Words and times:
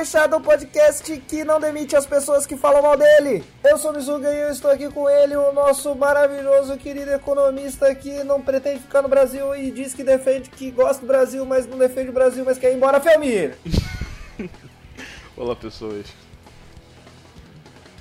Fechado, 0.00 0.34
o 0.38 0.40
podcast 0.40 1.14
que 1.28 1.44
não 1.44 1.60
demite 1.60 1.94
as 1.94 2.06
pessoas 2.06 2.46
que 2.46 2.56
falam 2.56 2.80
mal 2.80 2.96
dele. 2.96 3.44
Eu 3.62 3.76
sou 3.76 3.90
o 3.90 3.94
Mizuga 3.94 4.32
e 4.32 4.40
eu 4.40 4.48
estou 4.50 4.70
aqui 4.70 4.88
com 4.88 5.10
ele, 5.10 5.36
o 5.36 5.52
nosso 5.52 5.94
maravilhoso 5.94 6.74
querido 6.78 7.10
economista 7.12 7.94
que 7.94 8.24
não 8.24 8.40
pretende 8.40 8.80
ficar 8.80 9.02
no 9.02 9.10
Brasil 9.10 9.54
e 9.54 9.70
diz 9.70 9.92
que 9.92 10.02
defende, 10.02 10.48
que 10.48 10.70
gosta 10.70 11.02
do 11.02 11.06
Brasil, 11.06 11.44
mas 11.44 11.66
não 11.66 11.76
defende 11.76 12.08
o 12.08 12.14
Brasil, 12.14 12.42
mas 12.46 12.56
quer 12.56 12.72
ir 12.72 12.76
embora, 12.76 12.98
Felmir. 12.98 13.58
Olá, 15.36 15.54
pessoas. 15.54 16.06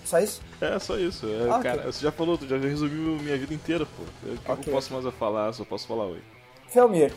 Só 0.06 0.20
isso? 0.20 0.42
É, 0.62 0.80
só 0.80 0.98
isso. 0.98 1.26
É, 1.28 1.50
Ah, 1.54 1.60
cara, 1.60 1.80
ok. 1.82 1.92
você 1.92 2.02
já 2.02 2.14
falou, 2.14 2.38
tu 2.38 2.48
já 2.48 2.56
resumiu 2.58 3.22
minha 3.22 3.38
vida 3.38 3.54
inteira, 3.54 3.86
pô. 3.86 4.04
O 4.26 4.38
que 4.38 4.52
Ok. 4.54 4.64
eu 4.68 4.74
posso 4.74 4.94
mais 4.94 5.14
falar? 5.16 5.52
Só 5.52 5.66
posso 5.66 5.86
falar 5.86 6.06
oi. 6.06 6.22
Felmir, 6.70 7.12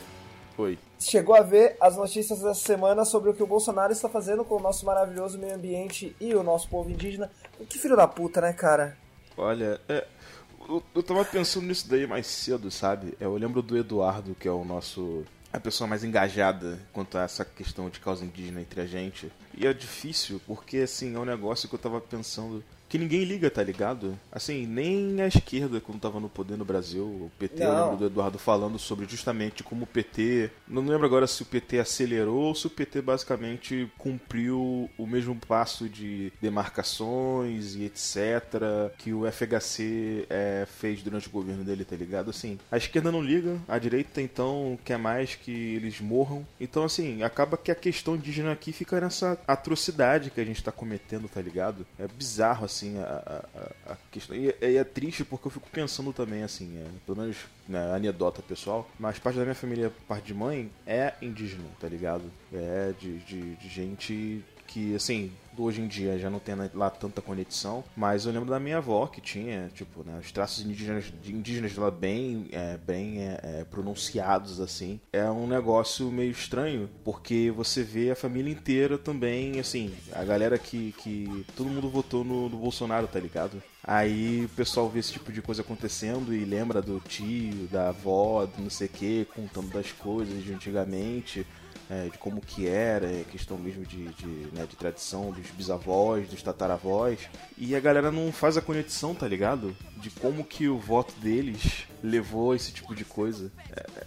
Oi. 0.59 0.79
chegou 1.01 1.35
a 1.35 1.41
ver 1.43 1.77
as 1.81 1.97
notícias 1.97 2.41
dessa 2.41 2.61
semana 2.61 3.05
sobre 3.05 3.31
o 3.31 3.35
que 3.35 3.43
o 3.43 3.47
Bolsonaro 3.47 3.93
está 3.93 4.09
fazendo 4.09 4.45
com 4.45 4.57
o 4.57 4.61
nosso 4.61 4.85
maravilhoso 4.85 5.39
meio 5.39 5.55
ambiente 5.55 6.15
e 6.21 6.35
o 6.35 6.43
nosso 6.43 6.69
povo 6.69 6.91
indígena. 6.91 7.31
Que 7.69 7.79
filho 7.79 7.97
da 7.97 8.07
puta, 8.07 8.41
né, 8.41 8.53
cara? 8.53 8.97
Olha, 9.37 9.81
é, 9.89 10.07
eu, 10.69 10.83
eu 10.95 11.03
tava 11.03 11.25
pensando 11.25 11.67
nisso 11.67 11.89
daí 11.89 12.07
mais 12.07 12.27
cedo, 12.27 12.71
sabe? 12.71 13.17
É, 13.21 13.25
Eu 13.25 13.35
lembro 13.37 13.63
do 13.63 13.77
Eduardo, 13.77 14.35
que 14.35 14.47
é 14.47 14.53
o 14.53 14.65
nosso. 14.65 15.25
a 15.53 15.59
pessoa 15.59 15.89
mais 15.89 16.05
engajada 16.05 16.79
quanto 16.93 17.17
a 17.19 17.23
essa 17.23 17.45
questão 17.45 17.89
de 17.89 17.99
causa 17.99 18.25
indígena 18.25 18.61
entre 18.61 18.81
a 18.81 18.87
gente. 18.87 19.33
E 19.57 19.67
é 19.67 19.73
difícil, 19.73 20.41
porque 20.47 20.79
assim, 20.79 21.15
é 21.15 21.19
um 21.19 21.25
negócio 21.25 21.69
que 21.69 21.75
eu 21.75 21.79
tava 21.79 22.01
pensando. 22.01 22.63
Que 22.93 22.99
ninguém 22.99 23.25
liga, 23.25 23.51
tá 23.51 23.63
ligado? 23.63 24.19
Assim, 24.31 24.67
nem 24.67 25.23
a 25.23 25.27
esquerda, 25.27 25.81
quando 25.81 25.99
tava 25.99 26.21
no 26.21 26.29
poder 26.29 26.59
no 26.59 26.65
Brasil, 26.67 27.07
o 27.07 27.33
PT, 27.39 27.63
eu 27.65 27.73
Não. 27.73 27.85
lembro 27.85 27.97
do 27.97 28.05
Eduardo 28.05 28.39
falando 28.39 28.79
sobre 28.79 29.07
justamente 29.09 29.63
como 29.63 29.85
o 29.85 29.87
PT. 29.87 30.51
Não 30.69 30.85
lembro 30.85 31.07
agora 31.07 31.27
se 31.27 31.41
o 31.41 31.47
PT 31.47 31.79
acelerou 31.79 32.43
ou 32.49 32.55
se 32.55 32.67
o 32.67 32.71
PT 32.71 33.01
basicamente 33.01 33.91
cumpriu 33.97 34.91
o 34.99 35.07
mesmo 35.07 35.35
passo 35.35 35.89
de 35.89 36.31
demarcações 36.39 37.75
e 37.77 37.85
etc. 37.85 38.93
que 38.99 39.15
o 39.15 39.23
FHC 39.25 40.27
é, 40.29 40.67
fez 40.69 41.03
durante 41.03 41.29
o 41.29 41.31
governo 41.31 41.65
dele, 41.65 41.87
tá 41.87 41.97
ligado? 41.97 42.29
Assim, 42.29 42.59
a 42.71 42.77
esquerda 42.77 43.11
não 43.11 43.23
liga, 43.23 43.57
a 43.67 43.79
direita 43.79 44.21
então 44.21 44.79
quer 44.85 44.99
mais 44.99 45.35
que 45.35 45.51
eles 45.51 45.99
morram. 45.99 46.47
Então, 46.61 46.85
assim, 46.85 47.23
acaba 47.23 47.57
que 47.57 47.71
a 47.71 47.75
questão 47.75 48.17
indígena 48.17 48.53
aqui 48.53 48.71
fica 48.71 49.01
nessa 49.01 49.39
atrocidade 49.49 50.31
que 50.31 50.43
a 50.43 50.45
gente 50.45 50.63
tá 50.63 50.71
cometendo, 50.71 51.27
tá 51.27 51.41
ligado? 51.41 51.87
É 51.99 52.07
bizarro, 52.07 52.67
assim, 52.67 52.82
a, 52.99 53.03
a- 53.05 53.61
a- 53.89 53.93
a 53.93 53.97
questão. 54.11 54.37
E, 54.37 54.55
e 54.61 54.77
é 54.77 54.85
triste 54.85 55.25
porque 55.25 55.47
eu 55.47 55.51
fico 55.51 55.69
pensando 55.71 56.13
também, 56.13 56.43
assim, 56.43 56.79
é, 56.79 56.87
pelo 57.07 57.19
menos 57.19 57.37
né, 57.69 57.95
anedota 57.95 58.43
pessoal, 58.43 58.89
mas 58.99 59.19
parte 59.19 59.37
da 59.37 59.43
minha 59.43 59.55
família, 59.55 59.93
parte 60.09 60.27
de 60.27 60.35
mãe, 60.35 60.71
é 60.87 61.15
indígena, 61.23 61.65
tá 61.81 61.89
ligado? 61.89 62.25
É 62.53 62.93
de, 62.99 63.19
de, 63.21 63.57
de 63.57 63.69
gente 63.69 64.45
que, 64.67 64.95
assim, 64.95 65.33
hoje 65.57 65.81
em 65.81 65.87
dia 65.87 66.19
já 66.19 66.31
não 66.31 66.39
tem 66.39 66.55
lá 66.75 66.91
tanta 66.91 67.21
conexão, 67.21 67.85
mas 67.97 68.27
eu 68.27 68.33
lembro 68.33 68.51
da 68.51 68.61
minha 68.61 68.79
avó 68.79 69.07
que 69.07 69.21
tinha, 69.21 69.71
tipo, 69.75 70.03
né, 70.05 70.19
os 70.21 70.31
traços 70.33 70.65
indígenas, 70.65 71.13
indígenas 71.25 71.73
dela 71.75 71.91
bem, 71.91 72.49
é, 72.53 72.77
bem 72.77 73.21
é, 73.21 73.41
é, 73.43 73.65
pronunciados, 73.65 74.61
assim. 74.61 75.01
É 75.13 75.31
um 75.31 75.47
negócio 75.47 76.11
meio 76.11 76.31
estranho, 76.31 76.89
porque 77.05 77.53
você 77.55 77.83
vê 77.83 78.11
a 78.11 78.17
família 78.17 78.53
inteira 78.53 78.99
também, 78.99 79.59
assim, 79.59 79.95
a 80.13 80.25
galera 80.25 80.59
que, 80.59 80.93
que 80.99 81.47
todo 81.57 81.69
mundo 81.69 81.89
votou 81.89 82.25
no, 82.25 82.49
no 82.49 82.57
Bolsonaro, 82.57 83.07
tá 83.07 83.19
ligado? 83.19 83.63
Aí 83.85 84.45
o 84.45 84.49
pessoal 84.51 84.89
vê 84.89 85.01
esse 85.01 85.13
tipo 85.13 85.33
de 85.33 85.43
coisa 85.43 85.63
acontecendo 85.63 86.33
e 86.33 86.45
lembra 86.45 86.81
do 86.81 87.01
tio, 87.01 87.67
da 87.67 87.89
avó, 87.89 88.47
do 88.47 88.63
não 88.63 88.71
sei 88.71 88.87
o 88.87 88.91
que, 88.91 89.25
contando 89.35 89.73
das 89.73 89.91
coisas 89.91 90.45
de 90.45 90.53
antigamente 90.53 91.45
é, 91.93 92.09
de 92.09 92.17
como 92.17 92.41
que 92.41 92.67
era, 92.67 93.07
é, 93.07 93.23
questão 93.31 93.59
mesmo 93.59 93.85
de, 93.85 94.09
de, 94.15 94.27
né, 94.27 94.67
de 94.67 94.77
tradição 94.77 95.31
dos 95.31 95.47
bisavós, 95.51 96.27
dos 96.27 96.43
tataravós. 96.43 97.29
E 97.59 97.77
a 97.77 97.81
galera 97.81 98.11
não 98.11 98.33
faz 98.33 98.57
a 98.57 98.63
conexão, 98.63 99.15
tá 99.15 99.29
ligado? 99.29 99.77
De 99.99 100.09
como 100.09 100.43
que 100.43 100.69
o 100.69 100.79
voto 100.79 101.13
deles 101.21 101.87
levou 102.03 102.55
esse 102.55 102.73
tipo 102.73 102.95
de 102.95 103.05
coisa. 103.05 103.53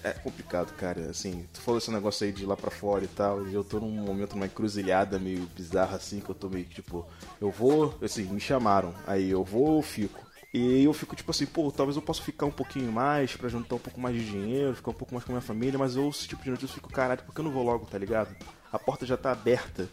É, 0.03 0.09
é 0.09 0.13
complicado, 0.13 0.73
cara. 0.75 1.12
Assim, 1.12 1.46
tu 1.53 1.62
falou 1.62 1.78
esse 1.78 1.91
negócio 1.91 2.25
aí 2.25 2.34
de 2.34 2.44
ir 2.44 2.47
lá 2.47 2.57
pra 2.57 2.72
fora 2.72 3.03
e 3.03 3.07
tal, 3.07 3.47
e 3.47 3.53
eu 3.53 3.63
tô 3.63 3.79
num 3.79 3.91
momento, 3.91 4.34
numa 4.34 4.47
encruzilhada 4.47 5.19
meio 5.19 5.46
bizarra 5.56 5.96
assim, 5.96 6.19
que 6.19 6.29
eu 6.29 6.35
tô 6.35 6.50
meio 6.50 6.66
que, 6.66 6.75
tipo, 6.75 7.06
eu 7.40 7.52
vou, 7.52 7.96
assim, 8.02 8.23
me 8.23 8.40
chamaram, 8.40 8.96
aí 9.06 9.29
eu 9.29 9.44
vou 9.44 9.75
ou 9.75 9.84
fico. 9.84 10.25
E 10.58 10.86
eu 10.86 10.94
fico 10.94 11.16
tipo 11.18 11.32
assim, 11.32 11.46
pô, 11.46 11.70
talvez 11.70 11.98
eu 11.98 12.02
possa 12.02 12.22
ficar 12.22 12.46
um 12.46 12.52
pouquinho 12.52 12.90
mais 12.92 13.36
pra 13.36 13.50
juntar 13.50 13.76
um 13.76 13.80
pouco 13.80 14.00
mais 14.00 14.16
de 14.16 14.24
dinheiro, 14.26 14.74
ficar 14.74 14.92
um 14.92 14.94
pouco 14.94 15.14
mais 15.14 15.26
com 15.26 15.32
a 15.32 15.36
minha 15.36 15.42
família, 15.42 15.78
mas 15.78 15.98
eu 15.98 16.08
esse 16.10 16.28
tipo 16.28 16.44
de 16.44 16.50
notícia 16.52 16.72
e 16.72 16.76
fico, 16.76 16.90
caralho, 16.90 17.22
por 17.24 17.34
que 17.36 17.42
eu 17.42 17.44
não 17.46 17.52
vou 17.52 17.62
logo, 17.64 17.86
tá 17.86 17.98
ligado? 17.98 18.34
A 18.72 18.80
porta 18.80 19.06
já 19.06 19.18
tá 19.18 19.32
aberta. 19.34 19.90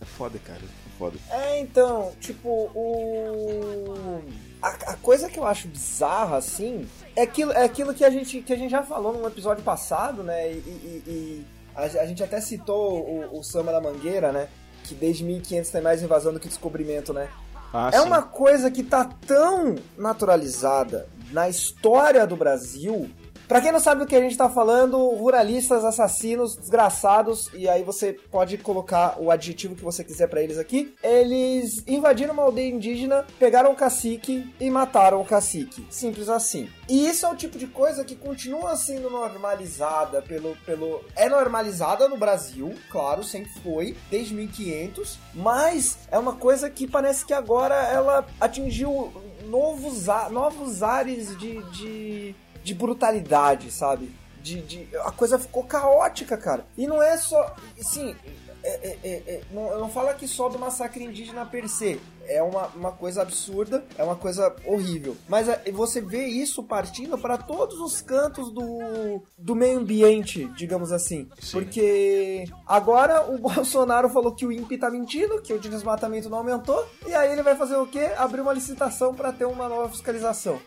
É 0.00 0.04
foda, 0.04 0.36
cara, 0.44 0.58
é 0.58 0.98
foda. 0.98 1.16
É, 1.30 1.60
então, 1.60 2.12
tipo, 2.20 2.48
o. 2.48 4.20
A, 4.62 4.68
a 4.92 4.96
coisa 4.96 5.28
que 5.28 5.38
eu 5.38 5.46
acho 5.46 5.68
bizarra, 5.68 6.36
assim, 6.38 6.88
é 7.14 7.22
aquilo, 7.22 7.52
é 7.52 7.64
aquilo 7.64 7.94
que, 7.94 8.04
a 8.04 8.10
gente, 8.10 8.40
que 8.42 8.52
a 8.52 8.56
gente 8.56 8.70
já 8.70 8.82
falou 8.82 9.12
num 9.12 9.26
episódio 9.26 9.62
passado, 9.62 10.22
né? 10.22 10.50
E, 10.52 10.56
e- 10.56 11.02
e 11.06 11.46
a, 11.74 11.82
a 11.82 12.06
gente 12.06 12.22
até 12.22 12.40
citou 12.40 12.98
o, 13.00 13.38
o 13.38 13.42
Samba 13.44 13.72
da 13.72 13.80
Mangueira, 13.80 14.32
né? 14.32 14.48
Que 14.84 14.94
desde 14.94 15.22
1500 15.24 15.70
tem 15.70 15.80
mais 15.82 16.02
invasão 16.02 16.32
do 16.32 16.40
que 16.40 16.48
descobrimento, 16.48 17.12
né? 17.12 17.28
Ah, 17.72 17.90
é 17.92 17.98
sim. 18.00 18.06
uma 18.06 18.22
coisa 18.22 18.70
que 18.70 18.82
tá 18.82 19.04
tão 19.26 19.76
naturalizada 19.96 21.08
na 21.30 21.48
história 21.48 22.26
do 22.26 22.36
Brasil. 22.36 23.08
Pra 23.50 23.60
quem 23.60 23.72
não 23.72 23.80
sabe 23.80 24.02
do 24.02 24.06
que 24.06 24.14
a 24.14 24.20
gente 24.20 24.36
tá 24.36 24.48
falando, 24.48 24.96
ruralistas, 25.08 25.84
assassinos, 25.84 26.54
desgraçados, 26.54 27.50
e 27.52 27.68
aí 27.68 27.82
você 27.82 28.12
pode 28.12 28.56
colocar 28.56 29.16
o 29.18 29.28
adjetivo 29.28 29.74
que 29.74 29.82
você 29.82 30.04
quiser 30.04 30.28
pra 30.28 30.40
eles 30.40 30.56
aqui. 30.56 30.94
Eles 31.02 31.82
invadiram 31.84 32.32
uma 32.32 32.44
aldeia 32.44 32.70
indígena, 32.70 33.26
pegaram 33.40 33.72
o 33.72 33.74
cacique 33.74 34.48
e 34.60 34.70
mataram 34.70 35.20
o 35.20 35.24
cacique. 35.24 35.84
Simples 35.90 36.28
assim. 36.28 36.68
E 36.88 37.08
isso 37.08 37.26
é 37.26 37.28
o 37.28 37.34
tipo 37.34 37.58
de 37.58 37.66
coisa 37.66 38.04
que 38.04 38.14
continua 38.14 38.76
sendo 38.76 39.10
normalizada 39.10 40.22
pelo. 40.22 40.56
pelo 40.64 41.04
é 41.16 41.28
normalizada 41.28 42.08
no 42.08 42.16
Brasil, 42.16 42.72
claro, 42.88 43.24
sempre 43.24 43.50
foi, 43.64 43.96
desde 44.08 44.32
1500, 44.32 45.18
mas 45.34 45.98
é 46.08 46.16
uma 46.20 46.36
coisa 46.36 46.70
que 46.70 46.86
parece 46.86 47.26
que 47.26 47.34
agora 47.34 47.74
ela 47.74 48.24
atingiu 48.40 49.12
novos, 49.48 50.06
novos 50.30 50.84
ares 50.84 51.36
de, 51.36 51.60
de, 51.72 52.34
de 52.70 52.74
brutalidade, 52.74 53.68
sabe? 53.72 54.14
De, 54.40 54.60
de- 54.62 54.88
a 55.04 55.10
coisa 55.10 55.38
ficou 55.40 55.64
caótica, 55.64 56.36
cara. 56.36 56.64
E 56.78 56.86
não 56.86 57.02
é 57.02 57.16
só. 57.16 57.54
Sim, 57.80 58.14
é- 58.62 58.68
é- 58.88 58.98
é- 59.02 59.22
é- 59.34 59.40
não, 59.50 59.66
eu 59.72 59.80
não 59.80 59.90
falo 59.90 60.08
aqui 60.08 60.26
só 60.28 60.48
do 60.48 60.56
massacre 60.58 61.02
indígena 61.04 61.44
per 61.44 61.68
se. 61.68 62.00
É 62.28 62.40
uma, 62.42 62.68
uma 62.68 62.92
coisa 62.92 63.22
absurda, 63.22 63.84
é 63.98 64.04
uma 64.04 64.14
coisa 64.14 64.54
horrível. 64.64 65.16
Mas 65.28 65.48
é, 65.48 65.60
você 65.72 66.00
vê 66.00 66.26
isso 66.26 66.62
partindo 66.62 67.18
para 67.18 67.36
todos 67.36 67.80
os 67.80 68.00
cantos 68.00 68.52
do, 68.52 69.20
do 69.36 69.56
meio 69.56 69.78
ambiente, 69.80 70.46
digamos 70.56 70.92
assim. 70.92 71.28
Sim. 71.40 71.50
Porque 71.58 72.44
agora 72.68 73.28
o 73.28 73.36
Bolsonaro 73.42 74.08
falou 74.08 74.32
que 74.32 74.46
o 74.46 74.52
INPE 74.52 74.78
tá 74.78 74.88
mentindo, 74.88 75.42
que 75.42 75.52
o 75.52 75.58
desmatamento 75.58 76.30
não 76.30 76.38
aumentou. 76.38 76.86
E 77.04 77.12
aí 77.14 77.32
ele 77.32 77.42
vai 77.42 77.56
fazer 77.56 77.76
o 77.76 77.86
quê? 77.86 78.10
Abrir 78.16 78.40
uma 78.42 78.52
licitação 78.54 79.12
para 79.12 79.32
ter 79.32 79.44
uma 79.44 79.68
nova 79.68 79.88
fiscalização 79.90 80.60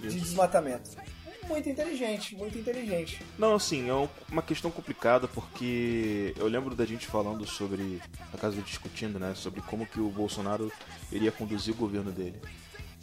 de 0.00 0.20
desmatamento. 0.20 0.90
Muito 1.48 1.68
inteligente, 1.68 2.34
muito 2.34 2.58
inteligente. 2.58 3.22
Não, 3.38 3.54
assim, 3.54 3.88
é 3.88 3.94
um- 3.94 4.08
uma 4.30 4.42
questão 4.42 4.70
complicada 4.70 5.28
porque 5.28 6.34
eu 6.36 6.46
lembro 6.48 6.74
da 6.74 6.84
gente 6.84 7.06
falando 7.06 7.46
sobre, 7.46 8.00
na 8.32 8.38
casa 8.38 8.60
discutindo, 8.62 9.18
né, 9.18 9.32
sobre 9.34 9.60
como 9.62 9.86
que 9.86 10.00
o 10.00 10.08
Bolsonaro 10.10 10.70
iria 11.10 11.30
conduzir 11.30 11.72
o 11.72 11.76
governo 11.76 12.10
dele. 12.10 12.40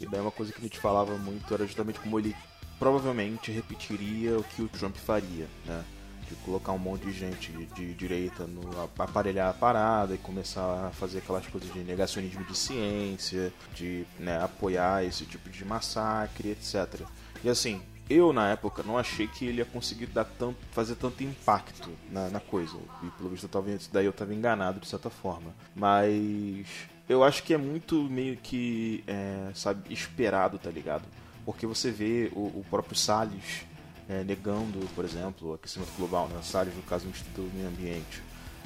E 0.00 0.06
daí 0.06 0.20
uma 0.20 0.30
coisa 0.30 0.52
que 0.52 0.58
a 0.58 0.62
gente 0.62 0.78
falava 0.78 1.16
muito 1.16 1.52
era 1.54 1.64
justamente 1.66 1.98
como 2.00 2.18
ele 2.18 2.34
provavelmente 2.78 3.50
repetiria 3.50 4.36
o 4.38 4.44
que 4.44 4.62
o 4.62 4.68
Trump 4.68 4.96
faria, 4.96 5.46
né? 5.64 5.82
De 6.28 6.34
colocar 6.36 6.72
um 6.72 6.78
monte 6.78 7.04
de 7.04 7.12
gente 7.12 7.52
de 7.52 7.94
direita 7.94 8.46
no 8.46 8.62
aparelhar 8.98 9.50
a 9.50 9.52
parada 9.52 10.14
e 10.14 10.18
começar 10.18 10.86
a 10.86 10.90
fazer 10.90 11.18
aquelas 11.18 11.46
coisas 11.46 11.72
de 11.72 11.80
negacionismo 11.80 12.42
de 12.44 12.56
ciência, 12.56 13.52
de 13.74 14.04
né, 14.18 14.42
apoiar 14.42 15.04
esse 15.04 15.24
tipo 15.26 15.48
de 15.50 15.64
massacre, 15.64 16.50
etc. 16.50 17.02
E 17.44 17.48
assim, 17.48 17.80
eu 18.08 18.32
na 18.32 18.50
época 18.50 18.82
não 18.82 18.98
achei 18.98 19.26
que 19.26 19.46
ele 19.46 19.58
ia 19.58 19.64
conseguir 19.64 20.06
dar 20.06 20.24
tanto, 20.24 20.58
fazer 20.72 20.94
tanto 20.96 21.22
impacto 21.22 21.90
na, 22.10 22.28
na 22.28 22.40
coisa. 22.40 22.76
E 23.02 23.06
pelo 23.12 23.30
visto 23.30 23.48
isso 23.78 23.90
daí 23.92 24.06
eu 24.06 24.12
tava 24.12 24.34
enganado 24.34 24.80
de 24.80 24.86
certa 24.86 25.08
forma. 25.08 25.54
Mas 25.74 26.66
eu 27.08 27.24
acho 27.24 27.42
que 27.42 27.54
é 27.54 27.58
muito 27.58 28.02
meio 28.04 28.36
que, 28.36 29.02
é, 29.06 29.50
sabe, 29.54 29.92
esperado, 29.92 30.58
tá 30.58 30.70
ligado? 30.70 31.04
Porque 31.44 31.66
você 31.66 31.90
vê 31.90 32.30
o, 32.34 32.40
o 32.40 32.64
próprio 32.68 32.96
Salles 32.96 33.66
é, 34.08 34.22
negando, 34.24 34.78
por 34.94 35.04
exemplo, 35.04 35.50
o 35.50 35.54
aquecimento 35.54 35.92
global, 35.96 36.28
né? 36.28 36.40
Salles, 36.42 36.74
no 36.74 36.82
caso, 36.82 37.04
do 37.04 37.10
Instituto 37.10 37.42
do 37.42 37.54
Meio 37.54 37.68
Ambiente. 37.68 38.22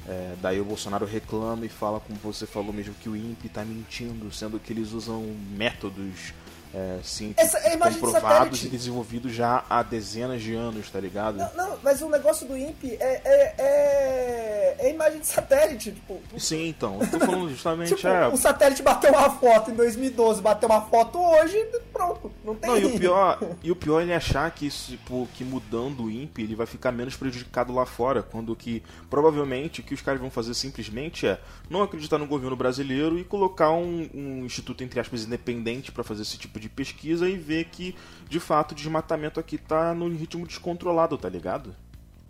É, 0.07 0.35
daí 0.41 0.59
o 0.59 0.65
Bolsonaro 0.65 1.05
reclama 1.05 1.65
e 1.65 1.69
fala, 1.69 1.99
como 1.99 2.17
você 2.19 2.45
falou 2.45 2.73
mesmo, 2.73 2.93
que 2.95 3.09
o 3.09 3.15
INPE 3.15 3.47
está 3.47 3.63
mentindo, 3.63 4.31
sendo 4.31 4.59
que 4.59 4.71
eles 4.73 4.91
usam 4.91 5.21
métodos 5.55 6.33
é, 6.73 6.99
científicos 7.03 7.55
Essa 7.55 7.57
a 7.57 7.89
de 7.89 7.99
comprovados 7.99 8.21
satélite. 8.21 8.67
e 8.67 8.69
desenvolvidos 8.69 9.33
já 9.33 9.63
há 9.69 9.81
dezenas 9.81 10.41
de 10.41 10.53
anos, 10.53 10.89
tá 10.89 10.99
ligado? 10.99 11.37
Não, 11.37 11.53
não, 11.55 11.79
mas 11.83 12.01
o 12.01 12.09
negócio 12.09 12.47
do 12.47 12.55
INPE 12.55 12.97
é, 12.99 13.21
é, 13.25 13.55
é, 13.57 14.75
é 14.79 14.89
imagem 14.91 15.19
de 15.19 15.27
satélite. 15.27 15.91
Tipo, 15.91 16.19
Sim, 16.37 16.67
então, 16.67 16.99
eu 17.01 17.09
tô 17.09 17.19
falando 17.19 17.49
justamente. 17.51 17.95
tipo 17.95 18.07
é, 18.07 18.27
o 18.27 18.37
satélite 18.37 18.83
bateu 18.83 19.11
uma 19.11 19.29
foto 19.31 19.71
em 19.71 19.75
2012, 19.75 20.41
bateu 20.41 20.69
uma 20.69 20.81
foto 20.81 21.19
hoje, 21.19 21.57
pronto. 21.99 22.31
Não 22.43 22.55
tem 22.55 22.69
Não, 22.69 22.77
e 22.77 22.85
o 22.85 22.99
pior, 22.99 23.39
e 23.63 23.71
o 23.71 23.75
pior 23.75 23.99
é 23.99 24.03
ele 24.03 24.13
achar 24.13 24.49
que 24.51 24.69
tipo, 24.69 25.27
que 25.33 25.43
mudando 25.43 26.03
o 26.03 26.11
INPE 26.11 26.43
ele 26.43 26.55
vai 26.55 26.65
ficar 26.65 26.91
menos 26.91 27.15
prejudicado 27.15 27.73
lá 27.73 27.85
fora, 27.85 28.23
quando 28.23 28.55
que 28.55 28.81
provavelmente 29.09 29.81
o 29.81 29.83
que 29.83 29.93
os 29.93 30.01
caras 30.01 30.19
vão 30.21 30.31
fazer 30.31 30.53
simplesmente 30.53 31.27
é 31.27 31.39
não 31.69 31.81
acreditar 31.83 32.17
no 32.17 32.27
governo 32.27 32.55
brasileiro 32.55 33.19
e 33.19 33.23
colocar 33.23 33.71
um, 33.71 34.09
um 34.13 34.45
instituto 34.45 34.83
entre 34.83 34.99
aspas 34.99 35.23
independente 35.25 35.91
para 35.91 36.03
fazer 36.03 36.21
esse 36.21 36.37
tipo 36.37 36.59
de 36.59 36.69
pesquisa 36.69 37.27
e 37.29 37.37
ver 37.37 37.65
que 37.65 37.95
de 38.27 38.39
fato 38.39 38.71
o 38.71 38.75
desmatamento 38.75 39.39
aqui 39.39 39.57
tá 39.57 39.93
no 39.93 40.07
ritmo 40.09 40.45
descontrolado, 40.47 41.17
tá 41.17 41.29
ligado? 41.29 41.75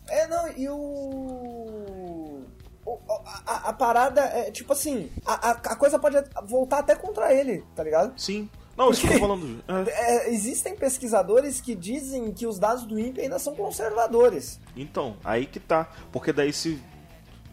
É, 0.07 0.27
não, 0.27 0.51
e 0.57 0.67
o. 0.67 0.75
o- 0.75 2.45
A, 3.45 3.69
a 3.69 3.73
parada 3.73 4.21
é 4.21 4.49
tipo 4.51 4.73
assim: 4.73 5.09
a, 5.25 5.49
a, 5.49 5.51
a 5.51 5.75
coisa 5.75 5.99
pode 5.99 6.17
voltar 6.47 6.79
até 6.79 6.95
contra 6.95 7.31
ele, 7.33 7.63
tá 7.75 7.83
ligado? 7.83 8.19
Sim. 8.19 8.49
Não, 8.79 8.91
isso 8.91 9.01
que 9.01 9.07
eu 9.07 9.13
tô 9.13 9.19
falando. 9.19 9.61
é. 9.67 9.91
É, 9.91 10.33
existem 10.33 10.73
pesquisadores 10.73 11.59
que 11.59 11.75
dizem 11.75 12.31
que 12.31 12.47
os 12.47 12.57
dados 12.57 12.85
do 12.85 12.97
INPE 12.97 13.19
ainda 13.19 13.37
são 13.37 13.53
conservadores. 13.53 14.57
Então, 14.73 15.17
aí 15.21 15.45
que 15.45 15.59
tá. 15.59 15.89
Porque 16.13 16.31
daí 16.31 16.53
se. 16.53 16.81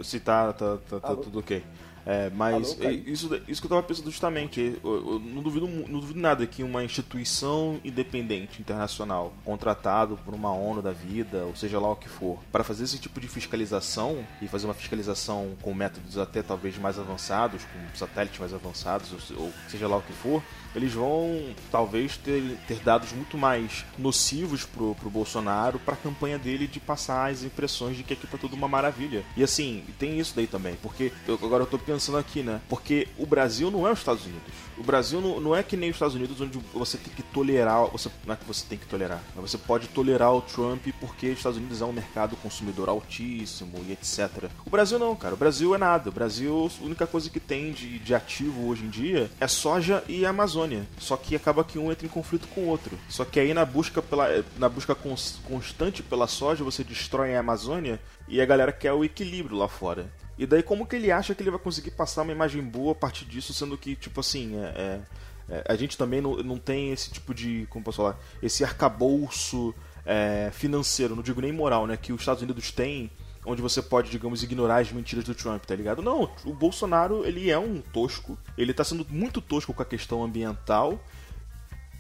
Se 0.05 0.21
tá, 0.21 0.53
tá, 0.53 0.79
tá, 0.89 1.01
tá 1.01 1.17
tudo 1.17 1.41
ok. 1.41 1.65
É, 2.07 2.31
mas 2.31 2.71
Alô, 2.71 2.77
Caio? 2.77 3.03
isso, 3.09 3.43
isso 3.49 3.61
que 3.61 3.67
eu 3.67 3.71
tava 3.71 3.83
pensando 3.83 4.09
justamente. 4.09 4.79
Eu, 4.85 4.95
eu 4.95 5.19
não, 5.19 5.43
duvido, 5.43 5.67
não 5.67 5.99
duvido 5.99 6.21
nada 6.21 6.47
que 6.47 6.63
uma 6.63 6.85
instituição 6.85 7.81
independente 7.85 8.61
internacional, 8.61 9.35
contratado 9.45 10.17
por 10.25 10.33
uma 10.33 10.53
ONU 10.53 10.81
da 10.81 10.93
vida, 10.93 11.45
ou 11.45 11.57
seja 11.57 11.81
lá 11.81 11.91
o 11.91 11.97
que 11.97 12.09
for, 12.09 12.39
para 12.53 12.63
fazer 12.63 12.85
esse 12.85 12.99
tipo 13.01 13.21
de 13.21 13.27
fiscalização 13.27 14.25
e 14.41 14.47
fazer 14.47 14.67
uma 14.67 14.75
fiscalização 14.75 15.57
com 15.61 15.75
métodos 15.75 16.17
até 16.17 16.43
talvez 16.43 16.79
mais 16.79 16.97
avançados, 16.97 17.65
com 17.65 17.97
satélites 17.97 18.39
mais 18.39 18.55
avançados, 18.55 19.11
ou, 19.33 19.47
ou 19.47 19.53
seja 19.69 19.89
lá 19.89 19.97
o 19.97 20.03
que 20.03 20.13
for, 20.13 20.41
eles 20.77 20.93
vão 20.93 21.55
talvez 21.73 22.17
ter, 22.19 22.57
ter 22.69 22.79
dados 22.81 23.13
muito 23.13 23.37
mais 23.37 23.85
nocivos 23.99 24.65
pro, 24.65 24.95
pro 24.95 25.11
Bolsonaro 25.11 25.79
para 25.81 25.95
a 25.95 25.97
campanha 25.97 26.39
dele 26.39 26.69
de 26.69 26.79
passar 26.79 27.31
as 27.31 27.43
impressões 27.43 27.97
de 27.97 28.05
que 28.05 28.13
aqui 28.13 28.27
tá 28.27 28.39
tudo 28.39 28.55
uma 28.55 28.69
maravilha. 28.69 29.25
E 29.37 29.43
assim, 29.43 29.83
tem 29.99 30.21
isso 30.21 30.35
daí 30.37 30.47
também, 30.47 30.77
porque 30.83 31.11
eu, 31.27 31.35
agora 31.35 31.63
eu 31.65 31.67
tô 31.67 31.79
pensando 31.79 31.96
aqui, 32.19 32.43
né? 32.43 32.61
Porque 32.69 33.09
o 33.19 33.27
Brasil 33.27 33.71
não 33.71 33.87
é 33.87 33.93
os 33.93 33.99
Estados 33.99 34.25
Unidos. 34.25 34.53
O 34.79 34.83
Brasil 34.83 35.21
não, 35.21 35.41
não 35.41 35.57
é 35.57 35.63
que 35.63 35.77
nem 35.77 35.89
os 35.91 35.97
Estados 35.97 36.15
Unidos 36.15 36.39
onde 36.41 36.59
você 36.75 36.99
tem 36.99 37.13
que 37.15 37.23
tolerar, 37.23 37.87
você 37.91 38.11
não 38.27 38.35
é 38.35 38.37
que 38.37 38.45
você 38.45 38.65
tem 38.69 38.77
que 38.77 38.87
tolerar, 38.87 39.23
mas 39.35 39.51
você 39.51 39.57
pode 39.57 39.89
tolerar 39.89 40.35
o 40.35 40.43
Trump 40.43 40.87
porque 41.01 41.29
os 41.31 41.39
Estados 41.39 41.57
Unidos 41.59 41.81
é 41.81 41.85
um 41.87 41.93
mercado 41.93 42.37
consumidor 42.37 42.89
altíssimo 42.89 43.83
e 43.89 43.93
etc. 43.93 44.51
O 44.67 44.71
Brasil 44.71 44.99
não, 44.99 45.17
cara. 45.17 45.35
O 45.35 45.37
Brasil 45.37 45.75
é 45.75 45.79
nada. 45.79 46.11
O 46.11 46.13
Brasil, 46.13 46.71
a 46.81 46.85
única 46.85 47.07
coisa 47.07 47.31
que 47.31 47.41
tem 47.41 47.73
de, 47.73 47.99
de 47.99 48.15
ativo 48.15 48.69
hoje 48.69 48.85
em 48.85 48.91
dia 48.91 49.31
é 49.41 49.49
soja 49.49 50.05
e 50.09 50.27
Amazônia. 50.27 50.87
Só 50.99 51.17
que 51.17 51.35
acaba 51.35 51.65
que 51.65 51.79
um 51.79 51.91
entra 51.91 52.07
em 52.07 52.11
conflito 52.11 52.47
com 52.49 52.63
o 52.63 52.67
outro. 52.67 52.99
Só 53.09 53.25
que 53.25 53.41
aí 53.41 53.55
na 53.55 53.65
busca 53.65 54.03
pela 54.03 54.45
na 54.59 54.69
busca 54.69 54.95
cons- 54.95 55.39
constante 55.45 56.03
pela 56.03 56.27
soja, 56.27 56.63
você 56.63 56.85
destrói 56.85 57.35
a 57.35 57.41
Amazônia 57.41 57.99
e 58.29 58.41
a 58.41 58.47
galera 58.47 58.73
quer 58.73 58.93
o 58.93 59.05
equilíbrio 59.05 59.57
lá 59.57 59.69
fora. 59.69 60.07
E 60.39 60.47
daí 60.47 60.63
como 60.63 60.87
que 60.87 60.97
ele 60.97 61.11
acha 61.11 61.35
que 61.35 61.43
ele 61.43 61.51
vai 61.51 61.59
conseguir 61.59 61.93
passar 61.93 62.23
uma 62.23 62.33
imagem 62.33 62.63
boa 62.63 62.93
a 62.93 62.95
partir 62.95 63.25
disso, 63.25 63.55
sendo 63.55 63.77
que, 63.79 63.97
tipo 63.97 64.21
assim, 64.21 64.57
é, 64.57 64.65
é- 64.67 65.01
é, 65.49 65.65
a 65.69 65.77
gente 65.77 65.97
também 65.97 66.21
não, 66.21 66.37
não 66.39 66.59
tem 66.59 66.91
esse 66.91 67.11
tipo 67.11 67.33
de, 67.33 67.67
como 67.71 67.85
posso 67.85 67.99
falar, 67.99 68.19
esse 68.43 68.65
arcabouço 68.65 69.75
é, 70.05 70.51
financeiro, 70.53 71.15
não 71.15 71.23
digo 71.23 71.41
nem 71.41 71.53
moral, 71.53 71.87
né, 71.87 71.97
que 71.97 72.13
os 72.13 72.21
Estados 72.21 72.43
Unidos 72.43 72.71
têm, 72.71 73.11
onde 73.45 73.63
você 73.63 73.81
pode, 73.81 74.11
digamos, 74.11 74.43
ignorar 74.43 74.79
as 74.79 74.91
mentiras 74.91 75.25
do 75.25 75.35
Trump, 75.35 75.65
tá 75.65 75.75
ligado? 75.75 76.03
Não, 76.03 76.29
o 76.45 76.53
Bolsonaro, 76.53 77.25
ele 77.25 77.49
é 77.49 77.59
um 77.59 77.81
tosco, 77.81 78.37
ele 78.59 78.75
tá 78.75 78.83
sendo 78.83 79.07
muito 79.09 79.41
tosco 79.41 79.73
com 79.73 79.83
a 79.83 79.87
questão 79.87 80.25
ambiental, 80.25 81.01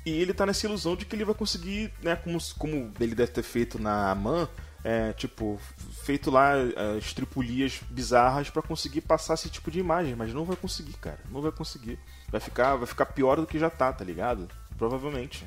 e 0.04 0.10
ele 0.10 0.34
tá 0.34 0.44
nessa 0.44 0.66
ilusão 0.66 0.96
de 0.96 1.04
que 1.04 1.14
ele 1.14 1.24
vai 1.24 1.34
conseguir, 1.34 1.92
né, 2.02 2.16
como, 2.16 2.38
como 2.58 2.92
ele 2.98 3.14
deve 3.14 3.30
ter 3.30 3.42
feito 3.44 3.78
na 3.78 4.10
AMAN, 4.10 4.48
é, 4.86 5.12
tipo, 5.14 5.58
feito 6.04 6.30
lá 6.30 6.52
é, 6.54 6.96
estripulias 6.96 7.80
bizarras 7.90 8.50
pra 8.50 8.62
conseguir 8.62 9.00
passar 9.00 9.34
esse 9.34 9.50
tipo 9.50 9.68
de 9.68 9.80
imagem, 9.80 10.14
mas 10.14 10.32
não 10.32 10.44
vai 10.44 10.54
conseguir, 10.54 10.92
cara, 10.92 11.18
não 11.28 11.42
vai 11.42 11.50
conseguir. 11.50 11.98
Vai 12.30 12.40
ficar, 12.40 12.76
vai 12.76 12.86
ficar 12.86 13.06
pior 13.06 13.34
do 13.34 13.48
que 13.48 13.58
já 13.58 13.68
tá, 13.68 13.92
tá 13.92 14.04
ligado? 14.04 14.46
Provavelmente. 14.78 15.44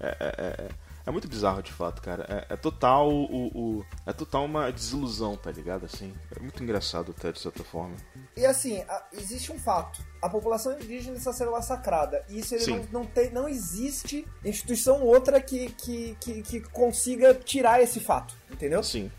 É, 0.00 0.16
é, 0.18 0.68
é, 1.10 1.12
muito 1.12 1.28
bizarro 1.28 1.62
de 1.62 1.72
fato, 1.72 2.00
cara. 2.00 2.24
É, 2.48 2.54
é 2.54 2.56
total 2.56 3.10
o, 3.10 3.46
o- 3.78 3.86
é 4.06 4.12
total 4.12 4.44
uma 4.44 4.70
desilusão, 4.72 5.36
tá 5.36 5.50
ligado? 5.50 5.84
Assim, 5.84 6.14
é 6.34 6.40
muito 6.40 6.62
engraçado 6.62 7.14
até 7.16 7.30
de 7.32 7.38
certa 7.40 7.62
forma. 7.62 7.94
E 8.36 8.46
assim, 8.46 8.80
a- 8.88 9.06
existe 9.12 9.52
um 9.52 9.58
fato. 9.58 10.00
A 10.22 10.28
população 10.28 10.72
indígena 10.80 11.16
está 11.16 11.32
sendo 11.32 11.52
massacrada. 11.52 12.24
E 12.28 12.38
isso 12.40 12.54
não, 12.70 12.84
não, 12.92 13.06
tem, 13.06 13.30
não 13.30 13.48
existe 13.48 14.26
instituição 14.44 15.02
outra 15.02 15.40
que, 15.40 15.70
que, 15.72 16.16
que, 16.20 16.42
que 16.42 16.60
consiga 16.60 17.34
tirar 17.34 17.82
esse 17.82 18.00
fato. 18.00 18.34
Entendeu? 18.50 18.82
Sim, 18.82 19.10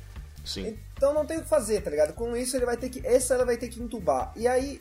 sim. 0.45 0.77
Então 0.95 1.13
não 1.13 1.25
tem 1.25 1.37
o 1.37 1.41
que 1.41 1.47
fazer, 1.49 1.81
tá 1.81 1.89
ligado? 1.89 2.13
Com 2.13 2.35
isso 2.35 2.55
ele 2.55 2.65
vai 2.65 2.77
ter 2.77 2.89
que. 2.89 3.05
Essa 3.05 3.33
ela 3.33 3.45
vai 3.45 3.57
ter 3.57 3.67
que 3.69 3.81
entubar. 3.81 4.31
E 4.35 4.47
aí, 4.47 4.79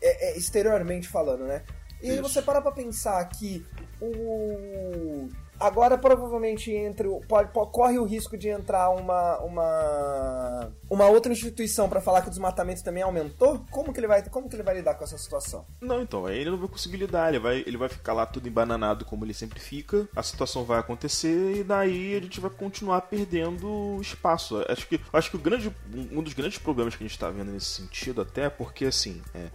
é- 0.00 0.30
é 0.30 0.38
exteriormente 0.38 1.08
falando, 1.08 1.44
né? 1.44 1.64
E 2.00 2.12
Isso. 2.12 2.22
você 2.22 2.42
para 2.42 2.60
pra 2.60 2.70
pensar 2.70 3.24
que 3.30 3.66
o. 4.00 5.28
Agora 5.58 5.96
provavelmente 5.96 6.70
entre 6.70 7.08
pode, 7.28 7.50
po- 7.52 7.66
corre 7.66 7.98
o 7.98 8.04
risco 8.04 8.36
de 8.36 8.48
entrar 8.48 8.90
uma 8.90 9.38
uma 9.40 10.72
uma 10.90 11.06
outra 11.06 11.32
instituição 11.32 11.88
pra 11.88 12.00
falar 12.00 12.20
que 12.22 12.28
o 12.28 12.30
desmatamento 12.30 12.82
também 12.84 13.02
aumentou. 13.02 13.64
Como 13.70 13.92
que 13.92 14.00
ele 14.00 14.06
vai 14.06 14.22
como 14.28 14.48
que 14.48 14.56
ele 14.56 14.62
vai 14.62 14.74
lidar 14.76 14.94
com 14.94 15.04
essa 15.04 15.18
situação? 15.18 15.64
Não, 15.80 16.00
então, 16.00 16.26
aí 16.26 16.38
ele 16.38 16.50
não 16.50 16.58
vai 16.58 16.68
conseguir 16.68 16.96
lidar, 16.98 17.28
ele 17.28 17.38
vai, 17.38 17.64
ele 17.66 17.76
vai 17.76 17.88
ficar 17.88 18.12
lá 18.12 18.26
tudo 18.26 18.48
embananado 18.48 19.04
como 19.04 19.24
ele 19.24 19.34
sempre 19.34 19.58
fica, 19.60 20.08
a 20.14 20.22
situação 20.22 20.64
vai 20.64 20.78
acontecer 20.78 21.56
e 21.56 21.64
daí 21.64 22.14
a 22.16 22.20
gente 22.20 22.40
vai 22.40 22.50
continuar 22.50 23.02
perdendo 23.02 23.98
espaço. 24.00 24.62
Acho 24.68 24.86
que, 24.88 25.00
acho 25.12 25.30
que 25.30 25.36
o 25.36 25.40
grande, 25.40 25.74
um 26.12 26.22
dos 26.22 26.32
grandes 26.34 26.58
problemas 26.58 26.94
que 26.94 27.04
a 27.04 27.06
gente 27.06 27.18
tá 27.18 27.30
vendo 27.30 27.50
nesse 27.52 27.66
sentido 27.66 28.20
até 28.20 28.42
é 28.44 28.50
porque, 28.50 28.84
assim, 28.86 29.22
é, 29.34 29.48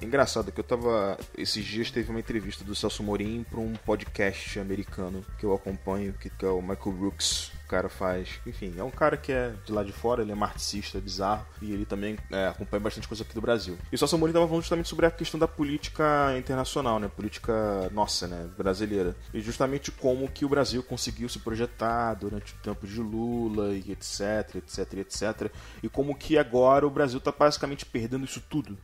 engraçado 0.00 0.50
que 0.52 0.60
eu 0.60 0.64
tava, 0.64 1.18
esses 1.36 1.64
dias 1.64 1.90
teve 1.90 2.10
uma 2.10 2.20
entrevista 2.20 2.64
do 2.64 2.74
Celso 2.74 3.02
Morim 3.02 3.44
pra 3.48 3.60
um 3.60 3.74
podcast 3.74 4.58
americano 4.58 5.24
que 5.40 5.46
eu 5.46 5.54
acompanho, 5.54 6.12
que, 6.12 6.28
que 6.28 6.44
é 6.44 6.48
o 6.48 6.60
Michael 6.60 6.92
Brooks, 6.92 7.50
o 7.64 7.66
cara 7.66 7.88
faz. 7.88 8.28
Enfim, 8.46 8.74
é 8.76 8.84
um 8.84 8.90
cara 8.90 9.16
que 9.16 9.32
é 9.32 9.54
de 9.64 9.72
lá 9.72 9.82
de 9.82 9.90
fora, 9.90 10.20
ele 10.20 10.30
é 10.30 10.34
marxista, 10.34 10.98
é 10.98 11.00
bizarro, 11.00 11.46
e 11.62 11.72
ele 11.72 11.86
também 11.86 12.18
é, 12.30 12.48
acompanha 12.48 12.80
bastante 12.80 13.08
coisa 13.08 13.22
aqui 13.22 13.34
do 13.34 13.40
Brasil. 13.40 13.78
E 13.90 13.94
o 13.94 13.98
Celso 13.98 14.16
Amorim 14.16 14.34
tava 14.34 14.46
falando 14.46 14.62
justamente 14.62 14.90
sobre 14.90 15.06
a 15.06 15.10
questão 15.10 15.40
da 15.40 15.48
política 15.48 16.36
internacional, 16.36 16.98
né? 16.98 17.08
Política 17.08 17.88
nossa, 17.90 18.28
né? 18.28 18.50
Brasileira. 18.54 19.16
E 19.32 19.40
justamente 19.40 19.90
como 19.90 20.30
que 20.30 20.44
o 20.44 20.48
Brasil 20.48 20.82
conseguiu 20.82 21.28
se 21.30 21.38
projetar 21.38 22.12
durante 22.14 22.52
o 22.52 22.58
tempo 22.58 22.86
de 22.86 23.00
Lula 23.00 23.72
e 23.72 23.92
etc, 23.92 24.56
etc, 24.56 24.92
etc. 24.98 25.50
E 25.82 25.88
como 25.88 26.14
que 26.14 26.36
agora 26.36 26.86
o 26.86 26.90
Brasil 26.90 27.18
tá 27.18 27.32
basicamente 27.32 27.86
perdendo 27.86 28.26
isso 28.26 28.42
tudo. 28.50 28.76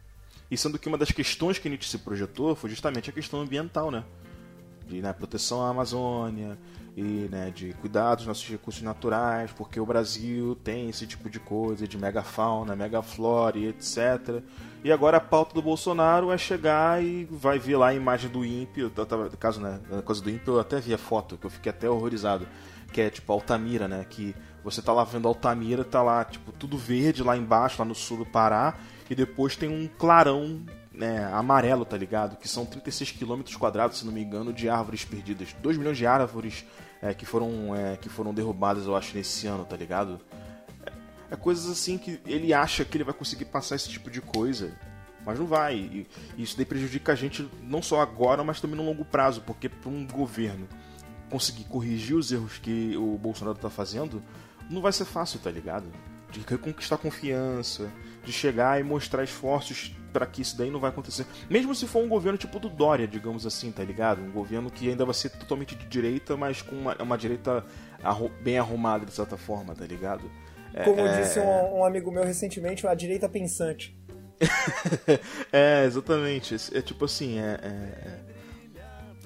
E 0.50 0.56
sendo 0.56 0.78
que 0.78 0.88
uma 0.88 0.96
das 0.96 1.10
questões 1.10 1.58
que 1.58 1.68
gente 1.68 1.86
se 1.86 1.98
projetou 1.98 2.54
foi 2.56 2.70
justamente 2.70 3.10
a 3.10 3.12
questão 3.12 3.42
ambiental, 3.42 3.90
né? 3.90 4.04
De 4.86 5.02
né, 5.02 5.12
proteção 5.12 5.62
à 5.64 5.70
Amazônia 5.70 6.58
e 6.96 7.28
né, 7.30 7.52
de 7.54 7.74
cuidar 7.74 8.14
dos 8.14 8.26
nossos 8.26 8.48
recursos 8.48 8.82
naturais, 8.82 9.50
porque 9.52 9.78
o 9.78 9.84
Brasil 9.84 10.56
tem 10.64 10.88
esse 10.88 11.06
tipo 11.06 11.28
de 11.28 11.38
coisa, 11.38 11.86
de 11.86 11.98
megafauna, 11.98 12.74
megaflora 12.74 13.58
e 13.58 13.66
etc. 13.66 14.42
E 14.82 14.90
agora 14.90 15.18
a 15.18 15.20
pauta 15.20 15.52
do 15.54 15.60
Bolsonaro 15.60 16.32
é 16.32 16.38
chegar 16.38 17.02
e 17.02 17.26
vai 17.30 17.58
ver 17.58 17.76
lá 17.76 17.88
a 17.88 17.94
imagem 17.94 18.30
do 18.30 18.42
no 18.42 19.36
caso, 19.38 19.60
né, 19.60 19.80
a 19.92 20.00
coisa 20.00 20.22
do 20.22 20.30
INPE 20.30 20.48
eu 20.48 20.60
até 20.60 20.80
vi 20.80 20.94
a 20.94 20.98
foto, 20.98 21.36
que 21.36 21.44
eu 21.44 21.50
fiquei 21.50 21.70
até 21.70 21.90
horrorizado, 21.90 22.46
que 22.92 23.00
é 23.00 23.10
tipo 23.10 23.30
Altamira, 23.30 23.86
né, 23.86 24.06
que 24.08 24.34
você 24.64 24.80
tá 24.80 24.92
lá 24.92 25.04
vendo 25.04 25.28
Altamira, 25.28 25.84
tá 25.84 26.02
lá 26.02 26.24
tipo 26.24 26.50
tudo 26.50 26.78
verde 26.78 27.22
lá 27.22 27.36
embaixo, 27.36 27.76
lá 27.78 27.84
no 27.84 27.94
sul 27.94 28.18
do 28.18 28.26
Pará, 28.26 28.74
e 29.10 29.14
depois 29.14 29.54
tem 29.54 29.68
um 29.68 29.86
clarão 29.98 30.62
né, 30.96 31.24
amarelo, 31.32 31.84
tá 31.84 31.96
ligado? 31.96 32.36
Que 32.36 32.48
são 32.48 32.64
36 32.64 33.12
km 33.12 33.42
quadrados, 33.58 33.98
se 33.98 34.06
não 34.06 34.12
me 34.12 34.22
engano, 34.22 34.52
de 34.52 34.68
árvores 34.68 35.04
perdidas. 35.04 35.54
2 35.60 35.76
milhões 35.76 35.98
de 35.98 36.06
árvores 36.06 36.64
é, 37.02 37.12
que, 37.12 37.26
foram, 37.26 37.76
é, 37.76 37.96
que 37.96 38.08
foram 38.08 38.32
derrubadas, 38.32 38.86
eu 38.86 38.96
acho, 38.96 39.14
nesse 39.16 39.46
ano, 39.46 39.64
tá 39.64 39.76
ligado? 39.76 40.18
É, 40.84 41.34
é 41.34 41.36
coisas 41.36 41.70
assim 41.70 41.98
que 41.98 42.18
ele 42.24 42.54
acha 42.54 42.84
que 42.84 42.96
ele 42.96 43.04
vai 43.04 43.14
conseguir 43.14 43.44
passar 43.44 43.76
esse 43.76 43.90
tipo 43.90 44.10
de 44.10 44.22
coisa. 44.22 44.72
Mas 45.24 45.38
não 45.38 45.46
vai. 45.46 45.76
E, 45.76 46.06
e 46.36 46.42
isso 46.42 46.56
daí 46.56 46.64
prejudica 46.64 47.12
a 47.12 47.16
gente 47.16 47.48
não 47.62 47.82
só 47.82 48.00
agora, 48.00 48.42
mas 48.42 48.60
também 48.60 48.76
no 48.76 48.84
longo 48.84 49.04
prazo. 49.04 49.42
Porque 49.42 49.68
para 49.68 49.90
um 49.90 50.06
governo 50.06 50.66
conseguir 51.28 51.64
corrigir 51.64 52.16
os 52.16 52.32
erros 52.32 52.58
que 52.58 52.96
o 52.96 53.18
Bolsonaro 53.18 53.58
tá 53.58 53.68
fazendo, 53.68 54.22
não 54.70 54.80
vai 54.80 54.92
ser 54.92 55.04
fácil, 55.04 55.40
tá 55.40 55.50
ligado? 55.50 55.90
De 56.30 56.40
reconquistar 56.40 56.96
confiança, 56.96 57.90
de 58.24 58.32
chegar 58.32 58.80
e 58.80 58.84
mostrar 58.84 59.24
esforços 59.24 59.92
para 60.16 60.24
que 60.24 60.40
isso 60.40 60.56
daí 60.56 60.70
não 60.70 60.80
vai 60.80 60.88
acontecer. 60.88 61.26
Mesmo 61.50 61.74
se 61.74 61.86
for 61.86 62.02
um 62.02 62.08
governo 62.08 62.38
tipo 62.38 62.58
do 62.58 62.70
Dória, 62.70 63.06
digamos 63.06 63.44
assim, 63.44 63.70
tá 63.70 63.84
ligado? 63.84 64.22
Um 64.22 64.32
governo 64.32 64.70
que 64.70 64.88
ainda 64.88 65.04
vai 65.04 65.12
ser 65.12 65.28
totalmente 65.28 65.74
de 65.74 65.84
direita, 65.86 66.38
mas 66.38 66.62
com 66.62 66.74
uma, 66.74 66.96
uma 67.02 67.18
direita 67.18 67.62
arru 68.02 68.30
bem 68.40 68.58
arrumada, 68.58 69.04
de 69.04 69.12
certa 69.12 69.36
forma, 69.36 69.74
tá 69.74 69.84
ligado? 69.84 70.22
É, 70.72 70.84
Como 70.84 70.98
é... 71.00 71.20
disse 71.20 71.38
um, 71.38 71.80
um, 71.80 71.84
amigo 71.84 72.10
meu 72.10 72.24
recentemente, 72.24 72.86
uma 72.86 72.94
direita 72.94 73.28
pensante. 73.28 73.94
é, 75.52 75.84
exatamente. 75.84 76.56
É 76.72 76.80
tipo 76.80 77.04
assim, 77.04 77.38
é, 77.38 77.60
é, 77.62 77.68
é, 77.68 78.20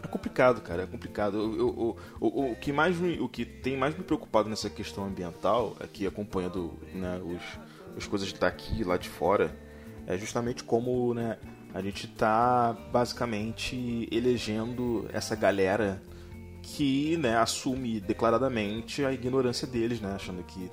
é 0.02 0.06
complicado, 0.08 0.60
cara, 0.60 0.82
é 0.82 0.86
complicado. 0.86 1.34
O, 1.36 1.68
o, 1.68 1.96
o, 2.20 2.50
o, 2.50 2.56
que 2.56 2.72
mais 2.72 2.96
me, 2.96 3.20
o 3.20 3.28
que 3.28 3.44
tem 3.44 3.76
mais 3.76 3.96
me 3.96 4.02
preocupado 4.02 4.48
nessa 4.48 4.68
questão 4.68 5.04
ambiental, 5.04 5.76
aqui 5.78 6.04
acompanhando 6.04 6.76
né, 6.92 7.20
os, 7.24 7.96
as 7.96 8.08
coisas 8.08 8.32
daqui 8.32 8.82
lá 8.82 8.96
de 8.96 9.08
fora, 9.08 9.69
é 10.06 10.16
justamente 10.18 10.64
como 10.64 11.14
né, 11.14 11.38
a 11.74 11.80
gente 11.80 12.06
está 12.06 12.76
basicamente 12.92 14.08
elegendo 14.10 15.08
essa 15.12 15.34
galera 15.34 16.02
que 16.62 17.16
né, 17.16 17.36
assume 17.36 18.00
declaradamente 18.00 19.04
a 19.04 19.12
ignorância 19.12 19.66
deles, 19.66 20.00
né, 20.00 20.12
achando 20.14 20.42
que, 20.42 20.70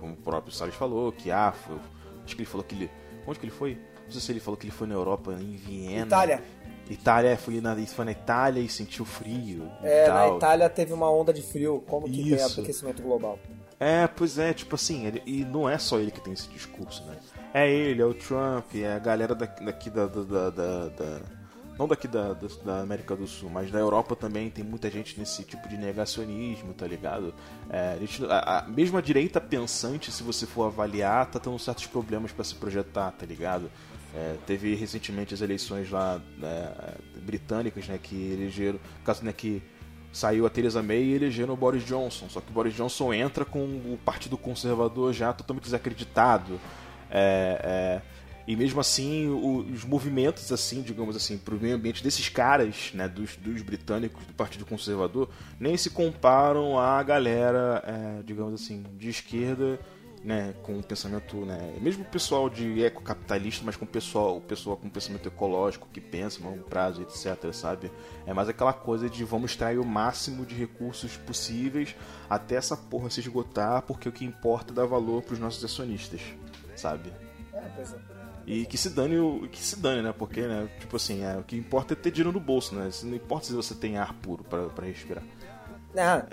como 0.00 0.12
o 0.12 0.16
próprio 0.16 0.52
Salles 0.52 0.74
falou, 0.74 1.12
que 1.12 1.30
ah, 1.30 1.52
foi, 1.52 1.76
acho 2.24 2.34
que 2.34 2.42
ele 2.42 2.48
falou 2.48 2.64
que 2.64 2.74
ele, 2.74 2.90
onde 3.26 3.38
que 3.38 3.46
ele 3.46 3.52
foi? 3.52 3.78
Não 4.04 4.10
sei 4.10 4.20
se 4.20 4.32
ele 4.32 4.40
falou 4.40 4.56
que 4.56 4.66
ele 4.66 4.72
foi 4.72 4.86
na 4.86 4.94
Europa, 4.94 5.32
em 5.32 5.56
Viena. 5.56 6.06
Itália. 6.06 6.42
Itália, 6.90 7.36
foi 7.36 7.60
na, 7.60 7.76
foi 7.86 8.04
na 8.04 8.12
Itália 8.12 8.60
e 8.60 8.68
sentiu 8.68 9.04
frio. 9.04 9.70
É, 9.82 10.08
na 10.08 10.28
Itália 10.28 10.68
teve 10.68 10.92
uma 10.92 11.10
onda 11.10 11.32
de 11.32 11.40
frio, 11.40 11.82
como 11.86 12.06
que 12.06 12.34
Isso. 12.34 12.56
tem 12.56 12.64
aquecimento 12.64 13.02
global. 13.02 13.38
É, 13.78 14.06
pois 14.06 14.38
é, 14.38 14.52
tipo 14.52 14.74
assim, 14.74 15.06
ele, 15.06 15.22
e 15.26 15.44
não 15.44 15.68
é 15.68 15.78
só 15.78 15.98
ele 15.98 16.10
que 16.10 16.20
tem 16.20 16.32
esse 16.32 16.48
discurso, 16.48 17.04
né? 17.04 17.16
É 17.54 17.70
ele, 17.70 18.00
é 18.00 18.04
o 18.04 18.14
Trump, 18.14 18.74
é 18.74 18.94
a 18.94 18.98
galera 18.98 19.34
daqui, 19.34 19.90
da, 19.90 20.06
da, 20.06 20.50
da, 20.50 20.88
da 20.88 21.20
não 21.78 21.88
daqui 21.88 22.06
da, 22.06 22.32
da, 22.32 22.48
da, 22.64 22.80
América 22.80 23.16
do 23.16 23.26
Sul, 23.26 23.50
mas 23.50 23.70
da 23.70 23.78
Europa 23.78 24.14
também 24.14 24.50
tem 24.50 24.64
muita 24.64 24.90
gente 24.90 25.18
nesse 25.18 25.42
tipo 25.42 25.68
de 25.68 25.76
negacionismo, 25.76 26.72
tá 26.74 26.86
ligado? 26.86 27.34
É, 27.68 27.94
a, 27.94 27.98
gente, 27.98 28.24
a, 28.26 28.58
a, 28.58 28.68
mesmo 28.68 28.98
a 28.98 29.00
direita 29.00 29.40
pensante, 29.40 30.12
se 30.12 30.22
você 30.22 30.46
for 30.46 30.64
avaliar, 30.64 31.26
tá 31.26 31.38
tendo 31.38 31.58
certos 31.58 31.86
problemas 31.86 32.30
para 32.30 32.44
se 32.44 32.54
projetar, 32.54 33.10
tá 33.12 33.26
ligado? 33.26 33.70
É, 34.14 34.36
teve 34.46 34.74
recentemente 34.74 35.32
as 35.32 35.40
eleições 35.40 35.90
lá 35.90 36.20
né, 36.38 36.72
britânicas, 37.22 37.88
né, 37.88 37.98
que 38.00 38.32
elegeram, 38.32 38.78
caso 39.04 39.24
né, 39.24 39.32
que 39.32 39.62
saiu 40.12 40.44
a 40.44 40.50
Theresa 40.50 40.82
May 40.82 41.02
e 41.02 41.14
elegeram 41.14 41.54
o 41.54 41.56
Boris 41.56 41.84
Johnson, 41.84 42.28
só 42.28 42.40
que 42.40 42.50
o 42.50 42.52
Boris 42.52 42.74
Johnson 42.74 43.14
entra 43.14 43.46
com 43.46 43.64
o 43.64 43.98
Partido 44.04 44.36
Conservador 44.36 45.14
já 45.14 45.32
totalmente 45.32 45.64
desacreditado. 45.64 46.60
É, 47.12 47.60
é, 47.62 48.02
e 48.46 48.56
mesmo 48.56 48.80
assim, 48.80 49.28
os 49.28 49.84
movimentos, 49.84 50.50
assim, 50.50 50.82
digamos 50.82 51.14
assim, 51.14 51.38
para 51.38 51.54
o 51.54 51.60
meio 51.60 51.76
ambiente 51.76 52.02
desses 52.02 52.28
caras, 52.28 52.90
né, 52.92 53.06
dos, 53.06 53.36
dos 53.36 53.62
britânicos 53.62 54.24
do 54.24 54.32
Partido 54.32 54.66
Conservador, 54.66 55.28
nem 55.60 55.76
se 55.76 55.90
comparam 55.90 56.78
à 56.78 57.00
galera, 57.02 57.82
é, 57.86 58.22
digamos 58.24 58.60
assim, 58.60 58.82
de 58.98 59.10
esquerda, 59.10 59.78
né, 60.24 60.54
com 60.62 60.78
o 60.78 60.82
pensamento, 60.82 61.36
né, 61.44 61.74
mesmo 61.80 62.02
o 62.02 62.06
pessoal 62.06 62.48
de 62.48 62.80
ecocapitalista, 62.82 63.64
mas 63.64 63.76
com 63.76 63.84
o 63.84 63.88
pessoal, 63.88 64.36
o 64.36 64.40
pessoal 64.40 64.76
com 64.76 64.88
pensamento 64.88 65.26
ecológico 65.26 65.88
que 65.92 66.00
pensa 66.00 66.40
no 66.40 66.50
longo 66.50 66.64
prazo, 66.64 67.02
etc, 67.02 67.52
sabe? 67.52 67.90
É 68.24 68.32
mais 68.32 68.48
aquela 68.48 68.72
coisa 68.72 69.08
de 69.10 69.24
vamos 69.24 69.52
extrair 69.52 69.78
o 69.78 69.84
máximo 69.84 70.46
de 70.46 70.54
recursos 70.54 71.16
possíveis 71.16 71.94
até 72.30 72.54
essa 72.54 72.76
porra 72.76 73.10
se 73.10 73.20
esgotar, 73.20 73.82
porque 73.82 74.08
o 74.08 74.12
que 74.12 74.24
importa 74.24 74.72
é 74.72 74.76
dar 74.76 74.86
valor 74.86 75.22
para 75.22 75.34
os 75.34 75.40
nossos 75.40 75.64
acionistas, 75.64 76.20
sabe? 76.82 77.12
É, 77.52 77.60
pois 77.76 77.92
é. 77.92 77.96
E 78.44 78.66
que 78.66 78.76
se 78.76 78.90
dane 78.90 79.18
o. 79.18 79.48
que 79.48 79.62
se 79.62 79.78
dane, 79.78 80.02
né? 80.02 80.12
Porque, 80.12 80.40
né, 80.42 80.68
tipo 80.80 80.96
assim, 80.96 81.22
é, 81.22 81.38
o 81.38 81.44
que 81.44 81.56
importa 81.56 81.94
é 81.94 81.96
ter 81.96 82.10
dinheiro 82.10 82.32
no 82.32 82.40
bolso, 82.40 82.74
né? 82.74 82.90
Não 83.04 83.14
importa 83.14 83.46
se 83.46 83.52
você 83.52 83.74
tem 83.74 83.96
ar 83.96 84.12
puro 84.14 84.42
para 84.44 84.84
respirar. 84.84 85.22
Não, 85.94 86.02
é, 86.02 86.26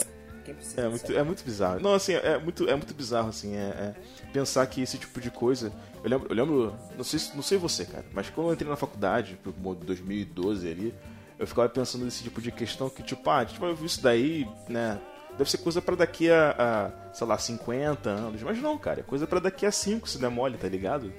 é 0.78 0.90
muito, 0.90 1.18
é 1.18 1.24
muito 1.24 1.44
bizarro. 1.44 1.80
Não, 1.80 1.94
assim, 1.94 2.14
é 2.14 2.40
muito, 2.40 2.68
é 2.68 2.76
muito 2.76 2.94
bizarro, 2.96 3.30
assim, 3.30 3.56
é, 3.56 3.60
é 3.60 3.96
pensar 4.34 4.66
que 4.66 4.82
esse 4.82 4.98
tipo 4.98 5.22
de 5.22 5.30
coisa. 5.30 5.72
Eu 6.04 6.10
lembro, 6.10 6.28
eu 6.30 6.36
lembro 6.36 6.76
não, 6.98 7.04
sei, 7.04 7.20
não 7.36 7.44
sei 7.44 7.58
você, 7.58 7.86
cara, 7.86 8.06
mas 8.12 8.30
quando 8.30 8.48
eu 8.48 8.54
entrei 8.54 8.70
na 8.70 8.76
faculdade, 8.76 9.38
pro 9.44 9.54
2012 9.76 10.70
ali, 10.70 10.96
eu 11.38 11.46
ficava 11.46 11.70
pensando 11.70 12.06
nesse 12.06 12.24
tipo 12.24 12.42
de 12.42 12.52
questão 12.52 12.90
que, 12.90 13.04
tipo, 13.04 13.30
ah, 13.30 13.44
gente 13.44 13.60
vai 13.60 13.74
ver 13.74 13.86
isso 13.86 14.02
daí, 14.02 14.48
né? 14.68 15.00
Deve 15.40 15.50
ser 15.50 15.60
coisa 15.60 15.82
para 15.82 15.96
daqui 15.96 16.30
a, 16.30 16.54
a, 16.60 17.14
sei 17.14 17.26
lá, 17.26 17.38
50 17.38 18.10
anos. 18.10 18.44
Mas 18.44 18.62
não, 18.62 18.78
cara, 18.78 19.00
é 19.00 19.04
coisa 19.04 19.26
para 19.26 19.40
daqui 19.40 19.66
a 19.66 19.72
5 19.72 20.10
se 20.10 20.18
der 20.18 20.30
mole, 20.30 20.58
tá 20.58 20.68
ligado? 20.68 21.14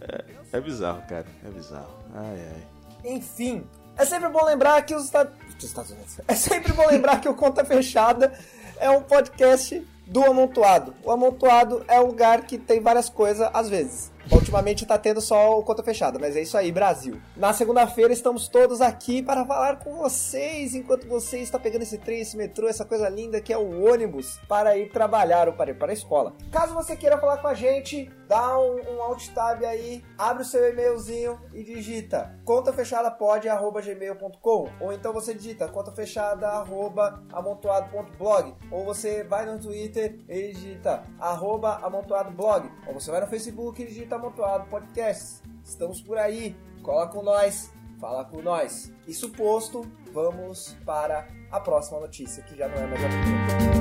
É, 0.00 0.24
é 0.56 0.60
bizarro, 0.60 1.02
cara. 1.06 1.26
É 1.44 1.50
bizarro. 1.50 2.02
Ai, 2.14 2.48
ai. 2.48 3.12
Enfim, 3.12 3.62
é 3.98 4.06
sempre 4.06 4.30
bom 4.30 4.42
lembrar 4.42 4.80
que 4.86 4.94
os 4.94 5.04
Estados 5.04 5.90
Unidos. 5.90 6.18
É 6.26 6.34
sempre 6.34 6.72
bom 6.72 6.86
lembrar 6.86 7.20
que 7.20 7.28
o 7.28 7.34
Conta 7.34 7.62
Fechada 7.62 8.32
é 8.78 8.88
um 8.88 9.02
podcast 9.02 9.86
do 10.06 10.24
Amontoado. 10.24 10.94
O 11.04 11.10
Amontoado 11.10 11.84
é 11.88 12.00
um 12.00 12.06
lugar 12.06 12.46
que 12.46 12.56
tem 12.56 12.80
várias 12.80 13.10
coisas 13.10 13.50
às 13.52 13.68
vezes. 13.68 14.10
Ultimamente 14.32 14.86
tá 14.86 14.96
tendo 14.96 15.20
só 15.20 15.58
o 15.58 15.64
conta 15.64 15.82
fechada, 15.82 16.16
mas 16.16 16.36
é 16.36 16.42
isso 16.42 16.56
aí, 16.56 16.70
Brasil. 16.70 17.20
Na 17.36 17.52
segunda-feira 17.52 18.12
estamos 18.12 18.46
todos 18.46 18.80
aqui 18.80 19.20
para 19.22 19.44
falar 19.44 19.80
com 19.80 19.96
vocês 19.96 20.72
enquanto 20.72 21.08
você 21.08 21.40
está 21.40 21.58
pegando 21.58 21.82
esse 21.82 21.98
trem, 21.98 22.20
esse 22.20 22.36
metrô, 22.36 22.68
essa 22.68 22.84
coisa 22.84 23.08
linda 23.08 23.40
que 23.40 23.52
é 23.52 23.58
o 23.58 23.90
ônibus 23.90 24.38
para 24.48 24.78
ir 24.78 24.92
trabalhar 24.92 25.48
ou 25.48 25.54
para 25.54 25.72
ir 25.72 25.74
para 25.74 25.90
a 25.90 25.94
escola. 25.94 26.32
Caso 26.52 26.74
você 26.74 26.94
queira 26.94 27.18
falar 27.18 27.38
com 27.38 27.48
a 27.48 27.54
gente, 27.54 28.08
dá 28.28 28.56
um, 28.56 28.80
um 28.94 29.02
alt 29.02 29.26
tab 29.34 29.64
aí, 29.64 30.04
abre 30.16 30.44
o 30.44 30.46
seu 30.46 30.70
e-mailzinho 30.70 31.36
e 31.52 31.64
digita 31.64 32.38
contafechadapod@gmail.com 32.44 34.68
ou 34.80 34.92
então 34.92 35.12
você 35.12 35.34
digita 35.34 35.66
contafechada@amontoado.blog 35.66 38.54
ou 38.70 38.84
você 38.84 39.24
vai 39.24 39.44
no 39.44 39.58
Twitter 39.58 40.20
e 40.28 40.52
digita 40.52 41.02
arroba 41.18 41.80
amontoadoblog 41.82 42.70
ou 42.86 42.94
você 42.94 43.10
vai 43.10 43.20
no 43.20 43.26
Facebook 43.26 43.82
e 43.82 43.86
digita 43.86 44.19
Amontoado 44.20 44.68
Podcasts. 44.68 45.42
Estamos 45.64 46.00
por 46.02 46.18
aí, 46.18 46.54
cola 46.82 47.08
com 47.08 47.22
nós, 47.22 47.72
fala 47.98 48.24
com 48.24 48.42
nós. 48.42 48.92
Isso 49.08 49.30
posto, 49.30 49.90
vamos 50.12 50.76
para 50.84 51.26
a 51.50 51.58
próxima 51.58 52.00
notícia, 52.00 52.42
que 52.42 52.54
já 52.54 52.68
não 52.68 52.76
é 52.76 52.86
mais 52.86 53.04
a 53.04 53.08
primeira. 53.08 53.79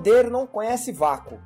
Poder 0.00 0.30
não 0.30 0.46
conhece 0.46 0.92
vácuo. 0.92 1.38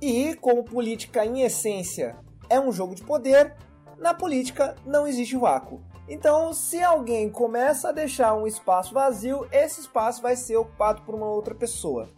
E, 0.00 0.36
como 0.36 0.62
política 0.62 1.26
em 1.26 1.42
essência 1.42 2.16
é 2.48 2.60
um 2.60 2.70
jogo 2.70 2.94
de 2.94 3.02
poder, 3.02 3.56
na 3.98 4.14
política 4.14 4.76
não 4.86 5.04
existe 5.04 5.36
vácuo. 5.36 5.82
Então, 6.08 6.52
se 6.52 6.80
alguém 6.80 7.28
começa 7.28 7.88
a 7.88 7.92
deixar 7.92 8.34
um 8.34 8.46
espaço 8.46 8.94
vazio, 8.94 9.48
esse 9.50 9.80
espaço 9.80 10.22
vai 10.22 10.36
ser 10.36 10.56
ocupado 10.56 11.02
por 11.02 11.16
uma 11.16 11.26
outra 11.26 11.56
pessoa. 11.56 12.08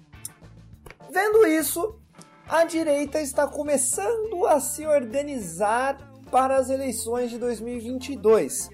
Vendo 1.11 1.47
isso, 1.47 1.99
a 2.47 2.65
direita 2.65 3.19
está 3.19 3.49
começando 3.49 4.47
a 4.47 4.61
se 4.61 4.85
organizar 4.87 5.97
para 6.31 6.57
as 6.57 6.69
eleições 6.69 7.31
de 7.31 7.39
2022. 7.39 8.69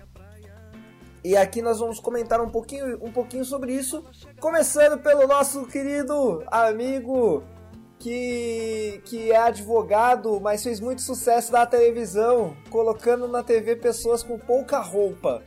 E 1.25 1.38
aqui 1.38 1.62
nós 1.62 1.78
vamos 1.78 1.99
comentar 1.99 2.38
um 2.38 2.50
pouquinho, 2.50 3.02
um 3.02 3.11
pouquinho 3.11 3.47
sobre 3.47 3.73
isso, 3.73 4.04
começando 4.38 5.00
pelo 5.00 5.26
nosso 5.26 5.66
querido 5.66 6.45
amigo 6.49 7.43
que, 7.99 9.00
que 9.07 9.33
é 9.33 9.38
advogado, 9.38 10.38
mas 10.38 10.62
fez 10.62 10.81
muito 10.81 11.00
sucesso 11.00 11.50
na 11.50 11.64
televisão, 11.64 12.54
colocando 12.69 13.26
na 13.26 13.43
TV 13.43 13.76
pessoas 13.76 14.23
com 14.23 14.38
pouca 14.38 14.81
roupa 14.81 15.43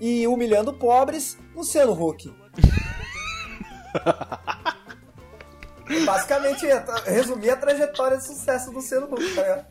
e 0.00 0.26
humilhando 0.26 0.72
pobres, 0.72 1.38
Luciano 1.54 1.92
Huck. 1.92 2.34
Basicamente, 6.04 6.66
resumir 7.06 7.50
a 7.50 7.56
trajetória 7.56 8.16
de 8.16 8.26
sucesso 8.26 8.70
do 8.70 8.76
Luciano 8.76 9.06
Huck, 9.06 9.34
tá 9.34 9.42
ligado? 9.42 9.66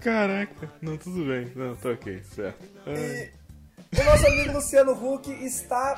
Caraca, 0.00 0.70
não, 0.82 0.98
tudo 0.98 1.24
bem. 1.24 1.50
Não, 1.56 1.74
tá 1.76 1.90
ok, 1.90 2.22
certo. 2.22 2.62
E, 2.86 3.30
o 3.96 4.04
nosso 4.04 4.26
amigo 4.26 4.52
Luciano 4.52 4.92
Huck 4.92 5.30
está 5.44 5.96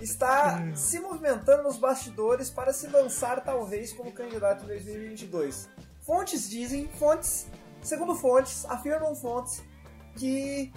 está 0.00 0.74
se 0.74 0.98
movimentando 0.98 1.62
nos 1.62 1.78
bastidores 1.78 2.50
para 2.50 2.72
se 2.72 2.88
lançar 2.88 3.42
talvez 3.42 3.92
como 3.92 4.12
candidato 4.12 4.64
em 4.64 4.68
2022. 4.68 5.68
Fontes 6.00 6.50
dizem, 6.50 6.88
fontes, 6.98 7.46
segundo 7.80 8.14
fontes, 8.14 8.64
afirmam 8.66 9.14
fontes 9.14 9.62
que 10.16 10.72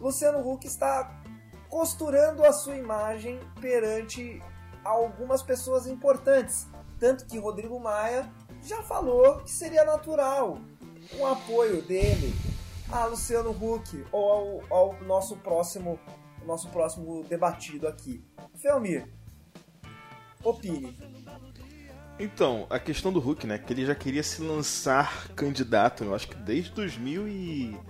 Luciano 0.00 0.38
Huck 0.38 0.66
está 0.66 1.20
costurando 1.68 2.44
a 2.44 2.52
sua 2.52 2.76
imagem 2.76 3.38
perante 3.60 4.40
algumas 4.84 5.42
pessoas 5.42 5.86
importantes, 5.86 6.66
tanto 6.98 7.26
que 7.26 7.38
Rodrigo 7.38 7.78
Maia 7.78 8.30
já 8.62 8.82
falou 8.82 9.40
que 9.40 9.50
seria 9.50 9.84
natural 9.84 10.58
um 11.18 11.26
apoio 11.26 11.82
dele 11.82 12.32
a 12.92 13.06
Luciano 13.06 13.50
Huck 13.50 14.04
ou 14.12 14.62
ao, 14.70 14.76
ao 14.76 15.02
nosso 15.04 15.36
próximo 15.36 15.98
nosso 16.44 16.68
próximo 16.68 17.24
debatido 17.24 17.86
aqui. 17.86 18.24
Felmir, 18.56 19.06
opine. 20.42 20.96
Então, 22.18 22.66
a 22.68 22.78
questão 22.78 23.10
do 23.12 23.18
Hulk, 23.18 23.46
né? 23.46 23.56
Que 23.56 23.72
ele 23.72 23.86
já 23.86 23.94
queria 23.94 24.22
se 24.22 24.42
lançar 24.42 25.28
candidato, 25.28 26.04
eu 26.04 26.14
acho 26.14 26.28
que 26.28 26.34
desde 26.34 26.70
2000 26.72 27.28
e... 27.28 27.80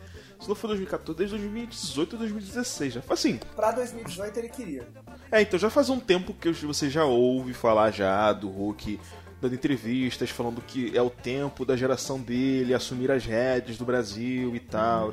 Se 0.40 0.48
não 0.48 0.54
for 0.54 0.68
2014, 0.68 1.18
desde 1.18 1.36
2018 1.36 2.12
ou 2.14 2.18
2016, 2.20 2.94
já. 2.94 3.02
Assim. 3.10 3.38
Pra 3.54 3.72
2018 3.72 4.38
ele 4.38 4.48
queria. 4.48 4.88
É, 5.30 5.42
então 5.42 5.58
já 5.58 5.68
faz 5.68 5.90
um 5.90 6.00
tempo 6.00 6.32
que 6.32 6.50
você 6.50 6.88
já 6.88 7.04
ouve 7.04 7.52
falar 7.52 7.90
já 7.90 8.32
do 8.32 8.48
Hulk 8.48 8.98
dando 9.40 9.54
entrevistas, 9.54 10.30
falando 10.30 10.60
que 10.60 10.96
é 10.96 11.02
o 11.02 11.10
tempo 11.10 11.64
da 11.64 11.76
geração 11.76 12.20
dele 12.20 12.74
assumir 12.74 13.10
as 13.10 13.24
rédeas 13.24 13.78
do 13.78 13.84
Brasil 13.84 14.54
e 14.54 14.60
tal. 14.60 15.12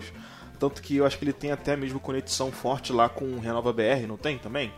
Tanto 0.60 0.82
que 0.82 0.98
eu 0.98 1.06
acho 1.06 1.18
que 1.18 1.24
ele 1.24 1.34
tem 1.34 1.52
até 1.52 1.76
mesmo 1.76 2.00
conexão 2.00 2.52
forte 2.52 2.92
lá 2.92 3.08
com 3.08 3.26
o 3.26 3.40
Renova 3.40 3.72
BR, 3.72 4.08
não 4.08 4.18
tem 4.18 4.38
também? 4.38 4.72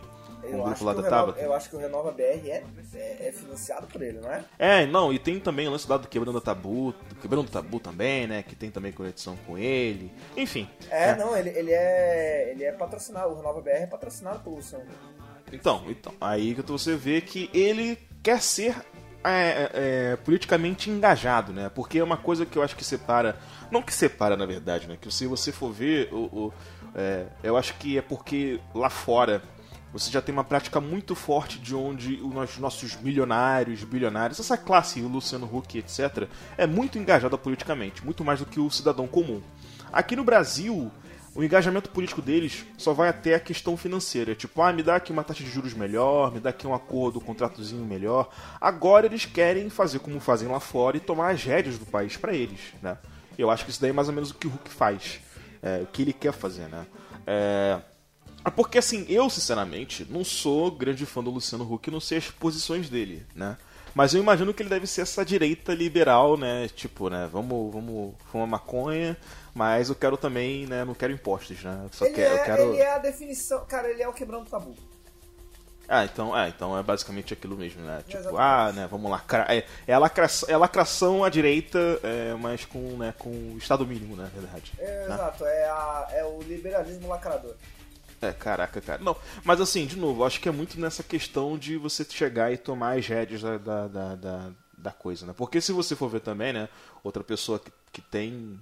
Eu 0.43 0.65
acho, 0.65 0.83
Renova, 0.83 1.35
eu 1.39 1.53
acho, 1.53 1.69
que 1.69 1.75
o 1.75 1.79
Renova 1.79 2.11
BR 2.11 2.21
é, 2.21 2.63
é, 2.95 3.27
é, 3.27 3.31
financiado 3.31 3.85
por 3.87 4.01
ele, 4.01 4.19
não 4.19 4.31
é? 4.31 4.43
É, 4.57 4.85
não, 4.85 5.13
e 5.13 5.19
tem 5.19 5.39
também 5.39 5.67
o 5.67 5.71
lance 5.71 5.87
lá 5.87 5.97
do 5.97 6.07
Quebrando 6.07 6.41
Tabu, 6.41 6.93
Quebrando 7.21 7.51
Tabu 7.51 7.79
também, 7.79 8.25
né? 8.25 8.41
Que 8.41 8.55
tem 8.55 8.71
também 8.71 8.91
conexão 8.91 9.37
com 9.45 9.57
ele. 9.57 10.11
Enfim. 10.35 10.67
É, 10.89 11.09
é. 11.09 11.15
não, 11.15 11.37
ele, 11.37 11.49
ele, 11.49 11.71
é, 11.71 12.51
ele 12.51 12.63
é 12.63 12.71
patrocinado, 12.71 13.31
o 13.31 13.35
Renova 13.35 13.61
BR 13.61 13.69
é 13.69 13.85
patrocinado 13.85 14.39
pelo 14.39 14.55
Luciano. 14.55 14.85
Então, 15.51 15.83
então, 15.87 16.13
aí 16.19 16.55
que 16.55 16.61
você 16.61 16.95
vê 16.95 17.21
que 17.21 17.49
ele 17.53 17.97
quer 18.23 18.41
ser 18.41 18.75
é, 19.23 19.29
é, 19.31 19.71
é, 19.73 20.15
politicamente 20.17 20.89
engajado, 20.89 21.51
né? 21.51 21.69
Porque 21.73 21.99
é 21.99 22.03
uma 22.03 22.17
coisa 22.17 22.45
que 22.45 22.57
eu 22.57 22.63
acho 22.63 22.75
que 22.75 22.83
separa. 22.83 23.37
Não 23.69 23.81
que 23.81 23.93
separa, 23.93 24.37
na 24.37 24.45
verdade, 24.45 24.87
né? 24.87 24.97
Que 24.99 25.11
se 25.11 25.25
você 25.25 25.51
for 25.51 25.71
ver, 25.71 26.09
o, 26.11 26.25
o 26.25 26.53
é, 26.95 27.25
eu 27.43 27.57
acho 27.57 27.73
que 27.75 27.97
é 27.97 28.01
porque 28.01 28.59
lá 28.73 28.89
fora 28.89 29.41
você 29.91 30.11
já 30.11 30.21
tem 30.21 30.31
uma 30.31 30.43
prática 30.43 30.79
muito 30.79 31.15
forte 31.15 31.57
de 31.57 31.75
onde 31.75 32.21
os 32.21 32.57
nossos 32.59 32.95
milionários, 32.97 33.83
bilionários, 33.83 34.39
essa 34.39 34.55
classe, 34.55 35.01
o 35.01 35.07
Luciano 35.07 35.49
Huck, 35.51 35.79
etc., 35.79 36.27
é 36.57 36.67
muito 36.67 36.99
engajada 36.99 37.37
politicamente, 37.37 38.05
muito 38.05 38.23
mais 38.23 38.39
do 38.39 38.45
que 38.45 38.59
o 38.59 38.69
cidadão 38.69 39.07
comum. 39.07 39.41
Aqui 39.91 40.15
no 40.15 40.23
Brasil, 40.23 40.91
o 41.39 41.43
engajamento 41.43 41.89
político 41.89 42.21
deles 42.21 42.65
só 42.77 42.91
vai 42.91 43.07
até 43.07 43.33
a 43.33 43.39
questão 43.39 43.77
financeira. 43.77 44.35
Tipo, 44.35 44.61
ah, 44.61 44.73
me 44.73 44.83
dá 44.83 44.97
aqui 44.97 45.09
uma 45.09 45.23
taxa 45.23 45.41
de 45.41 45.49
juros 45.49 45.73
melhor, 45.73 46.33
me 46.33 46.39
dá 46.41 46.49
aqui 46.49 46.67
um 46.67 46.73
acordo, 46.73 47.17
um 47.17 47.21
contratozinho 47.21 47.85
melhor. 47.85 48.29
Agora 48.59 49.05
eles 49.05 49.23
querem 49.23 49.69
fazer 49.69 49.99
como 49.99 50.19
fazem 50.19 50.49
lá 50.49 50.59
fora 50.59 50.97
e 50.97 50.99
tomar 50.99 51.29
as 51.29 51.41
rédeas 51.41 51.77
do 51.77 51.85
país 51.85 52.17
para 52.17 52.33
eles, 52.33 52.59
né? 52.81 52.97
Eu 53.37 53.49
acho 53.49 53.63
que 53.63 53.71
isso 53.71 53.79
daí 53.79 53.91
é 53.91 53.93
mais 53.93 54.09
ou 54.09 54.13
menos 54.13 54.31
o 54.31 54.33
que 54.33 54.47
o 54.47 54.49
Huck 54.49 54.69
faz. 54.69 55.21
É, 55.63 55.79
o 55.83 55.85
que 55.85 56.01
ele 56.01 56.11
quer 56.11 56.33
fazer, 56.33 56.67
né? 56.67 56.85
É, 57.25 57.79
é... 58.43 58.49
Porque 58.49 58.77
assim, 58.77 59.05
eu 59.07 59.29
sinceramente 59.29 60.05
não 60.09 60.25
sou 60.25 60.69
grande 60.69 61.05
fã 61.05 61.23
do 61.23 61.29
Luciano 61.29 61.63
Huck, 61.73 61.89
não 61.89 62.01
sei 62.01 62.17
as 62.17 62.29
posições 62.29 62.89
dele, 62.89 63.25
né? 63.33 63.55
Mas 63.95 64.13
eu 64.13 64.21
imagino 64.21 64.53
que 64.53 64.61
ele 64.61 64.69
deve 64.69 64.85
ser 64.85 65.01
essa 65.01 65.25
direita 65.25 65.73
liberal, 65.73 66.37
né? 66.37 66.67
Tipo, 66.75 67.09
né? 67.09 67.29
Vamos, 67.31 67.73
vamos 67.73 68.13
fumar 68.29 68.47
maconha, 68.47 69.17
mas 69.59 69.89
eu 69.89 69.95
quero 69.95 70.15
também, 70.15 70.65
né? 70.65 70.85
Não 70.85 70.93
quero 70.93 71.11
impostos, 71.11 71.61
né? 71.61 71.85
Só 71.91 72.05
ele, 72.05 72.15
quero, 72.15 72.33
é, 72.33 72.39
eu 72.39 72.45
quero... 72.45 72.61
ele 72.61 72.77
é 72.77 72.95
a 72.95 72.97
definição. 72.97 73.65
Cara, 73.65 73.89
ele 73.89 74.01
é 74.01 74.07
o 74.07 74.13
quebrando 74.13 74.49
tabu. 74.49 74.73
Ah, 75.85 76.05
então 76.05 76.37
é, 76.37 76.47
então 76.47 76.77
é 76.77 76.81
basicamente 76.81 77.33
aquilo 77.33 77.57
mesmo, 77.57 77.81
né? 77.81 77.97
Tipo, 78.07 78.19
Exatamente. 78.19 78.41
ah, 78.41 78.71
né, 78.71 78.87
vamos 78.89 79.11
lá. 79.11 79.21
É, 79.49 79.65
é, 79.85 79.97
lacração, 79.97 80.47
é 80.49 80.55
lacração 80.55 81.23
à 81.25 81.29
direita, 81.29 81.77
é, 82.03 82.35
mas 82.35 82.63
com, 82.63 82.79
né, 82.95 83.13
com 83.19 83.29
o 83.29 83.57
Estado 83.57 83.85
mínimo, 83.85 84.15
né, 84.15 84.23
na 84.23 84.29
verdade. 84.29 84.71
É, 84.77 85.07
né? 85.09 85.15
Exato, 85.15 85.45
é, 85.45 85.65
a, 85.65 86.07
é 86.11 86.23
o 86.23 86.39
liberalismo 86.43 87.09
lacrador. 87.09 87.55
É, 88.21 88.31
caraca, 88.31 88.79
cara. 88.79 89.03
Não, 89.03 89.17
mas 89.43 89.59
assim, 89.59 89.85
de 89.85 89.97
novo, 89.97 90.23
acho 90.23 90.39
que 90.39 90.47
é 90.47 90.53
muito 90.53 90.79
nessa 90.79 91.03
questão 91.03 91.57
de 91.57 91.75
você 91.75 92.05
chegar 92.05 92.53
e 92.53 92.55
tomar 92.57 92.97
as 92.97 93.05
rédeas 93.05 93.41
da, 93.41 93.57
da, 93.57 93.87
da, 93.87 94.15
da, 94.15 94.51
da 94.77 94.91
coisa, 94.91 95.25
né? 95.25 95.33
Porque 95.35 95.59
se 95.59 95.73
você 95.73 95.97
for 95.97 96.09
ver 96.09 96.21
também, 96.21 96.53
né, 96.53 96.69
outra 97.03 97.23
pessoa 97.25 97.59
que, 97.59 97.71
que 97.91 98.01
tem, 98.01 98.57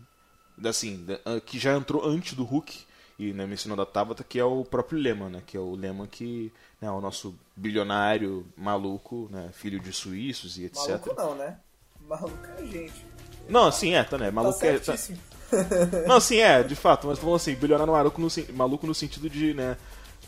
assim, 0.63 1.05
que 1.45 1.59
já 1.59 1.75
entrou 1.75 2.05
antes 2.05 2.33
do 2.33 2.43
Hulk, 2.43 2.87
e 3.19 3.33
né, 3.33 3.47
mencionando 3.47 3.81
a 3.81 3.85
Tabata, 3.85 4.23
que 4.23 4.39
é 4.39 4.43
o 4.43 4.63
próprio 4.63 4.99
Lehman, 4.99 5.29
né? 5.29 5.43
Que 5.45 5.57
é 5.57 5.59
o 5.59 5.75
Lehman 5.75 6.05
que 6.05 6.51
né, 6.79 6.87
é 6.87 6.91
o 6.91 7.01
nosso 7.01 7.35
bilionário 7.55 8.45
maluco, 8.55 9.27
né? 9.31 9.49
Filho 9.53 9.79
de 9.79 9.91
suíços 9.91 10.57
e 10.57 10.65
etc. 10.65 10.87
Maluco 10.87 11.15
não, 11.15 11.35
né? 11.35 11.57
Maluco 12.07 12.47
é 12.57 12.65
gente. 12.65 13.05
Não, 13.49 13.65
assim, 13.65 13.93
é, 13.93 14.03
tá, 14.03 14.17
né? 14.17 14.29
Maluco 14.29 14.59
tá 14.59 14.67
é. 14.67 14.79
Tá... 14.79 14.93
Não, 16.05 16.19
sim, 16.19 16.39
é, 16.39 16.61
de 16.61 16.75
fato, 16.75 17.07
mas 17.07 17.17
falando 17.17 17.37
assim, 17.37 17.55
bilionário 17.55 17.93
maluco 17.93 18.19
no, 18.19 18.27
maluco 18.53 18.85
no 18.85 18.93
sentido 18.93 19.29
de, 19.29 19.53
né? 19.53 19.77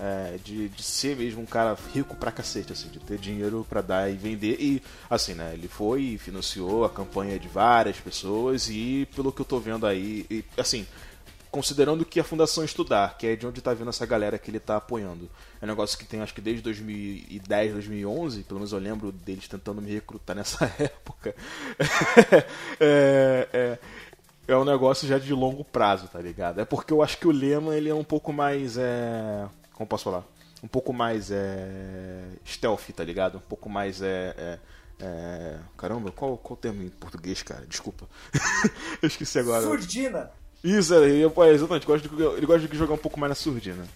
É, 0.01 0.37
de, 0.41 0.69
de 0.69 0.81
ser 0.81 1.17
mesmo 1.17 1.41
um 1.41 1.45
cara 1.45 1.77
rico 1.93 2.15
pra 2.15 2.31
cacete, 2.31 2.71
assim, 2.71 2.87
de 2.87 2.99
ter 2.99 3.17
dinheiro 3.17 3.65
para 3.69 3.81
dar 3.81 4.09
e 4.09 4.15
vender. 4.15 4.55
E, 4.57 4.81
assim, 5.09 5.33
né, 5.33 5.51
ele 5.53 5.67
foi 5.67 6.01
e 6.01 6.17
financiou 6.17 6.85
a 6.85 6.89
campanha 6.89 7.37
de 7.37 7.49
várias 7.49 7.97
pessoas 7.97 8.69
e, 8.69 9.05
pelo 9.13 9.31
que 9.31 9.41
eu 9.41 9.45
tô 9.45 9.59
vendo 9.59 9.85
aí, 9.85 10.25
e, 10.29 10.45
assim, 10.57 10.87
considerando 11.51 12.05
que 12.05 12.19
a 12.19 12.23
Fundação 12.23 12.63
Estudar, 12.63 13.17
que 13.17 13.27
é 13.27 13.35
de 13.35 13.45
onde 13.45 13.59
está 13.59 13.73
vindo 13.73 13.89
essa 13.89 14.05
galera 14.05 14.37
que 14.37 14.49
ele 14.49 14.57
está 14.57 14.77
apoiando, 14.77 15.29
é 15.61 15.65
um 15.65 15.67
negócio 15.67 15.97
que 15.97 16.05
tem 16.05 16.21
acho 16.21 16.33
que 16.33 16.41
desde 16.41 16.61
2010, 16.61 17.73
2011, 17.73 18.43
pelo 18.43 18.59
menos 18.59 18.71
eu 18.71 18.79
lembro 18.79 19.11
deles 19.11 19.47
tentando 19.47 19.81
me 19.81 19.91
recrutar 19.91 20.35
nessa 20.37 20.65
época. 20.79 21.35
é, 22.79 23.47
é, 23.51 23.79
é, 24.47 24.57
um 24.57 24.65
negócio 24.65 25.07
já 25.07 25.17
de 25.17 25.33
longo 25.33 25.63
prazo, 25.63 26.07
tá 26.07 26.19
ligado? 26.19 26.61
É 26.61 26.65
porque 26.65 26.93
eu 26.93 27.01
acho 27.01 27.17
que 27.17 27.27
o 27.27 27.31
Lema 27.31 27.75
ele 27.75 27.89
é 27.89 27.95
um 27.95 28.03
pouco 28.03 28.31
mais. 28.31 28.77
É, 28.77 29.47
como 29.79 29.87
posso 29.87 30.03
falar? 30.03 30.25
Um 30.61 30.67
pouco 30.67 30.91
mais 30.91 31.31
é, 31.31 32.25
stealth, 32.45 32.89
tá 32.93 33.01
ligado? 33.01 33.37
Um 33.37 33.41
pouco 33.41 33.69
mais. 33.69 34.01
É, 34.01 34.35
é, 34.37 34.59
é 34.99 35.59
caramba, 35.77 36.11
qual, 36.11 36.37
qual 36.37 36.57
o 36.57 36.61
termo 36.61 36.83
em 36.83 36.89
português, 36.89 37.41
cara? 37.41 37.65
Desculpa. 37.65 38.05
eu 39.01 39.07
esqueci 39.07 39.39
agora. 39.39 39.63
Surdina! 39.63 40.31
Isso, 40.61 40.93
é, 40.93 41.07
é 41.07 41.53
exatamente. 41.53 41.87
Ele 41.89 42.45
gosta 42.45 42.67
de 42.67 42.77
jogar 42.77 42.95
um 42.95 42.97
pouco 42.97 43.17
mais 43.17 43.29
na 43.29 43.35
surdina. 43.35 43.87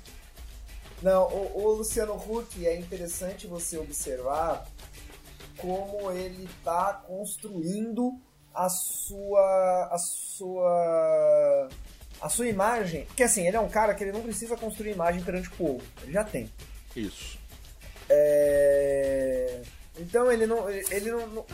Não, 1.01 1.23
o, 1.23 1.65
o 1.65 1.73
Luciano 1.73 2.13
Huck 2.13 2.65
é 2.65 2.79
interessante 2.79 3.45
você 3.45 3.77
observar 3.77 4.65
como 5.57 6.09
ele 6.11 6.45
está 6.45 6.93
construindo 6.93 8.17
a 8.55 8.69
sua 8.69 9.89
a 9.91 9.97
sua 9.97 11.67
a 12.23 12.29
sua 12.29 12.47
imagem, 12.47 13.05
que 13.17 13.21
assim, 13.21 13.45
ele 13.45 13.57
é 13.57 13.59
um 13.59 13.67
cara 13.67 13.93
que 13.93 14.01
ele 14.01 14.13
não 14.13 14.21
precisa 14.21 14.55
construir 14.55 14.91
imagem 14.91 15.21
perante 15.21 15.49
o 15.49 15.51
povo, 15.51 15.83
ele 16.01 16.13
já 16.13 16.23
tem. 16.23 16.49
Isso. 16.95 17.37
É... 18.09 19.61
Então 19.99 20.31
ele 20.31 20.47
não 20.47 20.69
ele 20.69 21.11
não 21.11 21.45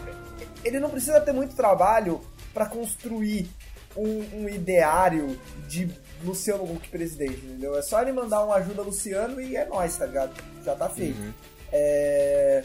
ele 0.64 0.80
não 0.80 0.90
precisa 0.90 1.20
ter 1.20 1.34
muito 1.34 1.56
trabalho 1.56 2.22
para 2.54 2.68
construir 2.68 3.50
um, 3.98 4.44
um 4.44 4.50
ideário 4.50 5.40
de 5.68 5.90
Luciano 6.24 6.64
Huck 6.64 6.88
presidente, 6.90 7.46
entendeu? 7.46 7.76
É 7.76 7.82
só 7.82 8.02
ele 8.02 8.12
mandar 8.12 8.46
um 8.46 8.54
ajuda 8.54 8.84
Luciano 8.84 9.42
e 9.42 9.56
é 9.56 9.66
nóis, 9.66 9.98
tá 9.98 10.06
ligado? 10.06 10.34
Já 10.64 10.76
tá 10.76 10.88
feito. 10.88 11.20
Uhum. 11.20 11.34
É... 11.72 12.64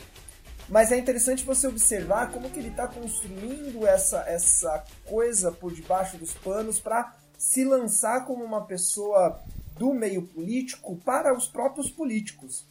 Mas 0.68 0.92
é 0.92 0.96
interessante 0.96 1.44
você 1.44 1.66
observar 1.66 2.30
como 2.30 2.50
que 2.50 2.58
ele 2.58 2.70
tá 2.70 2.86
construindo 2.86 3.86
essa, 3.86 4.24
essa 4.26 4.84
coisa 5.04 5.52
por 5.52 5.72
debaixo 5.72 6.16
dos 6.16 6.34
panos 6.34 6.80
para 6.80 7.12
se 7.44 7.62
lançar 7.62 8.24
como 8.24 8.42
uma 8.42 8.64
pessoa 8.64 9.38
do 9.78 9.92
meio 9.92 10.22
político 10.22 10.96
para 11.04 11.36
os 11.36 11.46
próprios 11.46 11.90
políticos. 11.90 12.66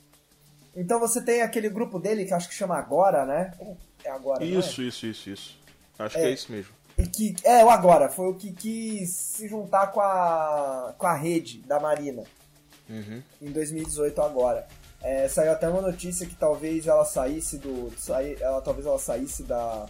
Então 0.75 0.99
você 0.99 1.21
tem 1.21 1.43
aquele 1.43 1.69
grupo 1.69 1.99
dele 1.99 2.25
que 2.25 2.33
acho 2.33 2.49
que 2.49 2.55
chama 2.55 2.75
Agora, 2.75 3.23
né? 3.23 3.53
É 4.03 4.09
Agora, 4.09 4.43
Isso, 4.43 4.81
é? 4.81 4.85
isso, 4.85 5.05
isso, 5.05 5.29
isso. 5.29 5.59
Acho 5.99 6.17
é, 6.17 6.21
que 6.21 6.27
é 6.27 6.31
isso 6.31 6.51
mesmo. 6.51 6.73
E 6.97 7.05
que, 7.05 7.35
é, 7.43 7.63
o 7.63 7.69
agora, 7.69 8.09
foi 8.09 8.27
o 8.31 8.33
que 8.33 8.51
quis 8.51 9.11
se 9.11 9.47
juntar 9.47 9.87
com 9.91 10.01
a, 10.01 10.95
com 10.97 11.05
a 11.05 11.15
rede 11.15 11.59
da 11.59 11.79
Marina. 11.79 12.23
Uhum. 12.89 13.21
Em 13.41 13.51
2018 13.51 14.19
agora. 14.21 14.67
É, 15.03 15.27
saiu 15.27 15.51
até 15.51 15.69
uma 15.69 15.81
notícia 15.81 16.25
que 16.25 16.35
talvez 16.35 16.87
ela 16.87 17.05
saísse 17.05 17.59
do. 17.59 17.93
Saí, 17.97 18.35
ela, 18.41 18.59
talvez 18.59 18.87
ela 18.87 18.97
saísse 18.97 19.43
da, 19.43 19.85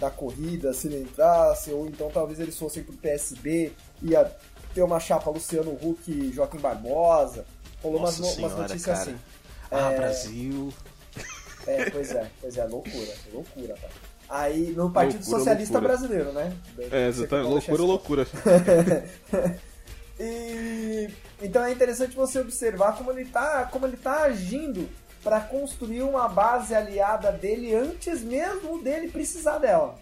da 0.00 0.10
corrida 0.10 0.72
se 0.72 0.88
ele 0.88 1.02
entrasse, 1.02 1.70
ou 1.70 1.86
então 1.86 2.10
talvez 2.10 2.40
eles 2.40 2.58
fossem 2.58 2.82
pro 2.82 2.96
PSB. 2.96 3.72
Ia 4.02 4.34
ter 4.74 4.82
uma 4.82 4.98
chapa 4.98 5.30
Luciano 5.30 5.72
Huck 5.72 6.10
e 6.10 6.32
Joaquim 6.32 6.58
Barbosa. 6.58 7.44
Rolou 7.82 8.00
umas, 8.00 8.18
umas 8.18 8.52
notícias 8.56 8.82
cara. 8.82 9.00
assim. 9.02 9.16
Ah, 9.70 9.92
É. 9.92 9.96
Brasil. 9.96 10.72
É, 11.66 11.90
pois 11.90 12.10
é, 12.10 12.30
pois 12.40 12.56
é, 12.56 12.64
loucura, 12.64 13.14
loucura, 13.32 13.74
cara. 13.74 13.92
Aí 14.28 14.72
no 14.76 14.90
Partido 14.90 15.18
Loucura, 15.20 15.38
Socialista 15.38 15.74
loucura. 15.74 15.96
Brasileiro, 15.96 16.32
né? 16.32 16.56
É, 16.90 17.08
exatamente. 17.08 17.48
Loucura, 17.48 17.82
loucura. 17.82 18.26
E 20.22 21.08
então 21.40 21.64
é 21.64 21.72
interessante 21.72 22.14
você 22.14 22.38
observar 22.40 22.94
como 22.94 23.10
ele 23.10 23.24
tá, 23.24 23.64
como 23.72 23.86
ele 23.86 23.96
tá 23.96 24.24
agindo 24.24 24.86
para 25.22 25.40
construir 25.40 26.02
uma 26.02 26.28
base 26.28 26.74
aliada 26.74 27.30
dele 27.30 27.74
antes 27.74 28.22
mesmo 28.22 28.82
dele 28.82 29.08
precisar 29.08 29.58
dela. 29.58 29.98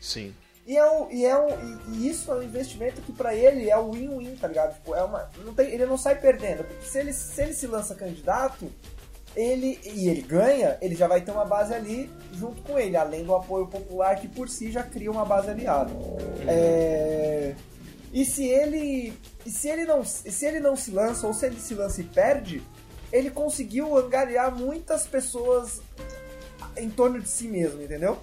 Sim. 0.00 0.34
E, 0.66 0.76
é 0.76 0.90
um, 0.90 1.10
e, 1.12 1.24
é 1.24 1.38
um, 1.38 1.48
e- 1.92 2.08
isso 2.08 2.30
é 2.32 2.34
um 2.34 2.42
investimento 2.42 3.00
que 3.02 3.12
pra 3.12 3.34
ele 3.34 3.70
é 3.70 3.76
o 3.78 3.92
win-win, 3.92 4.34
tá 4.36 4.48
ligado? 4.48 4.74
Tipo, 4.74 4.94
é 4.96 5.02
uma, 5.04 5.30
não 5.44 5.54
tem, 5.54 5.68
ele 5.70 5.86
não 5.86 5.96
sai 5.96 6.16
perdendo. 6.20 6.64
Porque 6.64 6.84
se 6.84 6.98
ele, 6.98 7.12
se 7.12 7.40
ele 7.40 7.52
se 7.54 7.66
lança 7.68 7.94
candidato, 7.94 8.70
ele 9.36 9.78
e 9.84 10.08
ele 10.08 10.22
ganha, 10.22 10.76
ele 10.80 10.96
já 10.96 11.06
vai 11.06 11.20
ter 11.20 11.30
uma 11.30 11.44
base 11.44 11.72
ali 11.72 12.10
junto 12.32 12.62
com 12.62 12.78
ele, 12.78 12.96
além 12.96 13.22
do 13.24 13.34
apoio 13.34 13.66
popular 13.68 14.16
que 14.16 14.26
por 14.26 14.48
si 14.48 14.72
já 14.72 14.82
cria 14.82 15.10
uma 15.10 15.24
base 15.24 15.50
aliada. 15.50 15.92
É, 16.48 17.54
e 18.12 18.24
se 18.24 18.48
ele 18.48 19.12
e 19.44 19.50
se 19.50 19.68
ele 19.68 19.84
não 19.84 20.02
se 20.04 20.44
ele 20.46 20.58
não 20.58 20.74
se 20.74 20.90
lança 20.90 21.26
ou 21.26 21.34
se 21.34 21.46
ele 21.46 21.60
se 21.60 21.74
lança 21.74 22.00
e 22.00 22.04
perde, 22.04 22.62
ele 23.12 23.30
conseguiu 23.30 23.96
angariar 23.96 24.54
muitas 24.54 25.06
pessoas 25.06 25.80
em 26.76 26.90
torno 26.90 27.20
de 27.20 27.28
si 27.28 27.48
mesmo, 27.48 27.82
entendeu? 27.82 28.18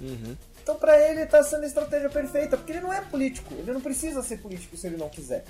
Uhum. 0.00 0.36
Então 0.62 0.76
pra 0.76 0.98
ele 1.00 1.24
tá 1.26 1.42
sendo 1.42 1.64
a 1.64 1.66
estratégia 1.66 2.10
perfeita, 2.10 2.56
porque 2.56 2.72
ele 2.72 2.80
não 2.80 2.92
é 2.92 3.00
político, 3.00 3.54
ele 3.54 3.72
não 3.72 3.80
precisa 3.80 4.22
ser 4.22 4.38
político 4.38 4.76
se 4.76 4.86
ele 4.86 4.96
não 4.96 5.08
quiser. 5.08 5.44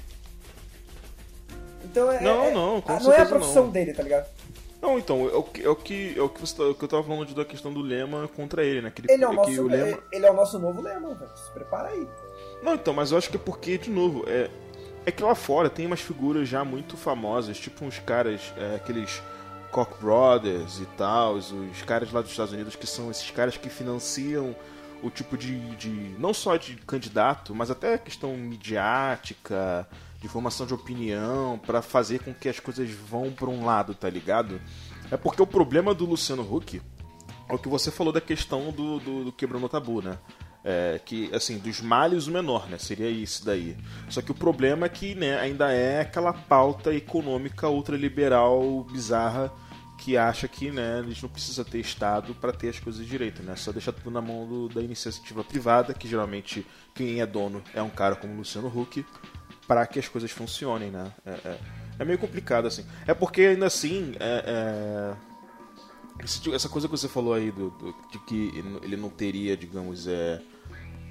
Então 1.85 2.11
é, 2.11 2.21
Não, 2.21 2.45
é- 2.45 2.51
não, 2.53 2.81
com 2.81 2.93
ah, 2.93 3.01
não 3.01 3.13
é 3.13 3.21
a 3.23 3.27
profissão 3.27 3.65
não. 3.65 3.71
dele, 3.73 3.93
tá 3.93 4.03
ligado? 4.03 4.27
Não, 4.81 4.97
então, 4.97 5.29
é 5.29 5.35
o 5.35 5.43
que, 5.43 5.63
é 5.65 5.69
o 5.69 5.75
que, 5.75 6.15
é 6.17 6.23
o 6.23 6.29
que, 6.29 6.41
você 6.41 6.57
tá- 6.57 6.63
é 6.63 6.67
o 6.67 6.75
que 6.75 6.85
eu 6.85 6.89
tava 6.89 7.03
falando 7.03 7.27
de- 7.27 7.35
da 7.35 7.45
questão 7.45 7.73
do 7.73 7.81
lema 7.81 8.29
contra 8.29 8.65
ele, 8.65 8.81
né? 8.81 8.93
Que 8.95 9.01
ele, 9.03 9.13
Ele 9.13 9.25
é 9.25 9.29
o 9.29 9.33
nosso, 9.33 9.63
o 9.63 9.67
lema... 9.67 9.99
ele 10.13 10.27
é 10.27 10.31
o 10.31 10.35
nosso 10.35 10.59
novo 10.61 10.81
lema, 10.81 11.15
velho. 11.15 11.37
Se 11.37 11.51
prepara 11.53 11.89
aí. 11.89 12.07
Não, 12.63 12.75
então, 12.75 12.95
mas 12.95 13.11
eu 13.11 13.19
acho 13.19 13.29
que 13.29 13.37
é 13.37 13.41
porque, 13.41 13.77
de 13.77 13.91
novo, 13.91 14.25
é, 14.29 14.49
é 15.07 15.11
que 15.11 15.23
lá 15.23 15.35
fora 15.35 15.71
tem 15.71 15.87
umas 15.87 16.01
figuras 16.01 16.49
já 16.49 16.65
muito 16.65 16.97
famosas, 16.97 17.59
tipo 17.59 17.85
uns 17.85 17.99
caras, 17.99 18.53
é, 18.57 18.77
aqueles 18.77 19.23
Koch 19.71 19.93
Brothers 20.01 20.81
e 20.81 20.87
tal, 20.97 21.35
os 21.35 21.83
caras 21.87 22.13
lá 22.13 22.21
dos 22.21 22.31
Estados 22.31 22.53
Unidos 22.53 22.77
que 22.77 22.87
são 22.87 23.11
esses 23.11 23.31
caras 23.31 23.57
que 23.57 23.69
financiam 23.69 24.55
o 25.03 25.11
tipo 25.11 25.37
de, 25.37 25.59
de 25.77 25.91
não 26.19 26.35
só 26.35 26.57
de 26.57 26.75
candidato, 26.77 27.55
mas 27.55 27.71
até 27.71 27.95
a 27.95 27.99
questão 27.99 28.37
midiática, 28.37 29.87
de 30.21 30.29
formação 30.29 30.67
de 30.67 30.75
opinião, 30.75 31.59
pra 31.65 31.81
fazer 31.81 32.21
com 32.21 32.35
que 32.35 32.49
as 32.49 32.59
coisas 32.59 32.91
vão 32.91 33.31
pra 33.31 33.49
um 33.49 33.65
lado, 33.65 33.95
tá 33.95 34.11
ligado? 34.11 34.61
É 35.11 35.17
porque 35.17 35.41
o 35.41 35.47
problema 35.47 35.95
do 35.95 36.05
Luciano 36.05 36.43
Huck 36.43 36.83
é 37.49 37.55
o 37.55 37.59
que 37.59 37.69
você 37.69 37.91
falou 37.91 38.13
da 38.13 38.21
questão 38.21 38.73
do, 38.73 38.99
do, 38.99 39.25
do 39.27 39.33
quebrando 39.33 39.65
o 39.65 39.69
tabu, 39.69 40.03
né? 40.03 40.19
É, 40.65 41.01
que, 41.05 41.31
assim, 41.35 41.57
dos 41.59 41.81
males 41.81 42.27
o 42.27 42.31
menor, 42.33 42.69
né? 42.69 42.77
Seria 42.79 43.09
isso 43.09 43.45
daí. 43.45 43.77
Só 44.11 44.21
que 44.21 44.33
o 44.33 44.35
problema 44.35 44.87
é 44.87 44.89
que 44.89 45.15
né, 45.15 45.39
ainda 45.39 45.73
é 45.73 46.01
aquela 46.01 46.33
pauta 46.33 46.93
econômica 46.93 47.69
ultraliberal 47.69 48.85
bizarra 48.91 49.53
que 49.99 50.17
acha 50.17 50.47
que 50.47 50.71
né, 50.71 51.03
gente 51.09 51.23
não 51.23 51.29
precisa 51.29 51.65
ter 51.65 51.79
Estado 51.79 52.35
para 52.35 52.53
ter 52.53 52.69
as 52.69 52.79
coisas 52.79 53.07
direito, 53.07 53.43
né? 53.43 53.57
Só 53.57 53.73
deixar 53.73 53.93
tudo 53.93 54.11
na 54.11 54.21
mão 54.21 54.47
do- 54.47 54.69
da 54.69 54.81
iniciativa 54.83 55.43
privada, 55.43 55.95
que 55.95 56.07
geralmente 56.09 56.67
quem 56.95 57.21
é 57.21 57.27
dono 57.27 57.63
é 57.75 57.83
um 57.83 57.91
cara 57.91 58.15
como 58.17 58.35
Luciano 58.37 58.69
Huck, 58.69 59.05
para 59.67 59.87
que 59.87 59.99
as 59.99 60.09
coisas 60.09 60.31
funcionem, 60.31 60.91
né? 60.91 61.11
É, 61.27 61.31
é- 61.31 61.59
é 62.01 62.05
meio 62.05 62.19
complicado, 62.19 62.67
assim. 62.67 62.85
É 63.07 63.15
porque, 63.15 63.43
ainda 63.43 63.67
assim, 63.67 64.15
é- 64.21 64.45
é, 64.47 65.15
essa 66.55 66.69
coisa 66.69 66.89
que 66.89 66.93
você 66.97 67.09
falou 67.09 67.33
aí 67.35 67.51
do, 67.51 67.71
do- 67.71 67.95
de 68.11 68.19
que 68.21 68.53
ele 68.83 68.97
não 68.97 69.09
teria, 69.09 69.57
digamos, 69.57 70.07
é, 70.07 70.41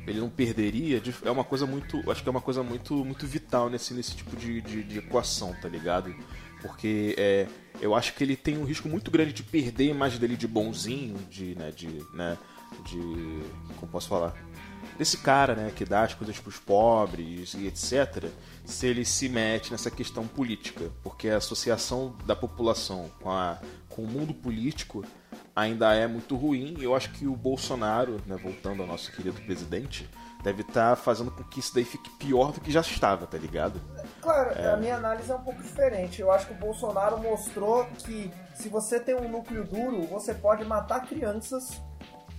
ele 0.05 0.19
não 0.19 0.29
perderia, 0.29 0.99
de- 0.99 1.13
é 1.23 1.31
uma 1.31 1.43
coisa 1.43 1.65
muito, 1.65 2.09
acho 2.11 2.21
que 2.23 2.29
é 2.29 2.31
uma 2.31 2.41
coisa 2.41 2.61
muito, 2.63 2.93
muito 3.05 3.25
vital 3.25 3.69
nesse, 3.69 3.93
nesse 3.93 4.15
tipo 4.15 4.35
de, 4.35 4.61
de, 4.61 4.83
de 4.83 4.97
equação, 4.99 5.53
tá 5.61 5.67
ligado? 5.67 6.13
Porque 6.61 7.15
é, 7.17 7.47
eu 7.81 7.93
acho 7.95 8.13
que 8.13 8.23
ele 8.23 8.35
tem 8.35 8.57
um 8.57 8.63
risco 8.63 8.87
muito 8.89 9.09
grande 9.11 9.31
de 9.33 9.43
perder 9.43 9.87
a 9.89 9.91
imagem 9.91 10.19
dele 10.19 10.35
de 10.35 10.47
bonzinho, 10.47 11.15
de, 11.29 11.55
né, 11.55 11.71
de, 11.71 11.87
né, 12.13 12.37
de, 12.85 12.99
como 13.77 13.91
posso 13.91 14.07
falar, 14.07 14.33
desse 14.97 15.17
cara, 15.17 15.55
né, 15.55 15.71
que 15.75 15.85
dá 15.85 16.03
as 16.03 16.13
coisas 16.15 16.39
pros 16.39 16.57
pobres 16.57 17.53
e 17.53 17.67
etc, 17.67 18.29
se 18.65 18.87
ele 18.87 19.05
se 19.05 19.29
mete 19.29 19.71
nessa 19.71 19.91
questão 19.91 20.25
política, 20.27 20.91
porque 21.03 21.29
a 21.29 21.37
associação 21.37 22.15
da 22.25 22.35
população 22.35 23.11
com, 23.21 23.29
a, 23.29 23.59
com 23.97 24.03
o 24.03 24.07
mundo 24.07 24.33
político 24.33 25.03
ainda 25.55 25.93
é 25.93 26.05
muito 26.07 26.35
ruim. 26.37 26.75
E 26.79 26.83
eu 26.83 26.95
acho 26.95 27.11
que 27.11 27.27
o 27.27 27.35
Bolsonaro, 27.35 28.21
né, 28.27 28.37
voltando 28.37 28.81
ao 28.83 28.87
nosso 28.87 29.11
querido 29.11 29.41
presidente, 29.41 30.07
deve 30.43 30.61
estar 30.61 30.95
fazendo 30.95 31.31
com 31.31 31.43
que 31.43 31.59
isso 31.59 31.73
daí 31.73 31.83
fique 31.83 32.09
pior 32.11 32.51
do 32.51 32.61
que 32.61 32.71
já 32.71 32.81
estava, 32.81 33.25
tá 33.25 33.37
ligado? 33.39 33.81
Claro, 34.21 34.51
a 34.73 34.77
minha 34.77 34.95
análise 34.95 35.31
é 35.31 35.35
um 35.35 35.41
pouco 35.41 35.61
diferente. 35.63 36.21
Eu 36.21 36.31
acho 36.31 36.45
que 36.47 36.53
o 36.53 36.57
Bolsonaro 36.57 37.17
mostrou 37.17 37.85
que 37.97 38.31
se 38.53 38.69
você 38.69 38.99
tem 38.99 39.15
um 39.15 39.27
núcleo 39.27 39.63
duro, 39.65 40.03
você 40.03 40.33
pode 40.33 40.63
matar 40.63 41.05
crianças 41.07 41.81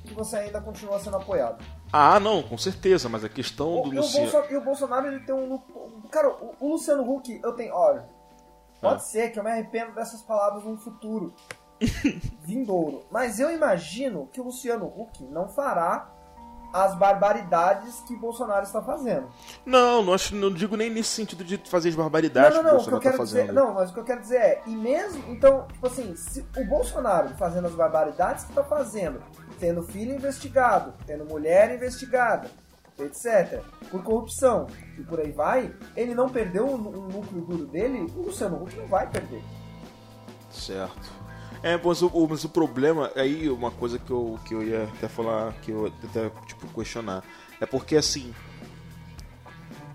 que 0.05 0.15
você 0.15 0.37
ainda 0.37 0.61
continua 0.61 0.99
sendo 1.01 1.17
apoiado. 1.17 1.63
Ah, 1.93 2.21
não, 2.21 2.43
com 2.43 2.57
certeza, 2.57 3.09
mas 3.09 3.25
a 3.25 3.29
questão 3.29 3.83
do 3.83 3.89
O- 3.91 3.95
e, 3.95 3.99
o 3.99 4.01
Luciano. 4.01 4.45
E 4.51 4.57
o 4.57 4.61
Bolsonaro 4.63 5.07
ele 5.09 5.21
tem 5.21 5.35
um. 5.35 5.59
Cara, 6.11 6.29
o, 6.31 6.55
o 6.61 6.69
Luciano 6.73 7.03
Huck, 7.03 7.41
eu 7.43 7.53
tenho. 7.53 7.75
Olha, 7.75 8.07
pode 8.81 8.97
Ah. 8.97 8.99
ser 9.05 9.31
que 9.31 9.39
eu 9.39 9.45
me 9.45 9.51
arrependo 9.51 9.93
dessas 9.95 10.23
palavras 10.23 10.65
no 10.65 10.77
futuro 10.79 11.35
vindouro. 12.45 13.05
Mas 13.11 13.39
eu 13.39 13.51
imagino 13.51 14.29
que 14.33 14.41
o 14.41 14.45
Luciano 14.45 14.87
Huck 14.87 15.25
não 15.25 15.49
fará 15.49 16.11
as 16.71 16.95
barbaridades 16.97 18.01
que 18.03 18.15
Bolsonaro 18.15 18.63
está 18.63 18.83
fazendo. 18.83 19.27
Não, 19.65 20.03
não, 20.03 20.13
acho, 20.13 20.35
não 20.37 20.53
digo 20.53 20.77
nem 20.77 20.91
nesse 20.91 21.09
sentido 21.09 21.43
de 21.43 21.57
fazer 21.71 21.89
as 21.89 21.95
barbaridades 21.95 22.57
não, 22.59 22.63
não, 22.63 22.73
não. 22.75 22.85
que 22.85 22.91
O 22.93 22.97
o 22.97 23.01
que 23.01 23.07
eu 23.09 23.11
Bolsonaro 23.13 23.17
quero 23.17 23.17
tá 23.17 23.25
dizer, 23.25 23.41
fazendo. 23.47 23.55
não, 23.55 23.75
mas 23.75 23.91
o 23.91 23.95
que 23.95 24.01
eu 24.01 24.05
quero 24.05 24.21
dizer 24.21 24.37
é, 24.37 24.63
e 24.67 24.77
mesmo, 24.77 25.25
então, 25.33 25.67
tipo 25.73 25.87
assim, 25.87 26.15
se 26.15 26.45
o 26.59 26.65
Bolsonaro 26.67 27.31
fazendo 27.37 27.67
as 27.69 27.75
barbaridades 27.75 28.45
que 28.45 28.51
está 28.51 28.63
fazendo, 28.63 29.23
tendo 29.59 29.83
filho 29.83 30.15
investigado, 30.15 30.93
tendo 31.07 31.25
mulher 31.25 31.75
investigada, 31.75 32.51
etc, 32.99 33.63
por 33.91 34.03
corrupção 34.03 34.67
e 34.99 35.03
por 35.03 35.21
aí 35.21 35.31
vai, 35.31 35.75
ele 35.97 36.15
não 36.15 36.29
perdeu 36.29 36.67
um 36.67 36.77
núcleo 36.77 37.43
duro 37.43 37.67
dele, 37.67 38.07
o 38.17 38.23
Luciano 38.23 38.63
Huck 38.63 38.77
não 38.77 38.87
vai 38.87 39.09
perder. 39.09 39.43
Certo. 40.51 41.19
É, 41.63 41.77
mas 41.77 42.03
o, 42.03 42.29
mas 42.29 42.45
o 42.45 42.49
problema, 42.49 43.11
aí 43.17 43.49
uma 43.49 43.71
coisa 43.71 43.99
que 43.99 44.11
eu, 44.11 44.39
que 44.45 44.55
eu 44.55 44.63
ia 44.63 44.85
até 44.85 45.09
falar, 45.09 45.53
que 45.61 45.71
eu 45.71 45.87
até 45.87 46.31
tipo, 46.47 46.67
questionar, 46.69 47.25
é 47.61 47.67
porque 47.67 47.97
assim, 47.97 48.33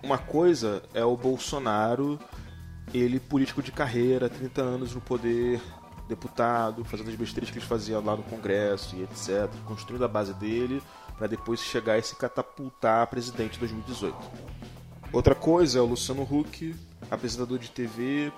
uma 0.01 0.17
coisa 0.17 0.83
é 0.93 1.03
o 1.05 1.15
Bolsonaro, 1.15 2.19
ele 2.93 3.19
político 3.19 3.61
de 3.61 3.71
carreira, 3.71 4.29
30 4.29 4.61
anos 4.61 4.93
no 4.93 4.99
poder, 4.99 5.61
deputado, 6.07 6.83
fazendo 6.83 7.09
as 7.09 7.15
besteiras 7.15 7.49
que 7.49 7.57
ele 7.57 7.65
fazia 7.65 7.99
lá 7.99 8.15
no 8.15 8.23
Congresso 8.23 8.95
e 8.95 9.03
etc, 9.03 9.49
construindo 9.65 10.03
a 10.03 10.07
base 10.07 10.33
dele, 10.33 10.81
para 11.17 11.28
depois 11.28 11.60
chegar 11.60 11.97
e 11.97 12.04
se 12.04 12.15
catapultar 12.15 13.04
a 13.04 13.08
presidente 13.08 13.58
em 13.58 13.60
2018. 13.60 14.17
Outra 15.12 15.36
coisa 15.36 15.80
é 15.80 15.82
o 15.82 15.86
Luciano 15.86 16.23
Huck, 16.23 16.76
apresentador 17.10 17.60
de 17.60 17.69
TV, 17.69 18.32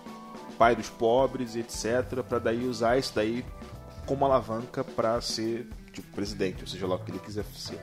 pai 0.58 0.76
dos 0.76 0.90
pobres, 0.90 1.56
etc, 1.56 2.22
para 2.28 2.40
daí 2.40 2.68
usar 2.68 2.98
isso 2.98 3.14
daí 3.16 3.46
como 4.06 4.26
alavanca 4.26 4.84
para 4.84 5.20
ser 5.22 5.68
tipo 5.92 6.08
presidente, 6.14 6.62
ou 6.62 6.68
seja 6.68 6.86
lá 6.86 6.96
o 6.96 7.00
que 7.00 7.12
ele 7.12 7.20
quiser 7.20 7.46
ser. 7.46 7.82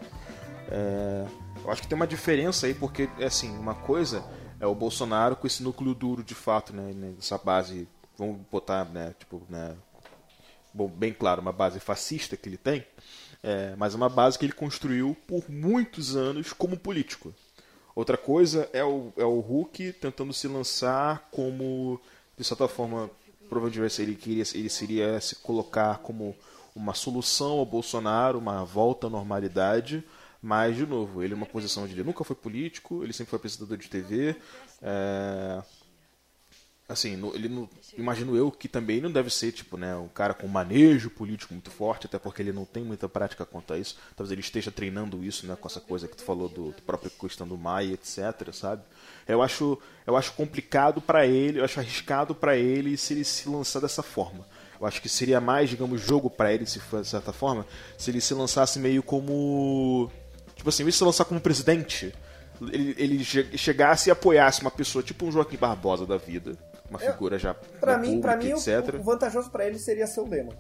É, 0.70 1.26
eu 1.64 1.70
acho 1.70 1.83
que 1.83 1.88
tem 1.88 1.96
uma 1.96 2.07
diferença 2.07 2.66
aí 2.66 2.74
porque 2.74 3.09
assim 3.24 3.50
uma 3.59 3.74
coisa 3.74 4.24
é 4.61 4.66
o 4.66 4.74
Bolsonaro 4.74 5.37
com 5.37 5.46
esse 5.46 5.62
núcleo 5.62 5.94
duro 5.94 6.22
de 6.22 6.35
fato, 6.35 6.72
né, 6.72 6.92
né, 6.94 7.14
essa 7.18 7.37
base, 7.37 7.88
vamos 8.16 8.40
botar, 8.50 8.85
né, 8.85 9.14
tipo, 9.18 9.42
né, 9.48 9.74
bom, 10.72 10.87
bem 10.87 11.12
claro, 11.12 11.40
uma 11.40 11.52
base 11.52 11.81
fascista 11.81 12.37
que 12.37 12.48
ele 12.48 12.57
tem, 12.57 12.87
é, 13.42 13.74
mas 13.76 13.94
uma 13.94 14.09
base 14.09 14.38
que 14.38 14.44
ele 14.44 14.52
construiu 14.52 15.16
por 15.26 15.50
muitos 15.50 16.14
anos 16.14 16.52
como 16.52 16.76
político. 16.76 17.35
Outra 17.94 18.16
coisa 18.16 18.68
é 18.72 18.85
o, 18.85 19.12
é 19.16 19.24
o 19.24 19.40
Hulk 19.40 19.94
tentando 19.94 20.33
se 20.33 20.48
lançar 20.48 21.28
como, 21.31 22.00
de 22.38 22.44
certa 22.44 22.66
forma, 22.68 23.11
provavelmente 23.48 24.00
ele, 24.00 24.14
queria, 24.14 24.44
ele 24.55 24.70
seria 24.70 25.20
se 25.20 25.37
colocar 25.37 25.98
como 25.98 26.35
uma 26.74 26.94
solução 26.94 27.59
ao 27.59 27.66
Bolsonaro, 27.66 28.38
uma 28.38 28.64
volta 28.64 29.09
à 29.09 29.11
normalidade, 29.11 30.02
mas, 30.40 30.74
de 30.74 30.87
novo, 30.87 31.22
ele 31.22 31.35
é 31.35 31.37
uma 31.37 31.46
posição 31.46 31.87
de 31.87 31.92
ele 31.92 32.02
nunca 32.02 32.24
foi 32.24 32.35
político, 32.35 33.05
ele 33.05 33.12
sempre 33.12 33.31
foi 33.31 33.37
apresentador 33.37 33.76
de 33.76 33.88
TV, 33.88 34.37
é, 34.81 35.62
assim, 36.92 37.12
ele 37.35 37.48
não, 37.48 37.68
imagino 37.96 38.37
eu 38.37 38.50
que 38.50 38.68
também 38.68 39.00
não 39.00 39.11
deve 39.11 39.31
ser, 39.31 39.52
tipo, 39.52 39.76
né, 39.76 39.96
um 39.96 40.09
cara 40.09 40.35
com 40.35 40.46
manejo 40.46 41.11
político 41.11 41.55
muito 41.55 41.70
forte, 41.70 42.07
até 42.07 42.18
porque 42.18 42.42
ele 42.42 42.52
não 42.52 42.64
tem 42.64 42.85
muita 42.85 43.09
prática 43.09 43.44
quanto 43.44 43.72
a 43.72 43.78
isso. 43.78 43.96
Talvez 44.16 44.33
ele 44.33 44.40
esteja 44.40 44.70
treinando 44.70 45.24
isso, 45.24 45.46
né, 45.46 45.57
com 45.59 45.68
essa 45.68 45.81
coisa 45.81 46.07
que 46.07 46.16
tu 46.16 46.22
falou 46.22 46.48
do, 46.48 46.70
do 46.70 46.83
próprio 46.83 47.11
questão 47.11 47.46
do 47.46 47.57
Maia, 47.57 47.94
etc, 47.94 48.52
sabe? 48.52 48.83
Eu 49.26 49.42
acho, 49.42 49.78
eu 50.07 50.16
acho 50.16 50.33
complicado 50.33 51.00
para 51.00 51.26
ele, 51.26 51.61
eu 51.61 51.64
acho 51.64 51.81
arriscado 51.81 52.35
para 52.35 52.57
ele 52.57 52.96
se 52.96 53.14
ele 53.14 53.24
se 53.24 53.48
lançar 53.48 53.81
dessa 53.81 54.02
forma. 54.02 54.46
Eu 54.81 54.87
acho 54.87 55.00
que 55.00 55.09
seria 55.09 55.40
mais, 55.40 55.70
digamos, 55.70 56.00
jogo 56.00 56.28
para 56.28 56.52
ele, 56.52 56.66
se 56.66 56.81
for 56.81 57.02
de 57.02 57.09
certa 57.09 57.33
forma, 57.33 57.64
se 57.96 58.11
ele 58.11 58.20
se 58.20 58.35
lançasse 58.35 58.78
meio 58.81 59.02
como. 59.02 60.11
Tipo 60.57 60.68
assim, 60.68 60.90
se 60.90 61.05
lançar 61.05 61.24
como 61.24 61.40
presidente, 61.40 62.12
ele, 62.61 62.94
ele 62.98 63.24
chegasse 63.24 64.09
e 64.09 64.12
apoiasse 64.12 64.61
uma 64.61 64.70
pessoa, 64.70 65.02
tipo 65.02 65.24
um 65.24 65.33
Joaquim 65.33 65.57
Barbosa 65.57 66.05
da 66.05 66.16
vida, 66.16 66.57
uma 66.92 66.98
figura 66.98 67.38
já 67.38 67.55
para 67.55 67.98
mim, 67.98 68.20
para 68.20 68.37
mim 68.37 68.50
etc. 68.50 68.94
O, 68.94 68.98
o 68.98 69.02
vantajoso 69.02 69.50
para 69.50 69.66
ele 69.66 69.78
seria 69.78 70.07
ser 70.07 70.20
o 70.20 70.28
Lema. 70.28 70.52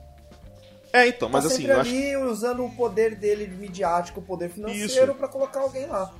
É, 0.92 1.06
então, 1.06 1.28
mas 1.28 1.44
tá 1.44 1.50
assim, 1.50 1.66
eu 1.66 1.80
ali 1.80 2.14
acho... 2.14 2.24
usando 2.26 2.64
o 2.64 2.70
poder 2.70 3.14
dele 3.14 3.46
midiático, 3.46 4.20
o 4.20 4.22
poder 4.22 4.50
financeiro 4.50 5.14
para 5.14 5.26
colocar 5.26 5.60
alguém 5.60 5.86
lá. 5.86 6.12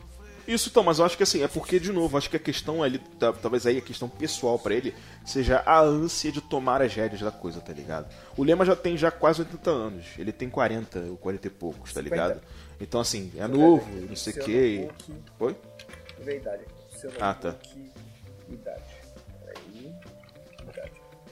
Isso, 0.47 0.71
então, 0.71 0.83
mas 0.83 0.99
eu 0.99 1.05
acho 1.05 1.17
que 1.17 1.23
assim, 1.23 1.43
é 1.43 1.47
porque, 1.47 1.79
de 1.79 1.93
novo, 1.93 2.17
acho 2.17 2.29
que 2.29 2.37
a 2.37 2.41
questão 2.41 2.83
ali, 2.83 2.99
talvez 3.41 3.65
aí 3.65 3.79
a 3.79 3.83
questão 3.83 4.09
pessoal 4.09 4.59
para 4.59 4.75
ele, 4.75 4.93
seja 5.25 5.63
a 5.65 5.81
ânsia 5.81 6.33
de 6.33 6.41
tomar 6.41 6.83
as 6.83 6.93
rédeas 6.93 7.21
da 7.21 7.31
coisa, 7.31 7.61
tá 7.61 7.73
ligado? 7.73 8.13
O 8.37 8.43
Lema 8.43 8.65
já 8.65 8.75
tem 8.75 8.97
já 8.97 9.11
quase 9.11 9.43
80 9.43 9.71
anos, 9.71 10.07
ele 10.19 10.33
tem 10.33 10.51
40 10.51 10.99
ou 11.11 11.17
40 11.17 11.47
e 11.47 11.51
poucos, 11.51 11.93
tá 11.93 12.01
ligado? 12.01 12.41
Então, 12.81 13.01
assim, 13.01 13.31
é 13.37 13.47
novo, 13.47 13.87
não 14.09 14.17
sei 14.17 14.33
o 14.33 14.45
que. 14.45 14.89
Oi? 15.39 15.57
Verdade. 16.19 16.65
Ah, 17.21 17.35
tá. 17.35 17.55
Idade. 18.49 18.83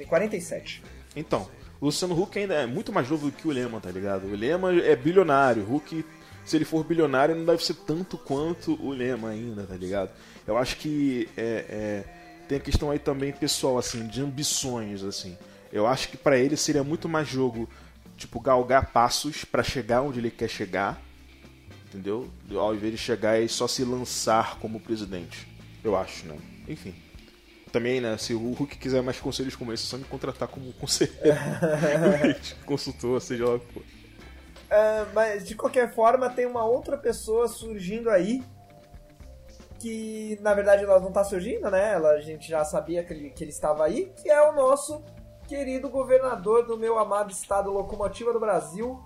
Tem 0.01 0.07
47. 0.07 0.83
Então, 1.15 1.47
Luciano 1.79 2.19
Huck 2.19 2.39
ainda 2.39 2.55
é 2.55 2.65
muito 2.65 2.91
mais 2.91 3.11
novo 3.11 3.31
do 3.31 3.37
que 3.37 3.47
o 3.47 3.51
Lema, 3.51 3.83
tá 3.83 3.91
ligado? 3.91 4.29
O 4.29 4.35
Lema 4.35 4.73
é 4.73 4.97
bilionário, 4.97 5.63
o 5.63 5.77
Huck, 5.77 6.03
se 6.43 6.57
ele 6.57 6.65
for 6.65 6.83
bilionário, 6.83 7.37
não 7.37 7.45
deve 7.45 7.63
ser 7.63 7.75
tanto 7.75 8.17
quanto 8.17 8.83
o 8.83 8.93
Lema 8.93 9.29
ainda, 9.29 9.65
tá 9.65 9.77
ligado? 9.77 10.11
Eu 10.47 10.57
acho 10.57 10.79
que 10.79 11.29
é, 11.37 11.67
é, 11.69 12.05
tem 12.49 12.57
a 12.57 12.61
questão 12.63 12.91
aí 12.91 12.99
também 12.99 13.31
pessoal, 13.31 13.77
assim, 13.77 14.07
de 14.07 14.23
ambições, 14.23 15.05
assim. 15.05 15.37
Eu 15.71 15.87
acho 15.87 16.09
que 16.09 16.17
para 16.17 16.39
ele 16.39 16.57
seria 16.57 16.83
muito 16.83 17.07
mais 17.07 17.29
jogo, 17.29 17.69
tipo, 18.17 18.41
galgar 18.41 18.93
passos 18.93 19.45
para 19.45 19.63
chegar 19.63 20.01
onde 20.01 20.19
ele 20.19 20.31
quer 20.31 20.49
chegar, 20.49 20.99
entendeu? 21.89 22.27
Ao 22.55 22.75
invés 22.75 22.93
de 22.95 22.99
chegar 22.99 23.39
e 23.39 23.51
só 23.51 23.69
se 23.69 23.85
lançar 23.85 24.59
como 24.61 24.81
presidente. 24.81 25.47
Eu 25.85 25.95
acho, 25.95 26.25
né? 26.25 26.39
Enfim 26.67 26.95
também, 27.71 28.01
né? 28.01 28.17
Se 28.19 28.35
o 28.35 28.53
Hulk 28.53 28.77
quiser 28.77 29.03
mais 29.03 29.19
conselhos 29.19 29.57
como 29.57 29.73
esse, 29.73 29.85
é 29.85 29.87
só 29.87 29.97
me 29.97 30.05
contratar 30.05 30.49
como 30.49 30.73
conselheiro, 30.81 31.21
consultor, 32.67 33.21
seja 33.21 33.47
lá 33.47 33.55
o 33.55 33.61
que 33.61 33.73
for. 33.73 33.83
Uh, 33.83 35.07
mas 35.13 35.47
de 35.47 35.55
qualquer 35.55 35.93
forma, 35.93 36.31
tem 36.31 36.47
uma 36.47 36.65
outra 36.65 36.97
pessoa 36.97 37.49
surgindo 37.49 38.09
aí 38.09 38.43
que 39.81 40.39
na 40.43 40.53
verdade 40.53 40.85
ela 40.85 41.01
não 41.01 41.09
está 41.09 41.25
surgindo, 41.25 41.71
né? 41.71 41.95
Ela, 41.95 42.11
a 42.11 42.21
gente 42.21 42.49
já 42.49 42.65
sabia 42.65 43.03
que 43.03 43.13
ele, 43.15 43.31
que 43.31 43.43
ele 43.43 43.51
estava 43.51 43.85
aí, 43.85 44.13
que 44.23 44.31
é 44.31 44.41
o 44.43 44.53
nosso 44.53 45.03
querido 45.49 45.89
governador 45.89 46.67
do 46.67 46.79
meu 46.79 46.99
amado 46.99 47.33
estado 47.33 47.71
locomotiva 47.71 48.33
do 48.33 48.39
Brasil, 48.39 49.03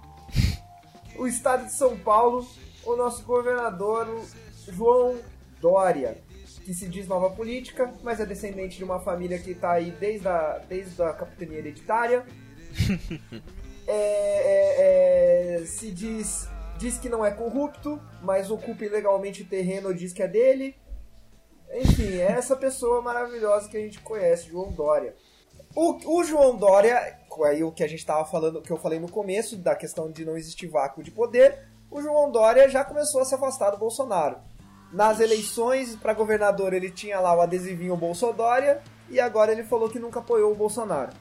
o 1.16 1.27
estado 1.27 1.64
de 1.64 1.72
São 1.72 1.96
Paulo, 1.96 2.46
o 2.85 2.96
nosso 2.96 3.22
governador 3.22 4.07
João 4.68 5.16
Dória 5.61 6.18
que 6.64 6.72
se 6.72 6.88
diz 6.88 7.07
nova 7.07 7.31
política, 7.31 7.92
mas 8.03 8.18
é 8.20 8.27
descendente 8.27 8.79
de 8.79 8.85
uma 8.85 8.98
família 8.98 9.38
que 9.38 9.50
está 9.50 9.72
aí 9.72 9.90
desde 9.90 10.27
a, 10.27 10.61
desde 10.66 11.00
a 11.03 11.12
capitania 11.12 11.59
hereditária. 11.59 12.24
é, 13.87 15.57
é, 15.57 15.57
é, 15.61 15.66
se 15.66 15.90
diz, 15.90 16.48
diz 16.79 16.96
que 16.96 17.11
não 17.11 17.24
é 17.24 17.31
corrupto, 17.31 18.00
mas 18.22 18.50
ocupa 18.50 18.85
ilegalmente 18.85 19.42
o 19.42 19.46
terreno 19.46 19.94
diz 19.94 20.12
que 20.12 20.22
é 20.22 20.29
dele. 20.29 20.74
Enfim, 21.74 22.16
é 22.16 22.33
essa 22.33 22.57
pessoa 22.57 23.03
maravilhosa 23.03 23.68
que 23.68 23.77
a 23.77 23.81
gente 23.81 24.00
conhece, 24.00 24.48
João 24.48 24.72
Dória. 24.72 25.14
O, 25.77 26.18
o 26.18 26.24
João 26.24 26.57
Dória, 26.57 27.18
aí 27.44 27.62
o 27.62 27.72
que 27.72 27.85
a 27.85 27.88
gente 27.88 27.98
estava 27.98 28.24
falando, 28.24 28.62
que 28.62 28.70
eu 28.70 28.79
falei 28.79 28.98
no 28.98 29.11
começo, 29.11 29.57
da 29.57 29.74
questão 29.74 30.11
de 30.11 30.24
não 30.24 30.37
existir 30.37 30.68
vácuo 30.68 31.03
de 31.03 31.11
poder, 31.11 31.68
o 31.90 32.00
João 32.00 32.31
Dória 32.31 32.68
já 32.68 32.85
começou 32.85 33.20
a 33.20 33.24
se 33.24 33.35
afastar 33.35 33.70
do 33.70 33.79
Bolsonaro. 33.79 34.38
Nas 34.92 35.20
eleições 35.20 35.97
para 35.97 36.14
governador 36.14 36.73
ele 36.73 36.90
tinha 36.90 37.18
lá 37.20 37.35
o 37.35 37.40
adesivinho 37.40 37.97
Bolsodória 37.97 38.83
e 39.11 39.20
agora 39.20 39.53
ele 39.53 39.64
falou 39.64 39.88
que 39.88 39.99
nunca 39.99 40.20
apoiou 40.20 40.53
o 40.53 40.57
Bolsonaro. 40.57 41.12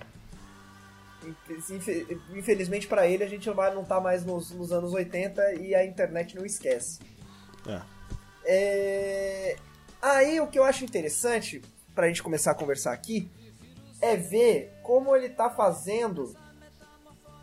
Infelizmente 2.36 2.88
para 2.88 3.08
ele 3.08 3.24
a 3.24 3.28
gente 3.28 3.50
não 3.50 3.82
está 3.82 4.00
mais 4.00 4.26
nos, 4.26 4.52
nos, 4.52 4.72
anos 4.72 4.94
80 4.94 5.56
e 5.56 5.74
a 5.74 5.86
internet 5.86 6.36
não 6.36 6.46
esquece. 6.46 7.00
É. 7.66 7.82
É... 8.46 9.56
Aí 10.02 10.40
o 10.40 10.48
que 10.48 10.60
eu 10.60 10.64
acho 10.64 10.84
interessante 10.84 11.62
para 11.96 12.06
a 12.06 12.08
gente 12.08 12.22
começar 12.22 12.52
a 12.52 12.56
conversar 12.56 12.92
aqui 12.92 13.30
é 14.02 14.18
ver 14.18 14.74
como 14.84 15.16
ele 15.16 15.28
está 15.28 15.50
fazendo, 15.50 16.36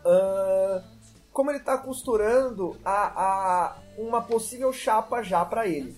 uh, 0.05 0.83
como 1.33 1.49
ele 1.49 1.57
está 1.57 1.75
costurando 1.77 2.77
a, 2.85 3.07
a 3.23 3.77
uma 3.97 4.21
possível 4.21 4.71
chapa 4.71 5.23
já 5.23 5.43
para 5.43 5.67
ele. 5.67 5.97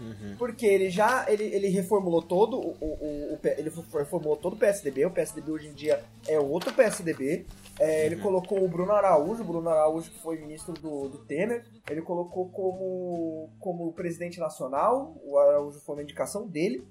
Uhum. 0.00 0.34
Porque 0.38 0.66
ele 0.66 0.88
já 0.88 1.26
ele, 1.28 1.44
ele 1.44 1.68
reformulou 1.68 2.22
todo 2.22 2.58
o, 2.58 2.76
o, 2.80 3.34
o, 3.34 3.38
ele 3.42 3.70
reformulou 3.70 4.36
todo 4.36 4.54
o 4.54 4.56
PSDB. 4.56 5.04
O 5.04 5.10
PSDB 5.10 5.52
hoje 5.52 5.68
em 5.68 5.74
dia 5.74 6.02
é 6.26 6.40
outro 6.40 6.72
PSDB. 6.72 7.46
É, 7.78 8.06
ele 8.06 8.16
uhum. 8.16 8.22
colocou 8.22 8.64
o 8.64 8.68
Bruno 8.68 8.92
Araújo, 8.92 9.42
o 9.42 9.46
Bruno 9.46 9.68
Araújo 9.68 10.10
que 10.10 10.22
foi 10.22 10.38
ministro 10.38 10.72
do, 10.72 11.08
do 11.08 11.18
Temer, 11.18 11.64
ele 11.88 12.02
colocou 12.02 12.48
como, 12.48 13.50
como 13.58 13.92
presidente 13.92 14.40
nacional, 14.40 15.14
o 15.22 15.38
Araújo 15.38 15.80
foi 15.80 15.96
uma 15.96 16.02
indicação 16.02 16.46
dele. 16.46 16.86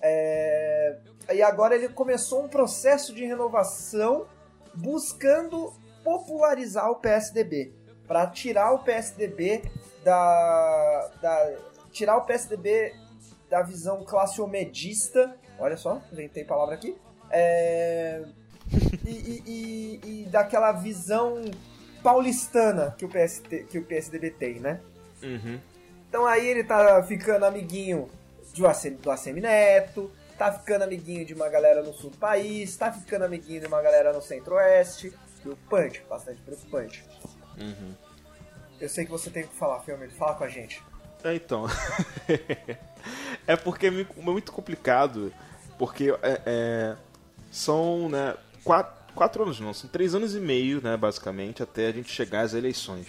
É, 0.00 0.98
e 1.32 1.40
agora 1.42 1.76
ele 1.76 1.88
começou 1.88 2.44
um 2.44 2.48
processo 2.48 3.14
de 3.14 3.24
renovação 3.24 4.26
buscando 4.74 5.72
popularizar 6.02 6.90
o 6.90 6.96
PSDB, 6.96 7.72
para 8.06 8.26
tirar 8.26 8.72
o 8.72 8.80
PSDB 8.80 9.62
da, 10.04 11.10
da 11.20 11.56
tirar 11.92 12.16
o 12.16 12.22
PSDB 12.22 12.94
da 13.48 13.62
visão 13.62 14.02
classe-omedista, 14.04 15.36
olha 15.58 15.76
só, 15.76 16.00
inventei 16.10 16.44
palavra 16.44 16.74
aqui, 16.74 16.96
é, 17.30 18.22
e, 19.06 19.10
e, 19.10 19.42
e, 19.46 20.00
e, 20.04 20.26
daquela 20.26 20.72
visão 20.72 21.42
paulistana 22.02 22.94
que 22.96 23.04
o, 23.04 23.08
PST, 23.08 23.66
que 23.70 23.78
o 23.78 23.84
PSDB 23.84 24.30
tem, 24.30 24.58
né? 24.58 24.80
Uhum. 25.22 25.60
Então 26.08 26.26
aí 26.26 26.46
ele 26.46 26.64
tá 26.64 27.02
ficando 27.04 27.44
amiguinho 27.44 28.08
do 28.56 28.66
ACM, 28.66 28.96
do 28.96 29.10
ACM 29.10 29.40
Neto, 29.40 30.10
tá 30.36 30.52
ficando 30.52 30.82
amiguinho 30.82 31.24
de 31.24 31.32
uma 31.32 31.48
galera 31.48 31.82
no 31.82 31.92
sul 31.92 32.10
do 32.10 32.18
país, 32.18 32.76
tá 32.76 32.92
ficando 32.92 33.24
amiguinho 33.24 33.60
de 33.60 33.66
uma 33.66 33.80
galera 33.80 34.12
no 34.12 34.20
centro-oeste. 34.20 35.12
Preocupante, 35.40 36.04
bastante 36.08 36.40
preocupante. 36.42 37.04
Uhum. 37.60 37.94
Eu 38.80 38.88
sei 38.88 39.04
que 39.04 39.10
você 39.10 39.30
tem 39.30 39.46
que 39.46 39.54
falar, 39.54 39.80
Filme, 39.80 40.08
fala 40.08 40.34
com 40.34 40.44
a 40.44 40.48
gente. 40.48 40.82
É, 41.24 41.34
então. 41.34 41.66
é 43.46 43.56
porque 43.56 43.86
é 43.86 43.90
muito 43.90 44.52
complicado, 44.52 45.32
porque 45.78 46.10
é, 46.22 46.42
é, 46.46 46.96
são 47.50 48.08
né, 48.08 48.34
quatro, 48.64 49.14
quatro 49.14 49.42
anos, 49.42 49.60
não, 49.60 49.72
são 49.72 49.88
três 49.88 50.14
anos 50.14 50.34
e 50.34 50.40
meio, 50.40 50.80
né, 50.82 50.96
basicamente, 50.96 51.62
até 51.62 51.88
a 51.88 51.92
gente 51.92 52.10
chegar 52.10 52.42
às 52.42 52.54
eleições. 52.54 53.06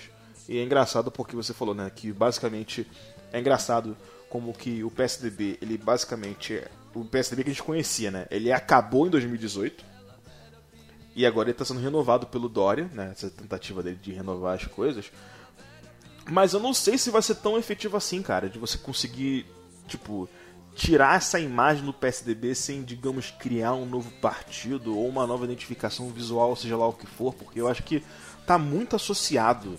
E 0.48 0.58
é 0.58 0.64
engraçado 0.64 1.12
porque 1.12 1.36
você 1.36 1.54
falou, 1.54 1.74
né, 1.74 1.92
que 1.94 2.12
basicamente 2.12 2.88
é 3.32 3.40
engraçado 3.40 3.96
como 4.30 4.54
que 4.54 4.84
o 4.84 4.92
PSDB, 4.92 5.58
ele 5.62 5.78
basicamente 5.78 6.56
é 6.56 6.68
o 6.96 7.06
PSDB 7.06 7.44
que 7.44 7.50
a 7.50 7.54
gente 7.54 7.64
conhecia, 7.64 8.12
né? 8.12 8.28
Ele 8.30 8.52
acabou 8.52 9.08
em 9.08 9.10
2018 9.10 9.84
e 11.16 11.26
agora 11.26 11.50
ele 11.50 11.54
está 11.54 11.66
sendo 11.66 11.80
renovado 11.80 12.28
pelo 12.28 12.50
Dória, 12.50 12.90
né? 12.94 13.12
Essa 13.12 13.30
tentativa 13.30 13.82
dele 13.82 14.00
de 14.02 14.12
renovar 14.12 14.56
as 14.56 14.66
coisas. 14.66 15.12
Mas 16.30 16.54
eu 16.54 16.60
não 16.60 16.74
sei 16.74 16.98
se 16.98 17.10
vai 17.10 17.22
ser 17.22 17.36
tão 17.36 17.58
efetivo 17.58 17.98
assim, 17.98 18.22
cara, 18.22 18.50
de 18.50 18.58
você 18.58 18.78
conseguir, 18.78 19.46
tipo, 19.88 20.30
tirar 20.76 21.18
essa 21.18 21.40
imagem 21.40 21.86
do 21.86 21.94
PSDB 21.94 22.56
sem, 22.56 22.84
digamos, 22.84 23.32
criar 23.32 23.74
um 23.74 23.86
novo 23.86 24.10
partido 24.22 24.98
ou 24.98 25.08
uma 25.08 25.28
nova 25.28 25.46
identificação 25.46 26.10
visual, 26.10 26.56
seja 26.56 26.78
lá 26.78 26.88
o 26.88 26.94
que 26.94 27.06
for, 27.06 27.34
porque 27.34 27.60
eu 27.60 27.68
acho 27.68 27.84
que 27.84 28.04
tá 28.46 28.58
muito 28.58 28.96
associado 28.96 29.78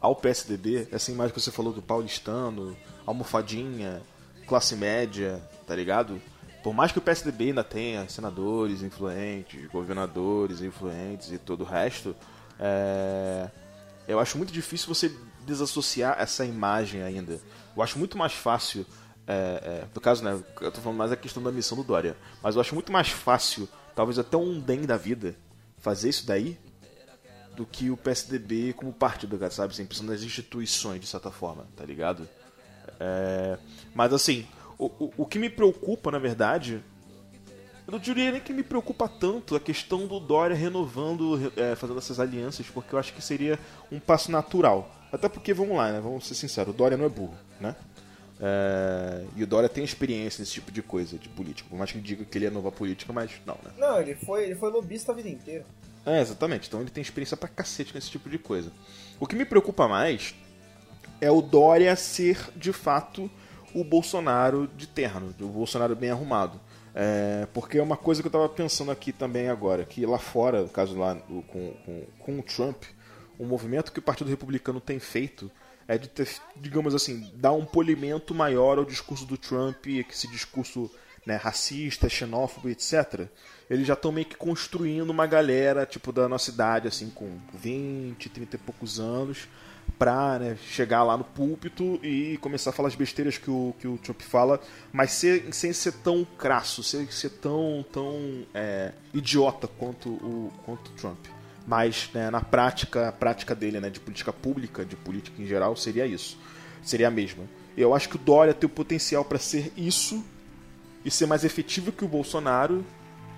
ao 0.00 0.14
PSDB, 0.14 0.88
essa 0.92 1.10
imagem 1.10 1.34
que 1.34 1.40
você 1.40 1.50
falou 1.50 1.72
do 1.72 1.82
paulistano, 1.82 2.76
almofadinha, 3.04 4.00
classe 4.46 4.76
média, 4.76 5.42
tá 5.66 5.74
ligado? 5.74 6.20
Por 6.62 6.72
mais 6.72 6.92
que 6.92 6.98
o 6.98 7.02
PSDB 7.02 7.46
ainda 7.46 7.64
tenha 7.64 8.08
senadores 8.08 8.82
influentes, 8.82 9.66
governadores 9.70 10.60
influentes 10.60 11.32
e 11.32 11.38
todo 11.38 11.62
o 11.62 11.64
resto, 11.64 12.14
é... 12.60 13.48
eu 14.08 14.18
acho 14.18 14.36
muito 14.38 14.52
difícil 14.52 14.92
você 14.92 15.14
desassociar 15.46 16.16
essa 16.18 16.44
imagem 16.44 17.02
ainda. 17.02 17.40
Eu 17.76 17.82
acho 17.82 17.98
muito 17.98 18.16
mais 18.18 18.32
fácil 18.32 18.84
É, 19.30 19.82
é, 19.82 19.88
no 19.94 20.00
caso, 20.00 20.24
né? 20.24 20.42
Eu 20.58 20.72
tô 20.72 20.80
falando 20.80 20.96
mais 20.96 21.12
a 21.12 21.16
questão 21.16 21.42
da 21.42 21.52
missão 21.52 21.76
do 21.76 21.84
Dória. 21.84 22.16
Mas 22.42 22.54
eu 22.54 22.62
acho 22.62 22.74
muito 22.74 22.90
mais 22.90 23.10
fácil, 23.10 23.68
talvez 23.94 24.18
até 24.18 24.38
um 24.38 24.58
DEM 24.58 24.86
da 24.86 24.96
vida, 24.96 25.36
fazer 25.76 26.08
isso 26.08 26.26
daí 26.26 26.58
do 27.54 27.66
que 27.66 27.90
o 27.90 27.96
PSDB 27.96 28.72
como 28.72 28.90
partido, 28.90 29.38
sabe? 29.50 29.74
Assim, 29.74 29.84
pensando 29.84 30.10
nas 30.12 30.22
instituições, 30.22 31.00
de 31.00 31.06
certa 31.06 31.30
forma, 31.30 31.66
tá 31.76 31.84
ligado? 31.84 32.26
É, 32.98 33.58
mas 33.94 34.14
assim, 34.14 34.46
o, 34.78 34.86
o, 34.86 35.12
o 35.18 35.26
que 35.26 35.38
me 35.38 35.50
preocupa, 35.50 36.10
na 36.10 36.18
verdade, 36.18 36.82
eu 37.88 37.92
não 37.92 37.98
diria 37.98 38.30
nem 38.30 38.38
que 38.38 38.52
me 38.52 38.62
preocupa 38.62 39.08
tanto 39.08 39.56
a 39.56 39.60
questão 39.60 40.06
do 40.06 40.20
Dória 40.20 40.54
renovando, 40.54 41.50
é, 41.56 41.74
fazendo 41.74 41.96
essas 41.96 42.20
alianças, 42.20 42.66
porque 42.66 42.94
eu 42.94 42.98
acho 42.98 43.14
que 43.14 43.22
seria 43.22 43.58
um 43.90 43.98
passo 43.98 44.30
natural. 44.30 44.94
Até 45.10 45.26
porque, 45.26 45.54
vamos 45.54 45.74
lá, 45.74 45.90
né? 45.90 45.98
Vamos 45.98 46.26
ser 46.26 46.34
sinceros, 46.34 46.74
o 46.74 46.76
Dória 46.76 46.98
não 46.98 47.06
é 47.06 47.08
burro, 47.08 47.34
né? 47.58 47.74
É... 48.38 49.24
E 49.34 49.42
o 49.42 49.46
Dória 49.46 49.70
tem 49.70 49.82
experiência 49.82 50.42
nesse 50.42 50.52
tipo 50.52 50.70
de 50.70 50.82
coisa, 50.82 51.16
de 51.16 51.30
política. 51.30 51.66
Por 51.70 51.78
mais 51.78 51.90
que 51.90 51.96
ele 51.96 52.06
diga 52.06 52.26
que 52.26 52.36
ele 52.36 52.44
é 52.44 52.50
nova 52.50 52.70
política, 52.70 53.10
mas 53.10 53.30
não, 53.46 53.56
né? 53.64 53.70
Não, 53.78 53.98
ele 53.98 54.14
foi, 54.14 54.44
ele 54.44 54.54
foi 54.54 54.70
lobista 54.70 55.12
a 55.12 55.14
vida 55.14 55.30
inteira. 55.30 55.64
É, 56.04 56.20
exatamente. 56.20 56.68
Então 56.68 56.82
ele 56.82 56.90
tem 56.90 57.00
experiência 57.00 57.38
pra 57.38 57.48
cacete 57.48 57.94
nesse 57.94 58.10
tipo 58.10 58.28
de 58.28 58.36
coisa. 58.36 58.70
O 59.18 59.26
que 59.26 59.34
me 59.34 59.46
preocupa 59.46 59.88
mais 59.88 60.34
é 61.22 61.30
o 61.30 61.40
Dória 61.40 61.96
ser, 61.96 62.50
de 62.54 62.70
fato, 62.70 63.30
o 63.74 63.82
Bolsonaro 63.82 64.68
de 64.76 64.86
terno, 64.86 65.34
o 65.40 65.46
Bolsonaro 65.46 65.96
bem 65.96 66.10
arrumado. 66.10 66.60
É, 66.94 67.46
porque 67.52 67.78
é 67.78 67.82
uma 67.82 67.96
coisa 67.96 68.22
que 68.22 68.26
eu 68.26 68.30
estava 68.30 68.48
pensando 68.48 68.90
aqui 68.90 69.12
também 69.12 69.48
agora, 69.48 69.84
que 69.84 70.04
lá 70.04 70.18
fora, 70.18 70.62
no 70.62 70.68
caso 70.68 70.98
lá 70.98 71.14
com, 71.14 71.42
com, 71.84 72.06
com 72.18 72.38
o 72.38 72.42
Trump, 72.42 72.82
um 73.38 73.46
movimento 73.46 73.92
que 73.92 73.98
o 73.98 74.02
Partido 74.02 74.30
Republicano 74.30 74.80
tem 74.80 74.98
feito 74.98 75.50
é 75.86 75.96
de 75.96 76.08
ter, 76.08 76.28
digamos 76.56 76.94
assim, 76.94 77.32
dar 77.34 77.52
um 77.52 77.64
polimento 77.64 78.34
maior 78.34 78.78
ao 78.78 78.84
discurso 78.84 79.24
do 79.24 79.38
Trump, 79.38 79.86
esse 79.86 80.28
discurso 80.28 80.90
né, 81.24 81.36
racista, 81.36 82.08
xenófobo, 82.08 82.68
etc. 82.68 83.26
Eles 83.70 83.86
já 83.86 83.94
estão 83.94 84.12
meio 84.12 84.26
que 84.26 84.36
construindo 84.36 85.08
uma 85.10 85.26
galera, 85.26 85.86
tipo, 85.86 86.12
da 86.12 86.28
nossa 86.28 86.50
idade, 86.50 86.88
assim, 86.88 87.08
com 87.10 87.38
20, 87.54 88.28
30 88.28 88.56
e 88.56 88.58
poucos 88.58 89.00
anos, 89.00 89.48
pra 89.98 90.38
né, 90.38 90.56
chegar 90.70 91.02
lá 91.02 91.16
no 91.16 91.24
púlpito 91.24 91.98
e 92.02 92.36
começar 92.38 92.70
a 92.70 92.72
falar 92.72 92.88
as 92.88 92.94
besteiras 92.94 93.38
que 93.38 93.50
o, 93.50 93.74
que 93.78 93.86
o 93.88 93.98
Trump 93.98 94.20
fala, 94.20 94.60
mas 94.92 95.12
ser, 95.12 95.52
sem 95.52 95.72
ser 95.72 95.92
tão 95.92 96.26
crasso, 96.36 96.82
sem 96.82 97.10
ser 97.10 97.30
tão, 97.30 97.84
tão 97.92 98.44
é, 98.54 98.92
idiota 99.14 99.66
quanto 99.66 100.08
o, 100.08 100.52
quanto 100.64 100.88
o 100.88 100.92
Trump. 100.92 101.18
Mas 101.66 102.10
né, 102.14 102.30
na 102.30 102.40
prática, 102.40 103.08
a 103.08 103.12
prática 103.12 103.54
dele 103.54 103.80
né, 103.80 103.90
de 103.90 104.00
política 104.00 104.32
pública, 104.32 104.84
de 104.84 104.96
política 104.96 105.40
em 105.40 105.46
geral, 105.46 105.76
seria 105.76 106.06
isso. 106.06 106.38
Seria 106.82 107.08
a 107.08 107.10
mesma. 107.10 107.44
Eu 107.76 107.94
acho 107.94 108.08
que 108.08 108.16
o 108.16 108.18
Dória 108.18 108.54
tem 108.54 108.66
o 108.66 108.70
potencial 108.70 109.24
para 109.24 109.38
ser 109.38 109.72
isso 109.76 110.24
e 111.04 111.10
ser 111.10 111.26
mais 111.26 111.44
efetivo 111.44 111.92
que 111.92 112.04
o 112.04 112.08
Bolsonaro 112.08 112.84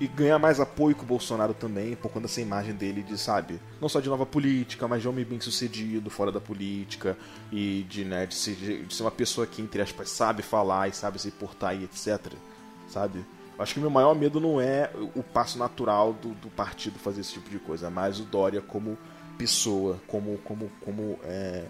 e 0.00 0.08
ganhar 0.08 0.38
mais 0.38 0.58
apoio 0.58 0.96
que 0.96 1.02
o 1.02 1.06
Bolsonaro 1.06 1.52
também, 1.52 1.94
por 1.94 2.08
conta 2.08 2.22
dessa 2.22 2.40
imagem 2.40 2.74
dele 2.74 3.02
de, 3.02 3.18
sabe, 3.18 3.60
não 3.78 3.88
só 3.88 4.00
de 4.00 4.08
nova 4.08 4.24
política, 4.24 4.88
mas 4.88 5.02
de 5.02 5.08
homem 5.08 5.26
bem 5.26 5.38
sucedido 5.38 6.08
fora 6.08 6.32
da 6.32 6.40
política 6.40 7.18
e 7.52 7.84
de, 7.86 8.04
né, 8.06 8.24
de 8.24 8.34
ser, 8.34 8.54
de 8.86 8.94
ser 8.94 9.02
uma 9.02 9.10
pessoa 9.10 9.46
que, 9.46 9.60
entre 9.60 9.82
aspas, 9.82 10.08
sabe 10.08 10.42
falar 10.42 10.88
e 10.88 10.92
sabe 10.92 11.20
se 11.20 11.30
portar 11.30 11.76
e 11.78 11.84
etc. 11.84 12.32
Sabe? 12.88 13.22
Acho 13.58 13.74
que 13.74 13.80
meu 13.80 13.90
maior 13.90 14.14
medo 14.14 14.40
não 14.40 14.58
é 14.58 14.90
o 15.14 15.22
passo 15.22 15.58
natural 15.58 16.14
do, 16.14 16.30
do 16.30 16.48
partido 16.48 16.98
fazer 16.98 17.20
esse 17.20 17.34
tipo 17.34 17.50
de 17.50 17.58
coisa, 17.58 17.88
é 17.88 17.90
mais 17.90 18.18
o 18.18 18.24
Dória 18.24 18.62
como 18.62 18.96
pessoa, 19.36 20.00
como, 20.06 20.38
como, 20.38 20.70
como 20.82 21.18
é, 21.24 21.66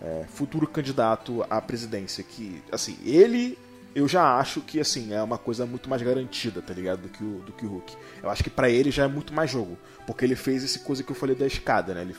é, 0.00 0.24
futuro 0.28 0.68
candidato 0.68 1.44
à 1.50 1.60
presidência. 1.60 2.22
Que, 2.22 2.62
assim, 2.70 2.96
ele 3.04 3.58
eu 3.94 4.08
já 4.08 4.38
acho 4.38 4.60
que 4.60 4.80
assim 4.80 5.12
é 5.12 5.22
uma 5.22 5.38
coisa 5.38 5.66
muito 5.66 5.88
mais 5.88 6.00
garantida, 6.00 6.62
tá 6.62 6.72
ligado, 6.72 7.02
do 7.02 7.08
que 7.08 7.22
o, 7.22 7.40
do 7.40 7.52
que 7.52 7.66
o 7.66 7.68
Hulk. 7.68 7.96
Eu 8.22 8.30
acho 8.30 8.42
que 8.42 8.50
para 8.50 8.70
ele 8.70 8.90
já 8.90 9.04
é 9.04 9.08
muito 9.08 9.34
mais 9.34 9.50
jogo, 9.50 9.76
porque 10.06 10.24
ele 10.24 10.36
fez 10.36 10.64
essa 10.64 10.78
coisa 10.78 11.02
que 11.02 11.10
eu 11.10 11.16
falei 11.16 11.36
da 11.36 11.46
escada, 11.46 11.94
né? 11.94 12.02
Ele, 12.02 12.16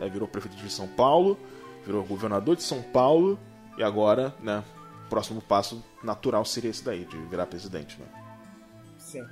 ele 0.00 0.10
virou 0.10 0.28
prefeito 0.28 0.56
de 0.56 0.70
São 0.70 0.86
Paulo, 0.86 1.38
virou 1.84 2.04
governador 2.04 2.56
de 2.56 2.62
São 2.62 2.82
Paulo 2.82 3.38
e 3.78 3.82
agora, 3.82 4.34
né? 4.40 4.62
Próximo 5.08 5.40
passo 5.40 5.82
natural 6.02 6.44
seria 6.44 6.70
esse 6.70 6.84
daí, 6.84 7.04
de 7.04 7.16
virar 7.16 7.46
presidente, 7.46 7.98
né? 8.00 8.06
Sim. 8.98 9.24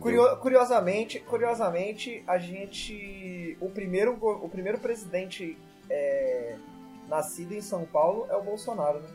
Curio, 0.00 0.36
curiosamente, 0.38 1.20
curiosamente, 1.20 2.24
a 2.26 2.38
gente. 2.38 3.56
O 3.60 3.68
primeiro, 3.68 4.16
o 4.22 4.48
primeiro 4.48 4.78
presidente 4.78 5.58
é, 5.90 6.56
nascido 7.08 7.52
em 7.52 7.60
São 7.60 7.84
Paulo 7.84 8.26
é 8.30 8.36
o 8.36 8.42
Bolsonaro, 8.42 9.00
né? 9.00 9.08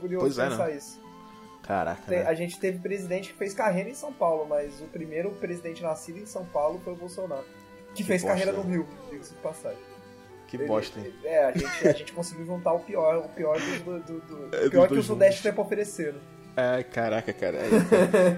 Curioso 0.00 0.24
pois 0.24 0.38
é, 0.38 0.48
pensar 0.48 0.70
isso. 0.70 1.07
Caraca. 1.68 2.10
Né? 2.10 2.24
A 2.26 2.32
gente 2.32 2.58
teve 2.58 2.78
presidente 2.78 3.30
que 3.30 3.38
fez 3.38 3.52
carreira 3.52 3.90
em 3.90 3.94
São 3.94 4.10
Paulo, 4.10 4.46
mas 4.48 4.80
o 4.80 4.86
primeiro 4.86 5.32
presidente 5.32 5.82
nascido 5.82 6.18
em 6.18 6.24
São 6.24 6.46
Paulo 6.46 6.80
foi 6.82 6.94
o 6.94 6.96
Bolsonaro. 6.96 7.44
Que, 7.88 7.96
que 7.96 8.04
fez 8.04 8.22
bosta, 8.22 8.38
carreira 8.38 8.56
no 8.56 8.62
Rio, 8.62 8.88
diga-se 9.10 9.34
de 9.34 9.40
passagem. 9.40 9.78
Que 10.46 10.56
Ele, 10.56 10.64
bosta, 10.64 10.98
hein? 10.98 11.12
É, 11.22 11.44
a 11.44 11.52
gente, 11.52 11.88
a 11.88 11.92
gente 11.92 12.12
conseguiu 12.14 12.46
juntar 12.46 12.72
o 12.72 12.80
pior, 12.80 13.18
o 13.18 13.28
pior 13.28 13.60
do, 13.60 14.00
do, 14.00 14.20
do, 14.20 14.56
é, 14.56 14.70
pior 14.70 14.88
que 14.88 14.94
o 14.94 15.02
Sudeste 15.02 15.42
tem 15.42 15.52
pra 15.52 15.62
oferecer? 15.62 16.14
Ai, 16.56 16.82
caraca, 16.84 17.34
cara. 17.34 17.58
Aí, 17.58 17.70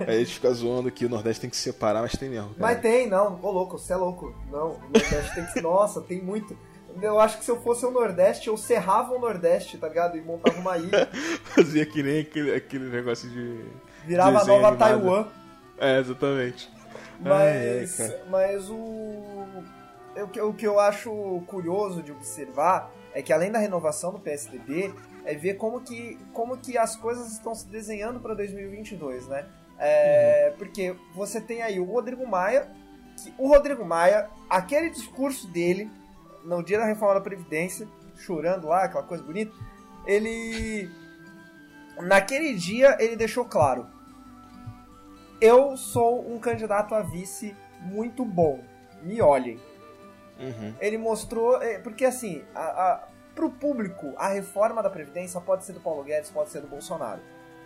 aí 0.08 0.16
a 0.16 0.18
gente 0.18 0.34
fica 0.34 0.52
zoando 0.52 0.90
que 0.90 1.06
o 1.06 1.08
Nordeste 1.08 1.42
tem 1.42 1.48
que 1.48 1.56
se 1.56 1.62
separar, 1.62 2.02
mas 2.02 2.16
tem 2.16 2.28
mesmo. 2.28 2.48
Cara. 2.48 2.60
Mas 2.60 2.80
tem, 2.80 3.06
não. 3.06 3.38
Ô, 3.40 3.50
louco, 3.52 3.78
você 3.78 3.92
é 3.92 3.96
louco. 3.96 4.34
Não, 4.50 4.72
o 4.72 4.80
Nordeste 4.92 5.34
tem 5.36 5.46
que. 5.46 5.60
Nossa, 5.62 6.00
tem 6.00 6.20
muito. 6.20 6.58
Eu 7.00 7.20
acho 7.20 7.38
que 7.38 7.44
se 7.44 7.50
eu 7.50 7.60
fosse 7.60 7.84
o 7.84 7.90
Nordeste, 7.90 8.48
eu 8.48 8.56
serrava 8.56 9.14
o 9.14 9.18
Nordeste, 9.18 9.78
tá 9.78 9.88
ligado? 9.88 10.16
E 10.16 10.20
montava 10.20 10.58
uma 10.58 10.76
ilha. 10.76 11.08
Fazia 11.54 11.86
que 11.86 12.02
nem 12.02 12.20
aquele, 12.20 12.54
aquele 12.54 12.90
negócio 12.90 13.28
de. 13.28 13.64
Virava 14.04 14.40
a 14.40 14.44
nova 14.44 14.68
animado. 14.68 14.78
Taiwan. 14.78 15.26
É, 15.78 15.98
exatamente. 15.98 16.70
Mas, 17.20 18.00
Ai, 18.00 18.20
mas 18.30 18.70
o, 18.70 18.74
o, 18.74 19.64
o 20.48 20.54
que 20.54 20.66
eu 20.66 20.80
acho 20.80 21.42
curioso 21.46 22.02
de 22.02 22.12
observar 22.12 22.90
é 23.12 23.22
que 23.22 23.32
além 23.32 23.50
da 23.50 23.58
renovação 23.58 24.12
do 24.12 24.18
PSDB, 24.18 24.94
é 25.24 25.34
ver 25.34 25.54
como 25.54 25.80
que, 25.80 26.18
como 26.32 26.56
que 26.56 26.78
as 26.78 26.96
coisas 26.96 27.32
estão 27.32 27.54
se 27.54 27.66
desenhando 27.66 28.20
para 28.20 28.34
2022, 28.34 29.26
né? 29.28 29.46
É, 29.78 30.50
uhum. 30.50 30.58
Porque 30.58 30.96
você 31.14 31.40
tem 31.40 31.62
aí 31.62 31.80
o 31.80 31.84
Rodrigo 31.84 32.26
Maia, 32.26 32.68
que, 33.16 33.32
o 33.38 33.48
Rodrigo 33.48 33.84
Maia, 33.84 34.28
aquele 34.48 34.90
discurso 34.90 35.46
dele 35.48 35.90
no 36.44 36.62
dia 36.62 36.78
da 36.78 36.84
reforma 36.84 37.14
da 37.14 37.20
Previdência, 37.20 37.88
chorando 38.16 38.68
lá, 38.68 38.84
aquela 38.84 39.04
coisa 39.04 39.22
bonita, 39.22 39.52
ele. 40.06 40.90
Naquele 42.02 42.54
dia 42.54 42.96
ele 43.00 43.16
deixou 43.16 43.44
claro: 43.44 43.86
eu 45.40 45.76
sou 45.76 46.30
um 46.30 46.38
candidato 46.38 46.94
a 46.94 47.00
vice 47.00 47.56
muito 47.80 48.24
bom, 48.24 48.62
me 49.02 49.22
olhem. 49.22 49.58
Uhum. 50.38 50.74
Ele 50.80 50.98
mostrou. 50.98 51.62
É, 51.62 51.78
porque 51.78 52.04
assim, 52.04 52.44
a, 52.54 52.60
a, 52.60 53.08
para 53.34 53.46
o 53.46 53.50
público, 53.50 54.12
a 54.16 54.28
reforma 54.28 54.82
da 54.82 54.90
Previdência 54.90 55.40
pode 55.40 55.64
ser 55.64 55.72
do 55.72 55.80
Paulo 55.80 56.04
Guedes, 56.04 56.30
pode 56.30 56.50
ser 56.50 56.60
do 56.60 56.68
Bolsonaro. 56.68 57.20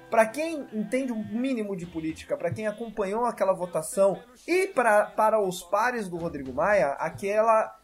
Para 0.08 0.26
quem 0.26 0.68
entende 0.72 1.12
um 1.12 1.24
mínimo 1.24 1.76
de 1.76 1.86
política, 1.86 2.36
para 2.36 2.52
quem 2.52 2.68
acompanhou 2.68 3.24
aquela 3.24 3.52
votação 3.52 4.22
e 4.46 4.68
pra, 4.68 5.06
para 5.06 5.40
os 5.40 5.62
pares 5.62 6.08
do 6.08 6.16
Rodrigo 6.16 6.52
Maia, 6.52 6.90
aquela 6.92 7.76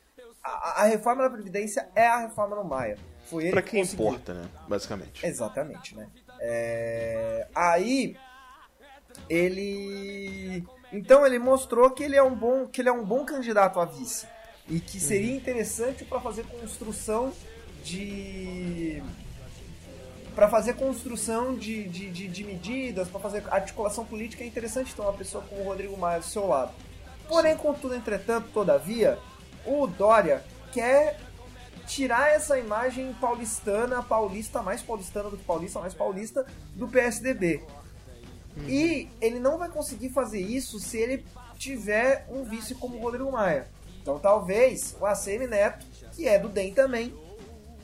a, 0.43 0.83
a 0.83 0.85
reforma 0.85 1.23
da 1.23 1.31
Previdência 1.31 1.89
é 1.95 2.07
a 2.07 2.19
reforma 2.19 2.57
do 2.57 2.65
Maia. 2.65 2.99
Foi 3.27 3.45
ele 3.45 3.53
pra 3.53 3.63
quem 3.63 3.85
que 3.85 3.93
importa, 3.93 4.35
né? 4.35 4.49
Basicamente. 4.69 5.25
Exatamente, 5.25 5.97
né? 5.97 6.09
É... 6.41 7.47
Aí 7.55 8.17
ele 9.29 10.65
então 10.93 11.27
ele 11.27 11.39
mostrou 11.39 11.91
que 11.91 12.03
ele 12.03 12.17
é 12.17 12.23
um 12.23 12.35
bom 12.35 12.67
que 12.67 12.81
ele 12.81 12.89
é 12.89 12.93
um 12.93 13.05
bom 13.05 13.25
candidato 13.25 13.79
a 13.79 13.85
vice 13.85 14.27
e 14.69 14.81
que 14.81 15.01
seria 15.01 15.31
uhum. 15.31 15.37
interessante 15.37 16.05
para 16.05 16.21
fazer 16.21 16.45
construção 16.45 17.33
de 17.83 19.03
para 20.35 20.49
fazer 20.49 20.75
construção 20.75 21.55
de, 21.55 21.89
de, 21.89 22.11
de, 22.11 22.29
de 22.29 22.45
medidas, 22.45 23.09
para 23.09 23.21
fazer 23.21 23.43
articulação 23.51 24.05
política, 24.05 24.45
é 24.45 24.47
interessante 24.47 24.95
ter 24.95 25.03
uma 25.03 25.13
pessoa 25.13 25.45
como 25.49 25.61
o 25.61 25.65
Rodrigo 25.65 25.97
Maia 25.99 26.21
do 26.21 26.25
seu 26.25 26.47
lado. 26.47 26.73
Porém, 27.29 27.57
contudo, 27.57 27.95
entretanto, 27.95 28.49
todavia, 28.53 29.19
o 29.65 29.87
Dória 29.87 30.43
quer 30.73 31.19
tirar 31.87 32.31
essa 32.31 32.59
imagem 32.59 33.13
paulistana, 33.15 34.03
paulista, 34.03 34.63
mais 34.63 34.81
paulistana 34.81 35.29
do 35.29 35.37
que 35.37 35.45
paulista, 35.45 35.81
mais 35.81 35.93
paulista, 35.93 36.47
do 36.75 36.87
PSDB. 36.87 37.65
Uhum. 38.57 38.69
E 38.69 39.11
ele 39.21 39.41
não 39.41 39.59
vai 39.59 39.69
conseguir 39.69 40.11
fazer 40.11 40.41
isso 40.41 40.79
se 40.79 40.99
ele 40.99 41.25
tiver 41.59 42.27
um 42.31 42.45
vice 42.45 42.75
como 42.77 42.97
o 42.97 43.01
Rodrigo 43.01 43.31
Maia. 43.33 43.69
Então 44.01 44.19
talvez 44.19 44.97
o 45.01 45.07
ACM 45.07 45.47
Neto, 45.49 45.85
que 46.13 46.29
é 46.29 46.39
do 46.39 46.49
DEM 46.49 46.73
também, 46.73 47.15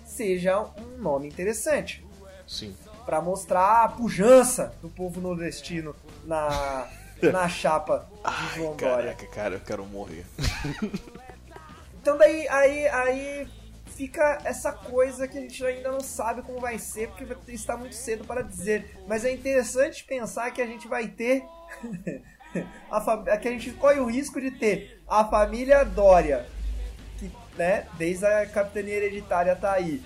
seja 0.05 0.61
um 0.61 0.99
nome 0.99 1.29
interessante. 1.29 2.05
Sim. 2.47 2.75
Para 3.05 3.21
mostrar 3.21 3.85
a 3.85 3.89
pujança 3.89 4.73
do 4.81 4.89
povo 4.89 5.21
nordestino 5.21 5.95
na, 6.25 6.89
na 7.21 7.49
chapa 7.51 8.09
de 8.25 8.57
João 8.57 8.73
Ai, 8.73 8.77
Dória. 8.77 9.15
Caraca, 9.15 9.27
cara, 9.27 9.55
eu 9.57 9.61
quero 9.61 9.85
morrer. 9.85 10.25
então 12.07 12.17
daí, 12.17 12.47
aí, 12.49 12.87
aí 12.87 13.49
fica 13.87 14.39
essa 14.45 14.71
coisa 14.71 15.27
que 15.27 15.37
a 15.37 15.41
gente 15.41 15.67
ainda 15.67 15.91
não 15.91 15.99
sabe 15.99 16.41
como 16.43 16.61
vai 16.61 16.79
ser, 16.79 17.09
porque 17.09 17.27
está 17.51 17.77
muito 17.77 17.97
cedo 17.97 18.25
para 18.25 18.43
dizer. 18.43 18.97
Mas 19.09 19.25
é 19.25 19.33
interessante 19.33 20.05
pensar 20.05 20.53
que 20.53 20.63
a 20.63 20.67
gente 20.67 20.87
vai 20.87 21.09
ter. 21.09 21.43
a 22.89 23.37
que 23.39 23.49
a 23.49 23.51
gente 23.51 23.73
corre 23.73 23.99
o 23.99 24.07
risco 24.07 24.41
de 24.41 24.53
ter 24.53 25.03
a 25.09 25.25
família 25.25 25.85
Dória, 25.85 26.47
que 27.19 27.29
né, 27.59 27.89
desde 27.99 28.25
a 28.25 28.47
capitania 28.47 28.95
hereditária 28.95 29.57
tá 29.57 29.73
aí, 29.73 30.01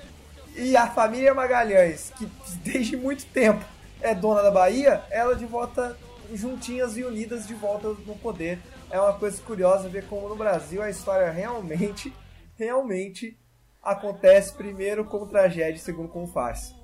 e 0.56 0.74
a 0.78 0.86
família 0.88 1.34
Magalhães, 1.34 2.14
que 2.16 2.24
desde 2.64 2.96
muito 2.96 3.26
tempo 3.26 3.62
é 4.00 4.14
dona 4.14 4.42
da 4.42 4.50
Bahia, 4.50 5.04
ela 5.10 5.36
de 5.36 5.44
volta 5.44 5.98
juntinhas 6.32 6.96
e 6.96 7.04
unidas 7.04 7.46
de 7.46 7.52
volta 7.52 7.88
no 7.88 8.16
poder. 8.16 8.58
É 8.90 9.00
uma 9.00 9.12
coisa 9.12 9.40
curiosa 9.42 9.88
ver 9.88 10.06
como 10.06 10.28
no 10.28 10.36
Brasil 10.36 10.82
a 10.82 10.90
história 10.90 11.30
realmente, 11.30 12.12
realmente 12.56 13.38
acontece 13.82 14.52
primeiro 14.52 15.04
como 15.04 15.26
tragédia 15.26 15.76
e 15.76 15.78
segundo 15.78 16.08
como 16.08 16.26
farsa. 16.26 16.74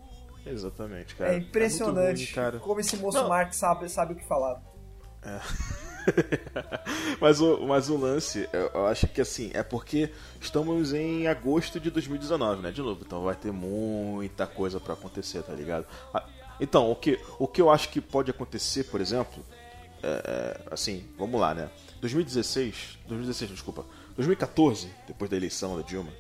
Exatamente, 0.46 1.16
cara. 1.16 1.34
É 1.34 1.38
impressionante 1.38 2.22
é 2.22 2.26
ruim, 2.26 2.34
cara. 2.34 2.59
como 2.61 2.80
esse 2.80 2.96
moço 2.96 3.18
Não. 3.18 3.28
Marx 3.28 3.57
sabe, 3.57 3.88
sabe 3.88 4.12
o 4.12 4.16
que 4.16 4.24
falar. 4.24 4.62
É. 5.22 5.40
mas, 7.20 7.40
o, 7.40 7.66
mas 7.66 7.90
o 7.90 7.96
lance, 7.96 8.48
eu 8.52 8.86
acho 8.86 9.09
que 9.09 9.20
assim, 9.20 9.50
é 9.52 9.64
porque 9.64 10.12
estamos 10.40 10.92
em 10.92 11.26
agosto 11.26 11.80
de 11.80 11.90
2019, 11.90 12.62
né? 12.62 12.70
De 12.70 12.80
novo, 12.80 13.02
então 13.04 13.24
vai 13.24 13.34
ter 13.34 13.50
muita 13.52 14.46
coisa 14.46 14.78
para 14.78 14.94
acontecer, 14.94 15.42
tá 15.42 15.52
ligado? 15.52 15.86
Então, 16.61 16.90
o 16.90 16.94
que, 16.94 17.20
o 17.40 17.48
que 17.48 17.61
eu 17.61 17.68
acho 17.68 17.88
que 17.88 18.00
pode 18.00 18.30
acontecer, 18.30 18.84
por 18.84 19.00
exemplo, 19.00 19.44
é, 20.00 20.61
é 20.68 20.74
assim, 20.74 21.04
vamos 21.18 21.40
lá, 21.40 21.54
né? 21.54 21.68
2016, 22.07 22.98
2016, 23.09 23.50
desculpa, 23.50 23.84
2014, 24.14 24.88
depois 25.09 25.28
da 25.28 25.36
eleição 25.36 25.76
da 25.76 25.82
Dilma, 25.82 26.12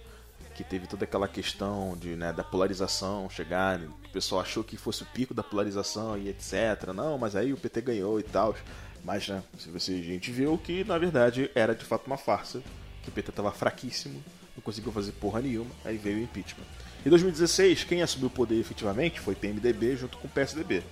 que 0.56 0.64
teve 0.64 0.86
toda 0.86 1.04
aquela 1.04 1.28
questão 1.28 1.96
de, 1.96 2.16
né, 2.16 2.32
da 2.32 2.42
polarização 2.42 3.30
chegar, 3.30 3.78
o 3.78 4.08
pessoal 4.12 4.40
achou 4.40 4.64
que 4.64 4.76
fosse 4.76 5.04
o 5.04 5.06
pico 5.06 5.32
da 5.32 5.44
polarização 5.44 6.18
e 6.18 6.28
etc. 6.28 6.92
Não, 6.94 7.16
mas 7.18 7.36
aí 7.36 7.52
o 7.52 7.56
PT 7.56 7.82
ganhou 7.82 8.18
e 8.18 8.22
tal. 8.24 8.56
Mas, 9.04 9.28
né, 9.28 9.42
se 9.58 9.68
você, 9.68 9.92
a 9.92 10.02
gente 10.02 10.32
viu 10.32 10.58
que, 10.58 10.82
na 10.82 10.98
verdade, 10.98 11.50
era 11.54 11.74
de 11.74 11.84
fato 11.84 12.06
uma 12.06 12.16
farsa, 12.16 12.60
que 13.02 13.08
o 13.08 13.12
PT 13.12 13.30
estava 13.30 13.52
fraquíssimo, 13.52 14.20
não 14.56 14.62
conseguiu 14.62 14.90
fazer 14.90 15.12
porra 15.12 15.40
nenhuma, 15.40 15.70
aí 15.84 15.96
veio 15.96 16.18
o 16.18 16.22
impeachment. 16.22 16.64
Em 17.04 17.10
2016, 17.10 17.84
quem 17.84 18.02
assumiu 18.02 18.26
o 18.26 18.30
poder 18.30 18.58
efetivamente 18.58 19.20
foi 19.20 19.36
PMDB 19.36 19.94
junto 19.96 20.18
com 20.18 20.26
o 20.26 20.30
PSDB. 20.30 20.82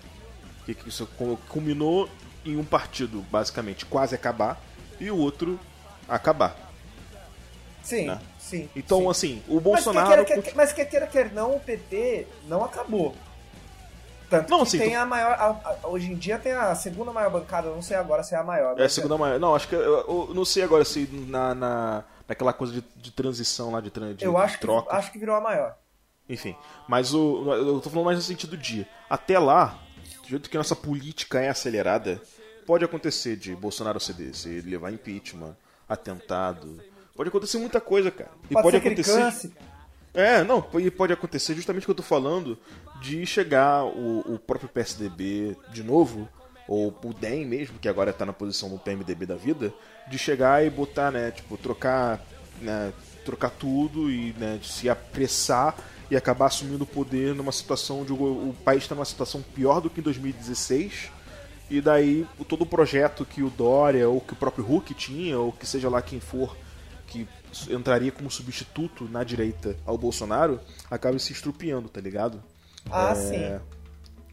Que 0.64 0.76
isso 0.86 1.08
culminou 1.48 2.08
em 2.44 2.56
um 2.56 2.64
partido 2.64 3.24
basicamente 3.30 3.84
quase 3.86 4.14
acabar 4.14 4.62
e 5.00 5.10
o 5.10 5.16
outro 5.16 5.58
acabar. 6.08 6.56
Sim, 7.82 8.06
né? 8.06 8.20
sim. 8.38 8.68
Então, 8.74 9.00
sim. 9.00 9.08
assim, 9.08 9.42
o 9.48 9.60
Bolsonaro. 9.60 10.08
Mas 10.08 10.26
quer, 10.26 10.42
quer, 10.42 10.54
mas 10.54 10.72
quer 10.72 10.84
queira, 10.86 11.06
quer 11.06 11.32
não, 11.32 11.56
o 11.56 11.60
PT 11.60 12.26
não 12.46 12.64
acabou. 12.64 13.14
Tanto 14.30 14.50
não, 14.50 14.58
que 14.58 14.62
assim, 14.64 14.78
tem 14.78 14.96
a 14.96 15.04
maior. 15.04 15.32
A, 15.32 15.78
a, 15.84 15.88
hoje 15.88 16.10
em 16.10 16.14
dia 16.14 16.38
tem 16.38 16.52
a 16.52 16.74
segunda 16.74 17.12
maior 17.12 17.30
bancada, 17.30 17.68
não 17.68 17.82
sei 17.82 17.96
agora 17.96 18.22
se 18.22 18.34
é 18.34 18.38
a 18.38 18.42
maior. 18.42 18.78
É 18.80 18.84
a 18.84 18.88
segunda 18.88 19.14
é. 19.14 19.18
maior. 19.18 19.40
Não, 19.40 19.54
acho 19.54 19.68
que. 19.68 19.74
Eu, 19.74 19.82
eu, 19.82 20.30
não 20.34 20.44
sei 20.44 20.62
agora 20.62 20.84
se 20.84 21.06
na, 21.28 21.54
na, 21.54 22.04
naquela 22.26 22.52
coisa 22.52 22.72
de, 22.72 22.84
de 22.96 23.10
transição 23.10 23.70
lá 23.70 23.80
de, 23.80 23.90
de 23.90 24.24
Eu 24.24 24.38
acho, 24.38 24.58
troca. 24.60 24.90
Que, 24.90 24.96
acho 24.96 25.12
que 25.12 25.18
virou 25.18 25.36
a 25.36 25.40
maior. 25.40 25.76
Enfim. 26.28 26.56
Mas 26.88 27.12
o, 27.12 27.52
eu 27.52 27.80
tô 27.80 27.90
falando 27.90 28.06
mais 28.06 28.18
no 28.18 28.24
sentido 28.24 28.56
de. 28.56 28.86
Até 29.10 29.38
lá, 29.38 29.78
do 30.22 30.28
jeito 30.28 30.48
que 30.48 30.56
a 30.56 30.60
nossa 30.60 30.74
política 30.74 31.40
é 31.40 31.48
acelerada, 31.48 32.20
pode 32.66 32.84
acontecer 32.84 33.36
de 33.36 33.54
Bolsonaro 33.54 34.00
ceder, 34.00 34.34
se 34.34 34.60
levar 34.60 34.92
impeachment, 34.92 35.56
atentado. 35.88 36.80
Pode 37.14 37.28
acontecer 37.28 37.58
muita 37.58 37.80
coisa, 37.80 38.10
cara. 38.10 38.30
E 38.50 38.54
pode, 38.54 38.64
pode 38.64 38.76
acontecer. 38.76 39.52
É, 40.12 40.44
não, 40.44 40.64
e 40.78 40.90
pode 40.90 41.12
acontecer 41.12 41.54
justamente 41.54 41.82
o 41.82 41.86
que 41.86 41.90
eu 41.90 41.96
tô 41.96 42.02
falando 42.02 42.56
de 43.00 43.26
chegar 43.26 43.84
o, 43.84 44.34
o 44.34 44.38
próprio 44.38 44.68
PSDB 44.68 45.56
de 45.72 45.82
novo, 45.82 46.28
ou 46.68 46.96
o 47.04 47.12
DEM 47.12 47.44
mesmo, 47.44 47.78
que 47.78 47.88
agora 47.88 48.12
tá 48.12 48.24
na 48.24 48.32
posição 48.32 48.68
do 48.68 48.78
PMDB 48.78 49.26
da 49.26 49.34
vida, 49.34 49.74
de 50.08 50.16
chegar 50.16 50.64
e 50.64 50.70
botar, 50.70 51.10
né, 51.10 51.32
tipo, 51.32 51.56
trocar, 51.56 52.24
né, 52.62 52.92
trocar 53.24 53.50
tudo 53.50 54.10
e 54.10 54.32
né, 54.38 54.60
se 54.62 54.88
apressar 54.88 55.76
e 56.10 56.16
acabar 56.16 56.46
assumindo 56.46 56.84
o 56.84 56.86
poder 56.86 57.34
numa 57.34 57.52
situação 57.52 58.02
onde 58.02 58.12
o, 58.12 58.16
o 58.16 58.56
país 58.64 58.84
está 58.84 58.94
numa 58.94 59.04
situação 59.04 59.42
pior 59.42 59.80
do 59.80 59.90
que 59.90 60.00
em 60.00 60.02
2016 60.04 61.10
e 61.70 61.80
daí 61.80 62.26
todo 62.48 62.62
o 62.62 62.66
projeto 62.66 63.24
que 63.24 63.42
o 63.42 63.50
Dória 63.50 64.08
ou 64.08 64.20
que 64.20 64.32
o 64.32 64.36
próprio 64.36 64.64
Hulk 64.64 64.94
tinha, 64.94 65.38
ou 65.38 65.52
que 65.52 65.66
seja 65.66 65.88
lá 65.88 66.02
quem 66.02 66.20
for, 66.20 66.56
que 67.06 67.26
entraria 67.70 68.12
como 68.12 68.30
substituto 68.30 69.08
na 69.08 69.24
direita 69.24 69.76
ao 69.86 69.96
Bolsonaro, 69.96 70.60
acaba 70.90 71.18
se 71.18 71.32
estrupiando, 71.32 71.88
tá 71.88 72.00
ligado? 72.00 72.42
Ah, 72.90 73.10
é... 73.10 73.14
sim. 73.14 73.64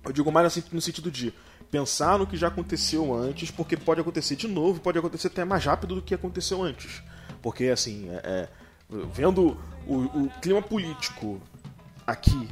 Eu 0.04 0.12
digo 0.12 0.32
mais 0.32 0.56
no 0.72 0.82
sentido 0.82 1.12
de 1.12 1.34
pensar 1.70 2.18
no 2.18 2.28
que 2.28 2.36
já 2.36 2.48
aconteceu 2.48 3.14
antes, 3.14 3.50
porque 3.52 3.78
pode 3.78 4.02
acontecer 4.02 4.36
de 4.36 4.48
novo, 4.48 4.82
pode 4.82 4.98
acontecer 4.98 5.28
até 5.28 5.46
mais 5.46 5.64
rápido 5.64 5.96
do 5.96 6.02
que 6.02 6.14
aconteceu 6.14 6.62
antes. 6.62 7.02
Porque, 7.42 7.66
assim, 7.66 8.10
é, 8.10 8.22
é, 8.24 8.50
vendo 9.14 9.58
o, 9.88 9.96
o 9.96 10.30
clima 10.42 10.62
político 10.62 11.40
aqui 12.06 12.50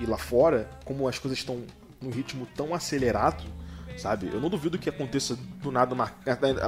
e 0.00 0.06
lá 0.06 0.18
fora, 0.18 0.68
como 0.84 1.08
as 1.08 1.18
coisas 1.18 1.38
estão 1.38 1.62
num 2.00 2.10
ritmo 2.10 2.46
tão 2.54 2.74
acelerado, 2.74 3.44
sabe? 3.98 4.30
Eu 4.32 4.40
não 4.40 4.48
duvido 4.48 4.78
que 4.78 4.88
aconteça 4.88 5.36
do 5.62 5.70
nada 5.70 5.94
uma. 5.94 6.10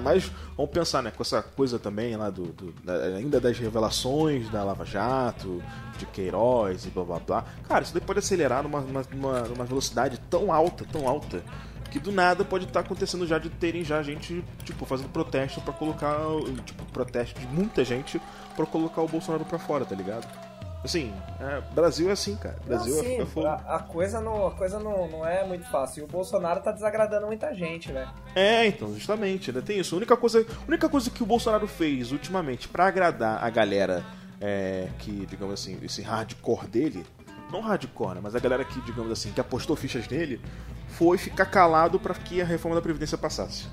Mas 0.02 0.30
vamos 0.56 0.70
pensar, 0.70 1.02
né? 1.02 1.10
Com 1.10 1.22
essa 1.22 1.42
coisa 1.42 1.78
também 1.78 2.16
lá 2.16 2.30
do. 2.30 2.46
do 2.46 2.74
ainda 3.16 3.40
das 3.40 3.58
revelações 3.58 4.48
da 4.50 4.62
Lava 4.62 4.84
Jato, 4.84 5.62
de 5.98 6.06
Queiroz 6.06 6.86
e 6.86 6.90
blá 6.90 7.04
blá 7.04 7.18
blá. 7.18 7.44
Cara, 7.68 7.82
isso 7.82 7.94
daí 7.94 8.02
pode 8.02 8.18
acelerar 8.18 8.62
numa, 8.62 8.80
numa, 8.80 9.42
numa 9.42 9.64
velocidade 9.64 10.18
tão 10.28 10.52
alta, 10.52 10.84
tão 10.84 11.08
alta. 11.08 11.42
Que 11.90 11.98
do 11.98 12.12
nada 12.12 12.44
pode 12.44 12.66
estar 12.66 12.82
tá 12.82 12.86
acontecendo 12.86 13.26
já 13.26 13.36
de 13.38 13.50
terem 13.50 13.82
já 13.82 14.00
gente, 14.00 14.44
tipo, 14.64 14.86
fazendo 14.86 15.08
protesto 15.08 15.60
para 15.60 15.72
colocar. 15.72 16.16
Tipo, 16.64 16.84
protesto 16.86 17.40
de 17.40 17.46
muita 17.48 17.84
gente 17.84 18.20
para 18.54 18.66
colocar 18.66 19.02
o 19.02 19.08
Bolsonaro 19.08 19.44
para 19.44 19.58
fora, 19.58 19.84
tá 19.84 19.94
ligado? 19.94 20.49
Assim, 20.82 21.12
é, 21.38 21.60
Brasil 21.74 22.08
é 22.08 22.12
assim, 22.12 22.36
cara. 22.36 22.56
Brasil 22.64 22.96
não, 22.96 23.02
sim, 23.02 23.20
é, 23.20 23.26
fogo. 23.26 23.46
A, 23.46 23.54
a, 23.54 23.78
coisa, 23.80 24.20
não, 24.20 24.46
a 24.46 24.50
coisa 24.52 24.78
não, 24.78 25.06
não 25.08 25.26
é 25.26 25.44
muito 25.46 25.68
fácil. 25.70 26.00
E 26.00 26.04
o 26.04 26.06
Bolsonaro 26.06 26.60
tá 26.60 26.72
desagradando 26.72 27.26
muita 27.26 27.54
gente, 27.54 27.92
né? 27.92 28.08
É, 28.34 28.66
então, 28.66 28.94
justamente, 28.94 29.50
ainda 29.50 29.60
tem 29.60 29.78
isso. 29.78 29.94
A 29.94 29.98
única 29.98 30.16
coisa, 30.16 30.40
a 30.40 30.68
única 30.68 30.88
coisa 30.88 31.10
que 31.10 31.22
o 31.22 31.26
Bolsonaro 31.26 31.66
fez 31.66 32.12
ultimamente 32.12 32.66
para 32.66 32.86
agradar 32.86 33.44
a 33.44 33.50
galera 33.50 34.02
é, 34.40 34.88
que, 34.98 35.26
digamos 35.26 35.52
assim, 35.54 35.78
esse 35.82 36.00
hardcore 36.00 36.66
dele, 36.66 37.04
não 37.52 37.60
hardcore, 37.60 38.14
né, 38.14 38.20
mas 38.22 38.34
a 38.34 38.38
galera 38.38 38.64
que, 38.64 38.80
digamos 38.80 39.12
assim, 39.12 39.32
que 39.32 39.40
apostou 39.40 39.76
fichas 39.76 40.08
nele, 40.08 40.40
foi 40.88 41.18
ficar 41.18 41.46
calado 41.46 42.00
para 42.00 42.14
que 42.14 42.40
a 42.40 42.44
reforma 42.44 42.74
da 42.74 42.82
Previdência 42.82 43.18
passasse. 43.18 43.66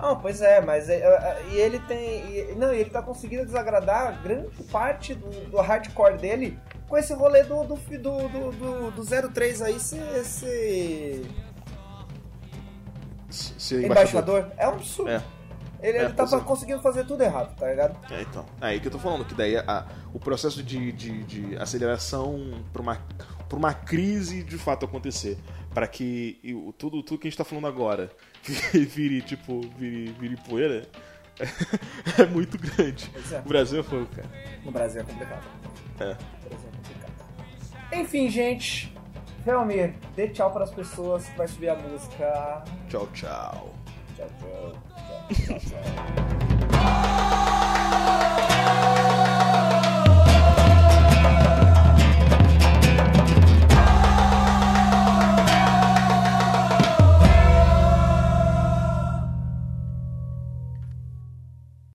Não, 0.00 0.18
pois 0.18 0.40
é, 0.40 0.60
mas 0.60 0.88
é, 0.88 1.00
é, 1.00 1.42
e 1.50 1.56
ele 1.56 1.78
tem. 1.80 2.00
E, 2.00 2.54
não, 2.56 2.72
ele 2.72 2.88
tá 2.88 3.02
conseguindo 3.02 3.44
desagradar 3.44 4.22
grande 4.22 4.48
parte 4.64 5.14
do, 5.14 5.28
do 5.50 5.60
hardcore 5.60 6.16
dele 6.16 6.58
com 6.88 6.96
esse 6.96 7.12
rolê 7.12 7.44
do, 7.44 7.64
do, 7.64 7.76
do, 7.76 8.52
do, 8.52 8.90
do 8.90 9.32
03 9.32 9.62
aí 9.62 9.78
ser... 9.78 10.24
ser 10.24 11.22
embaixador. 13.84 13.84
embaixador. 13.84 14.52
É 14.56 14.68
um 14.68 14.72
absurdo. 14.72 15.10
É. 15.10 15.22
Ele, 15.82 15.98
é, 15.98 16.04
ele 16.04 16.12
tava 16.12 16.36
é. 16.36 16.40
conseguindo 16.40 16.82
fazer 16.82 17.04
tudo 17.04 17.22
errado, 17.22 17.56
tá 17.56 17.68
ligado? 17.68 17.96
É, 18.12 18.22
então. 18.22 18.44
É 18.60 18.66
aí 18.66 18.80
que 18.80 18.88
eu 18.88 18.92
tô 18.92 18.98
falando, 18.98 19.24
que 19.24 19.34
daí 19.34 19.56
a, 19.56 19.86
o 20.12 20.18
processo 20.18 20.62
de, 20.62 20.92
de, 20.92 21.24
de 21.24 21.56
aceleração 21.56 22.62
pra 22.72 22.82
uma, 22.82 22.98
pra 23.48 23.58
uma 23.58 23.72
crise 23.72 24.42
de 24.42 24.58
fato 24.58 24.84
acontecer. 24.84 25.38
para 25.72 25.86
que 25.86 26.38
tudo, 26.76 27.02
tudo 27.02 27.18
que 27.18 27.28
a 27.28 27.30
gente 27.30 27.38
tá 27.38 27.44
falando 27.44 27.66
agora 27.66 28.10
vire, 28.72 29.22
tipo, 29.22 29.60
vire, 29.76 30.12
vire 30.18 30.36
poeira, 30.36 30.88
é, 32.18 32.24
muito 32.30 32.58
grande. 32.58 33.10
É. 33.32 33.38
O 33.38 33.48
Brasil 33.48 33.80
é 33.80 33.82
fogo, 33.82 34.06
cara. 34.14 34.28
No 34.64 34.70
Brasil 34.70 35.00
é 35.00 35.04
complicado. 35.04 35.44
É. 35.98 36.16
Brasil 36.48 36.68
é 36.68 36.76
complicado. 36.76 37.12
Enfim, 37.92 38.28
gente. 38.28 38.94
Realmente, 39.44 39.96
dê 40.14 40.28
tchau 40.28 40.52
para 40.52 40.64
as 40.64 40.70
pessoas 40.70 41.26
que 41.26 41.38
vai 41.38 41.48
subir 41.48 41.70
a 41.70 41.76
música. 41.76 42.62
Tchau, 42.90 43.08
tchau. 43.14 43.74
Tchau, 44.14 44.28
tchau. 44.38 44.72
tchau, 45.32 45.58
tchau, 45.58 45.80
tchau. 46.70 47.29